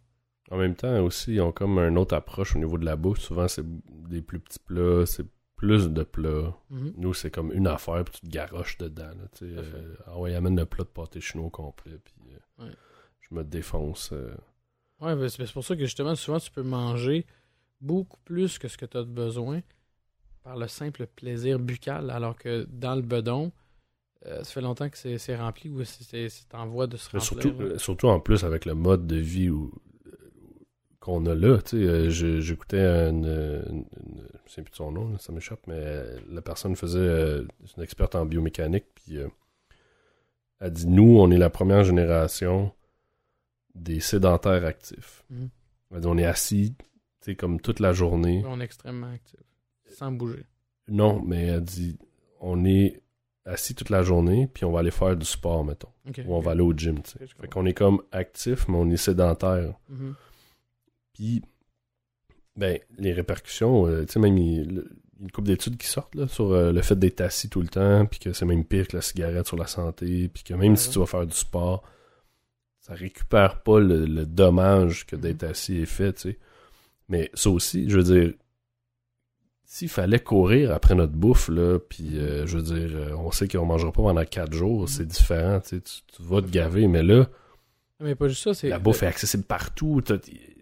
[0.51, 3.19] En même temps, aussi, ils ont comme une autre approche au niveau de la bouffe.
[3.19, 3.63] Souvent, c'est
[4.09, 5.25] des plus petits plats, c'est
[5.55, 6.53] plus de plats.
[6.69, 6.93] Mhm.
[6.97, 9.07] Nous, c'est comme une affaire, puis tu te garoches dedans.
[9.17, 12.71] Là, euh, ah ouais, amène le plat de pâté chinois au complet, puis euh, Ouais.
[13.21, 14.11] je me défonce.
[14.11, 14.35] euh.
[14.99, 17.25] Ouais, c'est pour ça que justement, souvent, tu peux manger
[17.79, 19.61] beaucoup plus que ce que tu as besoin
[20.43, 23.51] par le simple plaisir buccal, alors que dans le bedon,
[24.25, 27.23] euh, ça fait longtemps que c'est rempli ou c'est- en voie de se remplir.
[27.23, 29.71] surtout, euh, surtout en plus avec le mode de vie où-
[30.99, 31.57] qu'on a là.
[31.61, 32.79] Tu sais, euh, j'écoutais
[33.09, 36.75] une, une- une- je sais plus de son nom, là, ça m'échappe, mais la personne
[36.77, 37.45] faisait, euh,
[37.77, 39.27] une experte en biomécanique, puis euh,
[40.61, 42.71] elle dit nous, on est la première génération
[43.75, 45.25] des sédentaires actifs.
[45.91, 46.85] Elle dit on est assis, tu
[47.21, 48.41] sais, comme toute la journée.
[48.47, 49.39] On est extrêmement actif,
[49.93, 50.45] sans bouger.
[50.87, 51.97] Non, mais elle dit
[52.41, 53.01] on est
[53.45, 55.89] assis toute la journée, puis on va aller faire du sport, mettons.
[56.25, 57.27] Ou on va aller au gym, tu sais.
[57.39, 59.73] Fait qu'on est comme actif, mais on est sédentaire.
[59.89, 60.15] Mhm.
[61.13, 61.41] Puis,
[62.55, 64.89] ben, les répercussions, euh, tu sais, même il- le-
[65.21, 68.05] une couple d'études qui sortent là, sur euh, le fait d'être assis tout le temps,
[68.05, 70.75] puis que c'est même pire que la cigarette sur la santé, puis que même Ouais.
[70.77, 71.83] si tu vas faire du sport,
[72.81, 75.21] ça récupère pas le, le dommage que Mhm.
[75.21, 76.39] d'être assis est fait, tu sais.
[77.09, 78.33] Mais ça aussi, je veux dire,
[79.75, 83.47] s'il fallait courir après notre bouffe, là, puis euh, je veux dire, euh, on sait
[83.47, 85.81] qu'on mangera pas pendant quatre jours, c'est différent, tu
[86.19, 87.27] vas te gaver, mais là,
[87.99, 88.69] Mais pas juste ça, c'est.
[88.69, 89.99] la bouffe est accessible partout,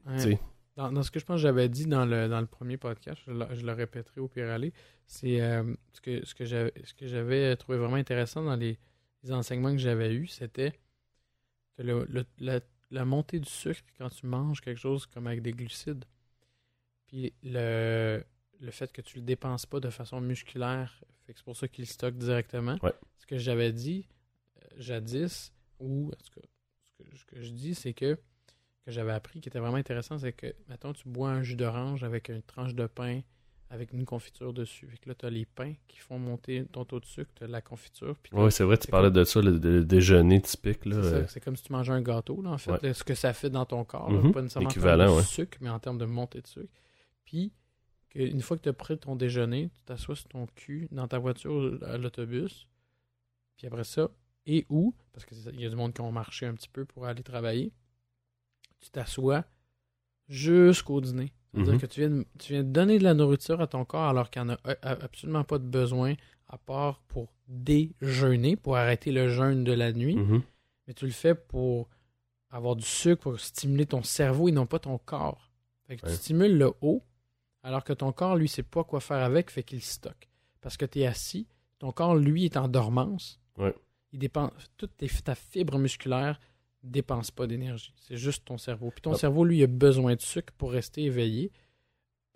[0.06, 0.40] Ouais.
[0.78, 3.22] Dans, dans ce que je pense que j'avais dit dans le, dans le premier podcast,
[3.28, 4.72] je le, je le répéterai au pire aller,
[5.06, 8.80] c'est euh, ce que, ce que j'avais ce que j'avais trouvé vraiment intéressant dans les,
[9.24, 10.72] les enseignements que j'avais eus, c'était
[11.78, 15.42] que le, le- la, la montée du sucre quand tu manges quelque chose comme avec
[15.42, 16.06] des glucides,
[17.08, 18.24] puis le,
[18.62, 21.68] le fait que tu le dépenses pas de façon musculaire, fait que c'est pour ça
[21.68, 22.78] qu'il stocke directement.
[22.84, 22.94] Ouais.
[23.18, 24.08] Ce que j'avais dit
[24.62, 26.48] euh, jadis, ou en tout cas,
[26.98, 28.18] ce que, ce que je dis, c'est que
[28.86, 32.04] que j'avais appris qui était vraiment intéressant, c'est que, mettons, tu bois un jus d'orange
[32.04, 33.22] avec une tranche de pain
[33.70, 34.86] avec une confiture dessus.
[34.88, 37.44] Fait que là, tu as les pains qui font monter ton taux de sucre, tu
[37.44, 38.18] as la confiture.
[38.34, 41.40] Ouais, c'est vrai, tu parlais comme- de ça, le, le déjeuner typique, c'est euh, c'est
[41.40, 42.72] comme si tu mangeais un gâteau, là, en fait.
[42.72, 42.80] Ouais.
[42.82, 44.12] là, ce que ça fait dans ton corps.
[44.12, 44.34] là, Mhm.
[44.34, 45.24] Pas nécessairement en termes de ouais.
[45.24, 46.74] sucre, mais en termes de montée de sucre.
[47.24, 47.54] Puis,
[48.12, 51.08] que une fois que tu as pris ton déjeuner, tu t'assois sur ton cul dans
[51.08, 52.68] ta voiture à l'autobus.
[53.58, 54.10] Puis après ça,
[54.46, 57.06] et où, parce qu'il y a du monde qui ont marché un petit peu pour
[57.06, 57.72] aller travailler,
[58.80, 59.46] tu t'assois
[60.28, 61.32] jusqu'au dîner.
[61.54, 61.80] C'est-à-dire Mhm.
[61.82, 64.30] que tu viens, de, tu viens de donner de la nourriture à ton corps alors
[64.30, 66.16] qu'il n'y en a a- absolument pas de besoin
[66.48, 70.42] à part pour déjeuner, pour arrêter le jeûne de la nuit mhm.
[70.88, 71.90] mais tu le fais pour
[72.50, 75.52] avoir du sucre, pour stimuler ton cerveau et non pas ton corps.
[75.88, 76.12] Fait que Ouais.
[76.12, 77.04] tu stimules le haut,
[77.64, 80.30] alors que ton corps, lui, sait pas quoi faire avec, fait qu'il stocke.
[80.62, 81.48] Parce que tu es assis,
[81.80, 83.40] ton corps, lui, est en dormance.
[83.58, 83.74] Ouais.
[84.14, 86.40] Il dépense, toute tes- ta fibre musculaire
[86.84, 87.94] dépense pas d'énergie.
[87.98, 88.90] C'est juste ton cerveau.
[88.92, 91.52] Puis ton cerveau, lui, il a besoin de sucre pour rester éveillé.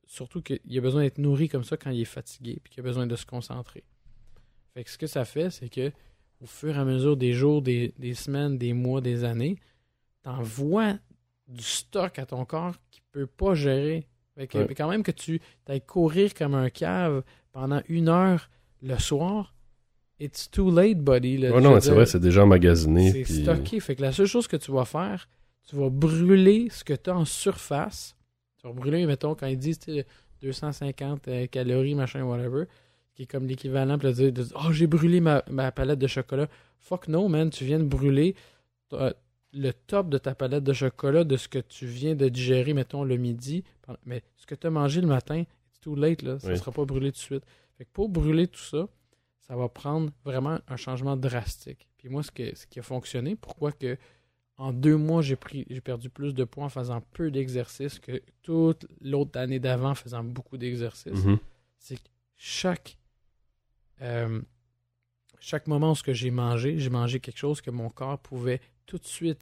[0.05, 2.84] Surtout qu'il a besoin d'être nourri comme ça quand il est fatigué, puis qu'il a
[2.84, 3.84] besoin de se concentrer.
[4.76, 5.91] Fait que ce que ça fait, c'est que
[6.41, 9.57] au fur et à mesure des jours, des, des semaines, des mois, des années,
[10.21, 10.99] t'envoies
[11.47, 14.07] du stock à ton corps qui peut pas gérer.
[14.38, 14.75] Fait que, Ouais.
[14.75, 17.23] quand même que tu ailles courir comme un cave
[17.53, 18.49] pendant une heure
[18.81, 19.53] le soir,
[20.19, 21.38] it's too late, buddy.
[21.38, 21.51] là.
[21.51, 23.11] Ouais, non, c'est vrai, c'est déjà emmagasiné.
[23.11, 23.79] C'est puis- stocké.
[23.79, 25.27] Fait que la seule chose que tu vas faire,
[25.67, 28.15] tu vas brûler ce que tu as en surface.
[28.59, 30.05] Tu vas brûler, mettons, quand ils disent tu sais,
[30.41, 32.65] 250 euh, calories, machin, whatever,
[33.15, 36.47] qui est comme l'équivalent dire, de dire, Oh, j'ai brûlé ma, ma palette de chocolat.
[36.79, 37.49] Fuck no, man.
[37.49, 38.36] Tu viens de brûler
[38.93, 39.11] euh,
[39.53, 43.03] le top de ta palette de chocolat de ce que tu viens de digérer, mettons,
[43.03, 43.63] le midi.
[44.05, 46.39] Mais ce que tu as mangé le matin, it's too late, là.
[46.39, 46.59] Ça ne Oui.
[46.59, 47.43] sera pas brûlé tout de suite.
[47.77, 48.88] Fait que pour brûler tout ça,
[49.39, 51.88] ça va prendre vraiment un changement drastique.
[51.97, 53.97] Puis moi, ce, que, ce qui a fonctionné, pourquoi que
[54.57, 58.21] en deux mois, j'ai pris j'ai perdu plus de poids en faisant peu d'exercices que
[58.41, 61.38] toute l'autre année d'avant en faisant beaucoup d'exercices, Mhm.
[61.77, 62.97] c'est que chaque
[64.01, 64.41] euh,
[65.39, 69.05] chaque moment où j'ai mangé, j'ai mangé quelque chose que mon corps pouvait tout de
[69.05, 69.41] suite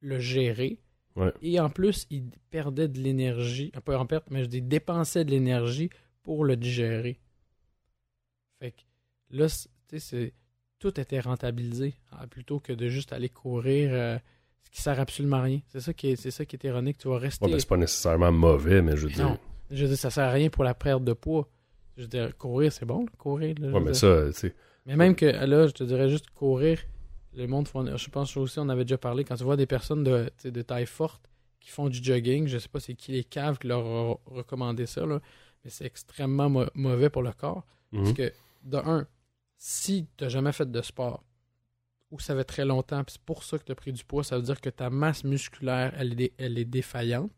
[0.00, 0.78] le gérer.
[1.16, 1.32] Ouais.
[1.42, 5.24] Et en plus, il perdait de l'énergie, euh, pas en perte, mais je dis dépensait
[5.24, 5.90] de l'énergie
[6.22, 7.20] pour le digérer.
[8.60, 8.80] Fait que
[9.30, 9.54] là, tu
[9.90, 10.32] sais, c'est-
[10.78, 14.18] tout était rentabilisé ah, plutôt que de juste aller courir, euh,
[14.64, 15.60] ce qui sert absolument à rien.
[15.68, 16.98] C'est ça qui est, c'est ça qui est ironique.
[16.98, 17.44] Tu vas rester.
[17.44, 19.28] Ouais, ben, c'est pas nécessairement mauvais, mais je veux dire.
[19.30, 19.38] non.
[19.70, 21.48] Je veux dire, ça sert à rien pour la perte de poids.
[21.96, 23.54] Je veux dire, courir, c'est bon, là, courir.
[23.60, 23.96] là, Ouais, mais dire.
[23.96, 24.54] ça, tu sais.
[24.84, 26.78] Mais même que là, je te dirais juste courir,
[27.36, 30.04] le monde font, je pense aussi, on avait déjà parlé, quand tu vois des personnes
[30.04, 31.28] de, de taille forte
[31.60, 34.86] qui font du jogging, je sais pas c'est qui les caves qui leur ont recommandé
[34.86, 35.20] ça, là,
[35.64, 37.64] mais c'est extrêmement mauvais pour le corps.
[37.92, 38.14] Parce Mhm.
[38.14, 38.32] que,
[38.64, 39.06] de un,
[39.56, 41.24] si tu n'as jamais fait de sport,
[42.10, 44.22] ou ça fait très longtemps, puis c'est pour ça que tu as pris du poids,
[44.24, 47.32] ça veut dire que ta masse musculaire, elle est, elle est défaillante.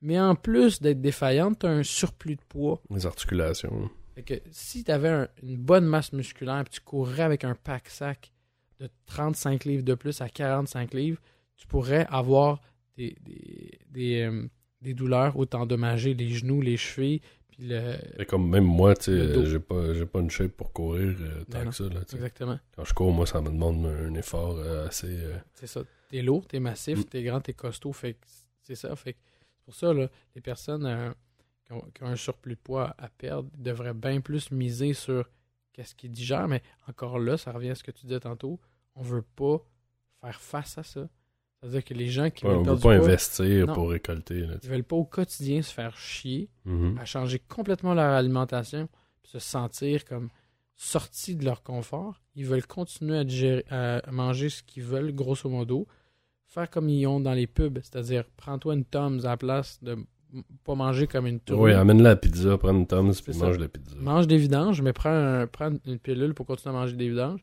[0.00, 2.80] Mais en plus d'être défaillante, tu as un surplus de poids.
[2.90, 3.90] Les articulations.
[4.14, 8.32] Fait que si tu avais une bonne masse musculaire puis tu courais avec un pack-sac
[8.80, 11.20] de 35 livres de plus à 45 livres,
[11.56, 12.60] tu pourrais avoir
[12.96, 14.46] des, des, des, euh,
[14.82, 17.94] des douleurs autant endommagées, les genoux, les chevilles, puis le...
[18.18, 21.64] Et comme même moi, j'ai pas, j'ai pas une shape pour courir euh, tant Ben
[21.64, 21.70] non.
[21.70, 21.84] que ça.
[21.84, 22.00] Là.
[22.12, 22.58] Exactement.
[22.74, 25.18] Quand je cours, moi, ça me demande un effort euh, assez.
[25.54, 25.82] C'est ça.
[26.10, 27.04] T'es lourd, t'es massif, Mm.
[27.04, 27.92] t'es grand, t'es costaud.
[27.92, 28.16] Fait
[28.62, 28.94] c'est ça.
[28.96, 29.16] Fait
[29.64, 31.14] pour ça, là, les personnes
[31.64, 35.28] qui, ont, qui ont un surplus de poids à perdre devraient bien plus miser sur
[35.76, 36.48] qu'est-ce qu'ils digèrent.
[36.48, 38.58] Mais encore là, ça revient à ce que tu disais tantôt.
[38.94, 39.58] On veut pas
[40.22, 41.08] faire face à ça.
[41.60, 43.74] C'est-à-dire que les gens qui ouais, veulent on veut pas poids, investir Non.
[43.74, 44.40] pour récolter.
[44.40, 46.98] Là, ils veulent pas au quotidien se faire chier Mhm.
[46.98, 48.88] à changer complètement leur alimentation,
[49.22, 50.28] puis se sentir comme
[50.74, 52.20] sortis de leur confort.
[52.34, 55.86] Ils veulent continuer à, digérer- à manger ce qu'ils veulent, grosso modo.
[56.46, 59.96] Faire comme ils ont dans les pubs, c'est-à-dire prends-toi une Tom's à la place de
[60.64, 61.60] pas manger comme une tour.
[61.60, 63.94] Oui, amène la pizza, prends une Tom's, puis mange la pizza.
[63.96, 67.40] Mange des vidanges, mais prends, un- prends une pilule pour continuer à manger des vidanges.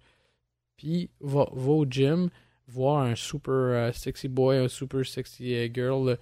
[0.78, 2.30] Puis va, va au gym,
[2.68, 6.18] voir un super euh, sexy boy, un super sexy euh, girl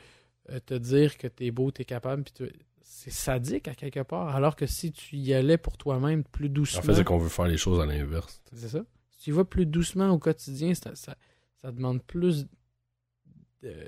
[0.49, 2.23] euh, te dire que t'es beau, t'es capable.
[2.23, 2.53] Puis tu-
[2.83, 4.35] c'est sadique à quelque part.
[4.35, 6.79] Alors que si tu y allais pour toi-même plus doucement.
[6.79, 8.41] En fait, c'est qu'on veut faire les choses à l'inverse.
[8.53, 8.83] C'est ça.
[9.11, 11.15] Si tu y vas plus doucement au quotidien, ça, ça,
[11.61, 12.45] ça demande plus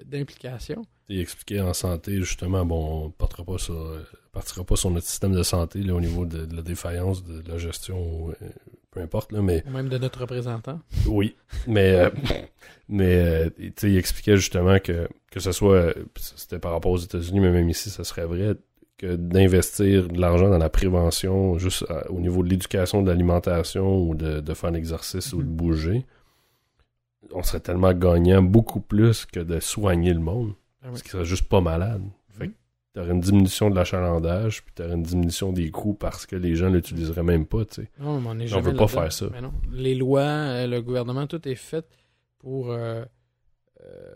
[0.05, 0.85] d'implication.
[1.09, 5.05] Il expliquait en santé, justement, bon, on partira pas sur, euh, partira pas sur notre
[5.07, 8.47] système de santé là, au niveau de, de la défaillance, de, la gestion, euh,
[8.91, 10.79] peu importe, là, mais même de notre représentant.
[11.07, 11.35] oui.
[11.67, 12.09] Mais, euh,
[12.89, 13.49] mais euh,
[13.83, 17.69] il expliquait justement que, que ce soit, euh, c'était par rapport aux États-Unis, mais même
[17.69, 18.55] ici, ça serait vrai,
[18.97, 23.97] que d'investir de l'argent dans la prévention, juste à- au niveau de l'éducation, de l'alimentation
[24.07, 26.05] ou de, de faire l'exercice ou de bouger,
[27.33, 30.53] on serait tellement gagnant beaucoup plus que de soigner le monde.
[30.81, 30.91] Ah oui.
[30.91, 32.03] Parce qu'il serait juste pas malade.
[32.29, 32.53] Fait que
[32.93, 36.69] t'aurais une diminution de l'achalandage, puis t'aurais une diminution des coûts parce que les gens
[36.69, 37.91] l'utiliseraient même pas, tu sais.
[37.99, 39.27] Non, mais on est On jamais veut pas faire ça.
[39.31, 39.53] Mais non.
[39.71, 41.85] Les lois, euh, le gouvernement, tout est fait
[42.39, 43.03] pour euh,
[43.83, 44.15] euh,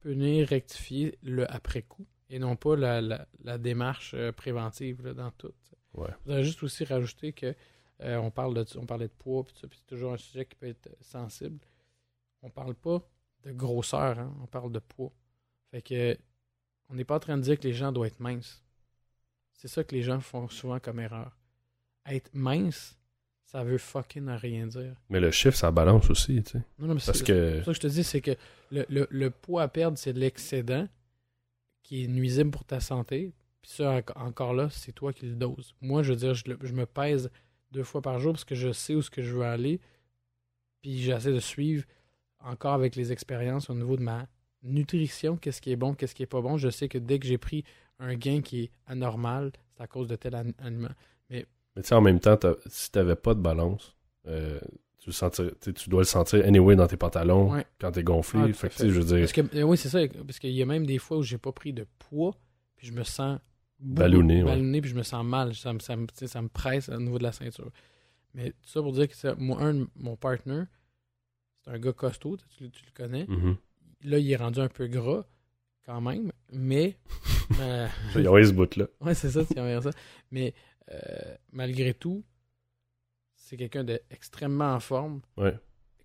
[0.00, 5.52] punir, rectifier le après-coup et non pas la, la, la démarche préventive là, dans tout.
[5.94, 6.08] Ouais.
[6.10, 7.54] Je voudrais juste aussi rajouter que
[8.02, 10.68] euh, on, parle de, on parlait de poids, puis c'est toujours un sujet qui peut
[10.68, 11.58] être sensible.
[12.42, 13.02] On parle pas
[13.44, 15.12] de grosseur, hein, on parle de poids.
[15.70, 16.16] Fait que
[16.88, 18.62] on n'est pas en train de dire que les gens doivent être minces.
[19.52, 21.36] C'est ça que les gens font souvent comme erreur.
[22.06, 22.96] Être mince,
[23.44, 24.94] ça veut fucking rien dire.
[25.10, 26.58] Mais le chiffre, ça balance aussi, tu sais.
[26.78, 28.36] Non, non, mais Parce c'est- que, c'est ça que je te dis, c'est que
[28.70, 30.88] le, le- le poids à perdre, c'est de l'excédent
[31.82, 33.32] qui est nuisible pour ta santé.
[33.60, 35.74] Puis ça, en- encore là, c'est toi qui le doses.
[35.80, 37.30] Moi, je veux dire, je me pèse
[37.72, 39.80] deux fois par jour parce que je sais où ce que je veux aller.
[40.80, 41.84] Puis j'essaie de suivre
[42.40, 44.26] encore avec les expériences au niveau de ma
[44.62, 46.56] nutrition, qu'est-ce qui est bon, qu'est-ce qui est pas bon.
[46.58, 47.64] Je sais que dès que j'ai pris
[47.98, 50.88] un gain qui est anormal, c'est à cause de tel aliment.
[51.30, 51.46] mais
[51.76, 52.36] tu sais, en même temps,
[52.66, 53.94] si t'avais pas de balance,
[54.26, 54.58] euh,
[54.98, 57.64] tu, sentir, tu tu dois le sentir anyway dans tes pantalons Ouais.
[57.80, 58.40] quand t'es gonflé.
[58.42, 58.82] Ah, fait tu fait.
[58.82, 60.00] sais, je veux dire, Parce que, euh, oui, c'est ça.
[60.26, 62.34] Parce qu'il y a même des fois où j'ai pas pris de poids,
[62.76, 63.38] puis je me sens
[63.80, 64.50] Ballonné, ouais.
[64.50, 65.54] ballonné, puis je me sens mal.
[65.54, 67.70] Ça me, ça, me, tu sais, ça me presse au niveau de la ceinture.
[68.34, 70.64] Mais tout ça pour dire que moi, un, de mon partner,
[71.68, 73.26] c'est un gars costaud, tu, le- tu le connais.
[73.26, 73.56] Mhm.
[74.04, 75.24] Là, il est rendu un peu gras,
[75.84, 76.96] quand même, mais.
[77.60, 78.86] euh, Il y a ce bout-là.
[79.00, 79.90] Ouais, c'est ça, envers ça.
[80.30, 80.54] Mais
[80.90, 82.24] euh, malgré tout,
[83.34, 85.56] c'est quelqu'un d'extrêmement en forme, Ouais.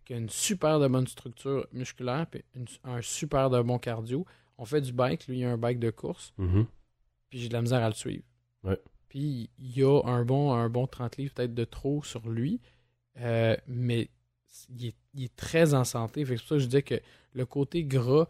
[0.06, 4.26] qui a une super de bonne structure musculaire, puis une- un super de bon cardio.
[4.58, 6.66] On fait du bike, lui, il a un bike de course, Mhm.
[7.30, 8.24] puis j'ai de la misère à le suivre.
[8.64, 8.80] Ouais.
[9.10, 12.62] Puis il y a un bon, un bon 30 livres peut-être de trop sur lui,
[13.20, 14.10] euh, mais
[14.70, 16.24] il est, il est très en santé.
[16.26, 16.96] Fait que C'est pour ça que je disais que
[17.34, 18.28] le côté gras,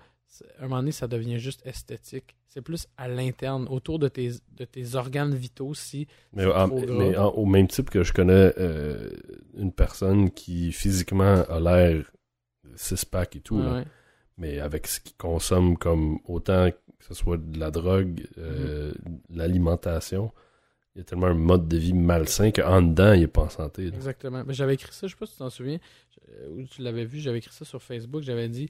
[0.58, 2.36] à un moment donné, ça devient juste esthétique.
[2.48, 6.70] C'est plus à l'interne, autour de tes, de tes organes vitaux, si Mais, C'est en-
[6.70, 6.96] trop gras.
[6.98, 9.10] mais en- au même type que je connais euh,
[9.56, 12.12] une personne qui physiquement a l'air
[12.76, 13.84] six-pack et tout, Ouais, là, ouais.
[14.38, 19.20] mais avec ce qu'il consomme comme autant que ce soit de la drogue, euh, Mm-hmm.
[19.38, 20.32] l'alimentation,
[20.96, 23.50] il y a tellement un mode de vie malsain qu'en dedans, il est pas en
[23.50, 23.90] santé.
[23.90, 23.96] là.
[23.96, 24.44] Exactement.
[24.46, 25.80] Mais j'avais écrit ça, je sais pas si tu t'en souviens,
[26.30, 28.70] euh, ou tu l'avais vu, j'avais écrit ça sur Facebook, j'avais dit,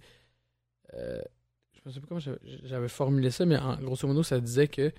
[0.94, 1.22] euh,
[1.74, 4.91] je ne sais pas comment j'avais- formulé ça, mais en grosso modo, ça disait que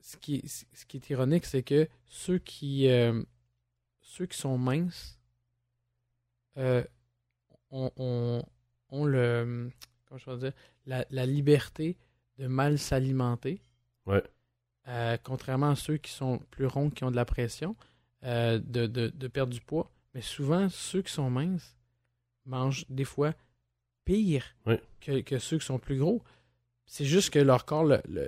[0.00, 3.22] ce qui, est- ce qui est ironique, c'est que ceux qui, euh,
[4.00, 5.18] ceux qui sont minces
[6.58, 6.84] euh,
[7.70, 8.42] ont, ont-
[8.90, 9.70] ont le,
[10.06, 10.52] comment je peux dire,
[10.84, 11.96] la, la liberté
[12.38, 13.62] de mal s'alimenter.
[14.04, 14.22] Ouais.
[14.88, 17.76] Euh, contrairement à ceux qui sont plus ronds, qui ont de la pression,
[18.24, 19.90] euh, de, de, de perdre du poids.
[20.14, 21.76] Mais souvent, ceux qui sont minces
[22.46, 23.32] mangent des fois
[24.04, 24.44] pire
[25.00, 26.22] que, que ceux qui sont plus gros.
[26.84, 27.86] C'est juste que leur corps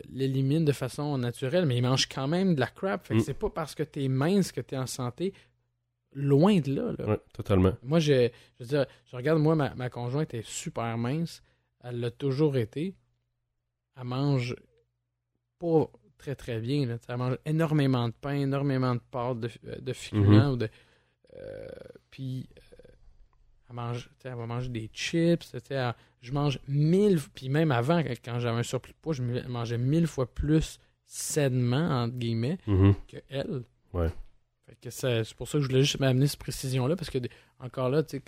[0.09, 3.05] l'élimine de façon naturelle, mais ils mangent quand même de la crap.
[3.07, 3.25] Fait que Mm.
[3.25, 5.35] c'est pas parce que t'es mince que t'es en santé.
[6.13, 6.93] Loin de là.
[6.97, 7.07] là.
[7.09, 7.73] Ouais, totalement.
[7.83, 11.43] Moi, je, je veux dire, je regarde, moi, ma, ma conjointe est super mince.
[11.83, 12.95] Elle l'a toujours été.
[13.97, 14.55] Elle mange
[15.59, 15.91] pas
[16.25, 16.87] très très bien.
[16.87, 16.97] Là.
[17.09, 20.53] Elle mange énormément de pain, énormément de pâtes, de, de féculents.
[20.53, 20.69] ou de,
[21.37, 21.69] euh,
[22.11, 22.91] puis, euh,
[23.69, 25.55] elle, mange, elle va manger des chips.
[25.71, 27.19] elle- je mange mille.
[27.35, 32.03] Puis même avant, quand j'avais un surplus de poids, je mangeais mille fois plus sainement,
[32.05, 32.95] entre guillemets Mhm.
[33.07, 33.63] que elle.
[33.93, 34.09] Ouais.
[34.89, 37.19] Ça- c'est pour ça que je voulais juste m'amener cette précision-là, parce que
[37.61, 38.23] encore là, tu sais,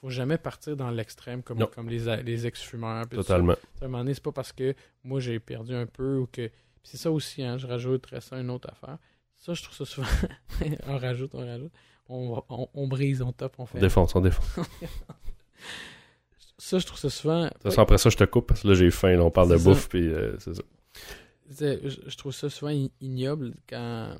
[0.00, 1.68] faut jamais partir dans l'extrême comme, Non.
[1.74, 3.04] comme les, les ex-fumeurs.
[3.10, 3.16] ça.
[3.16, 3.52] Totalement.
[3.80, 6.50] À un moment donné, c'est pas parce que moi j'ai perdu un peu ou que.
[6.84, 8.98] Puis c'est ça aussi, hein, je rajouterais ça une autre affaire.
[9.36, 10.06] Ça, je trouve ça souvent.
[10.86, 11.72] on rajoute, on rajoute.
[12.10, 13.80] On, on, on brise, on top, on On fait.
[13.80, 14.68] défonce, on défonce.
[16.58, 17.48] Ça, je trouve ça souvent.
[17.48, 19.16] Toute façon, après ça, je te coupe parce que là, j'ai faim.
[19.16, 19.64] là, on parle de ça.
[19.64, 20.62] bouffe, puis euh, c'est ça.
[21.50, 22.70] Je, trouve ça souvent
[23.00, 24.16] ignoble quand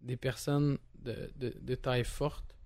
[0.00, 2.56] des personnes de, de, de taille forte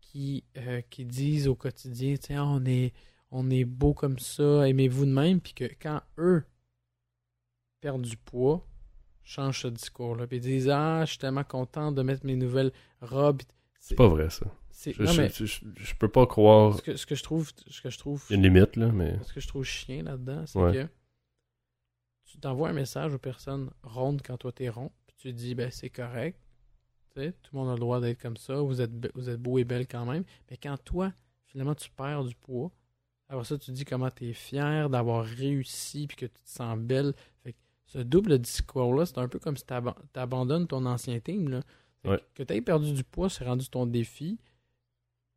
[0.00, 2.92] qui, euh, qui disent au quotidien, Ah, on est,
[3.30, 6.44] on est beau comme ça, aimez-vous de même, puis que quand eux
[7.80, 8.66] perdent du poids,
[9.22, 12.72] changent ce discours-là, puis ils disent, ah, je suis tellement content de mettre mes nouvelles
[13.00, 13.42] robes.
[13.80, 14.46] C'est pas vrai, ça.
[14.84, 16.76] Je, non, je- mais je- je- je peux pas croire.
[16.76, 18.76] ce que, ce que je trouve, ce que je trouve Il y a une limite,
[18.76, 19.18] là, mais.
[19.24, 20.72] ce que je trouve chien là-dedans, c'est Ouais.
[20.72, 20.88] que
[22.26, 25.70] tu t'envoies un message aux personnes rondes quand toi t'es rond, puis tu dis ben
[25.70, 26.38] c'est correct,
[27.14, 29.40] tu sais, tout le monde a le droit d'être comme ça, vous êtes vous êtes
[29.40, 31.12] beau et belle quand même, mais quand toi
[31.46, 32.70] finalement tu perds du poids,
[33.28, 37.14] après ça tu dis comment t'es fier d'avoir réussi puis que tu te sens belle,
[37.86, 41.60] ce double discours là, c'est un peu comme si t'aban- t'abandonnes ton ancien team là,
[42.04, 42.18] Ouais.
[42.34, 44.38] que, que t'aies perdu du poids, c'est rendu ton défi,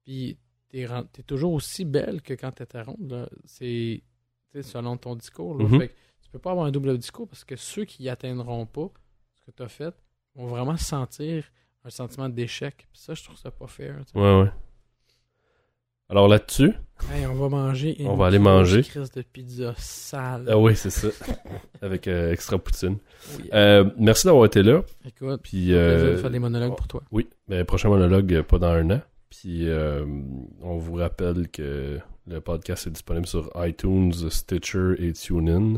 [0.03, 0.37] puis
[0.69, 4.03] t'es ren- t'es toujours aussi belle que quand t'étais ronde là, c'est
[4.51, 5.55] tu selon ton discours.
[5.57, 5.65] Là.
[5.65, 5.79] Mhm.
[5.79, 5.93] Fait que
[6.23, 8.91] tu peux pas avoir un double discours parce que ceux qui atteindront pas
[9.35, 9.93] ce que tu as fait
[10.35, 11.45] vont vraiment sentir
[11.83, 12.87] un sentiment d'échec.
[12.91, 14.03] Puis ça, je trouve ça pas fair.
[14.11, 14.17] tu.
[14.17, 14.51] Ouais, ouais.
[16.09, 16.73] Alors là-dessus,
[17.11, 18.83] Hey, on va manger une On va aller manger.
[18.83, 20.45] crise de pizza sale.
[20.49, 21.07] ah oui, c'est ça.
[21.81, 22.97] Avec euh, extra poutine.
[23.37, 23.49] Oui.
[23.53, 24.83] Euh, merci d'avoir été là.
[25.05, 27.01] Écoute, Puis, euh, de faire des monologues pour toi.
[27.11, 29.01] Oui, mais prochain monologue, euh, pas dans un an.
[29.29, 29.67] Puis,
[30.61, 35.77] on vous rappelle que le podcast est disponible sur iTunes, Stitcher et TuneIn.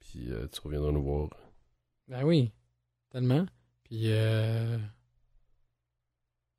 [0.00, 1.28] Puis, tu reviendras nous voir.
[2.08, 2.50] Ben oui,
[3.10, 3.46] tellement.
[3.84, 4.76] Puis, euh,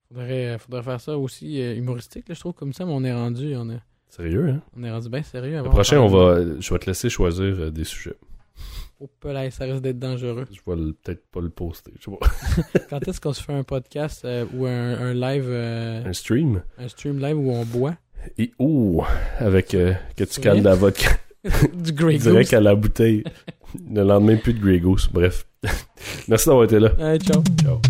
[0.08, 3.54] faudrait, faudrait faire ça aussi humoristique, là, je trouve, comme ça, mais on est rendu,
[3.58, 3.82] on est,
[4.12, 4.62] Sérieux, hein?
[4.78, 5.58] on est rendu bien sérieux.
[5.64, 8.16] Le prochain, on va, je vais te laisser choisir euh, des sujets.
[9.00, 10.46] Oh, là, ça risque d'être dangereux.
[10.52, 11.92] Je vais peut-être pas le poster.
[12.00, 12.10] Je.
[12.90, 14.70] Quand est-ce qu'on se fait un podcast euh, ou un,
[15.00, 16.62] un live, euh, Un stream?
[16.78, 17.96] un stream live où on boit?
[18.38, 19.02] Et ouh,
[19.40, 21.10] avec euh, que tu de la vodka
[21.74, 22.54] du Grey direct Goose?
[22.54, 23.24] à la bouteille.
[23.90, 25.10] Le lendemain, plus de Grey Goose.
[25.12, 25.48] Bref.
[26.28, 26.92] Merci d'avoir été là.
[27.00, 27.42] Euh, ciao.
[27.64, 27.82] Ciao.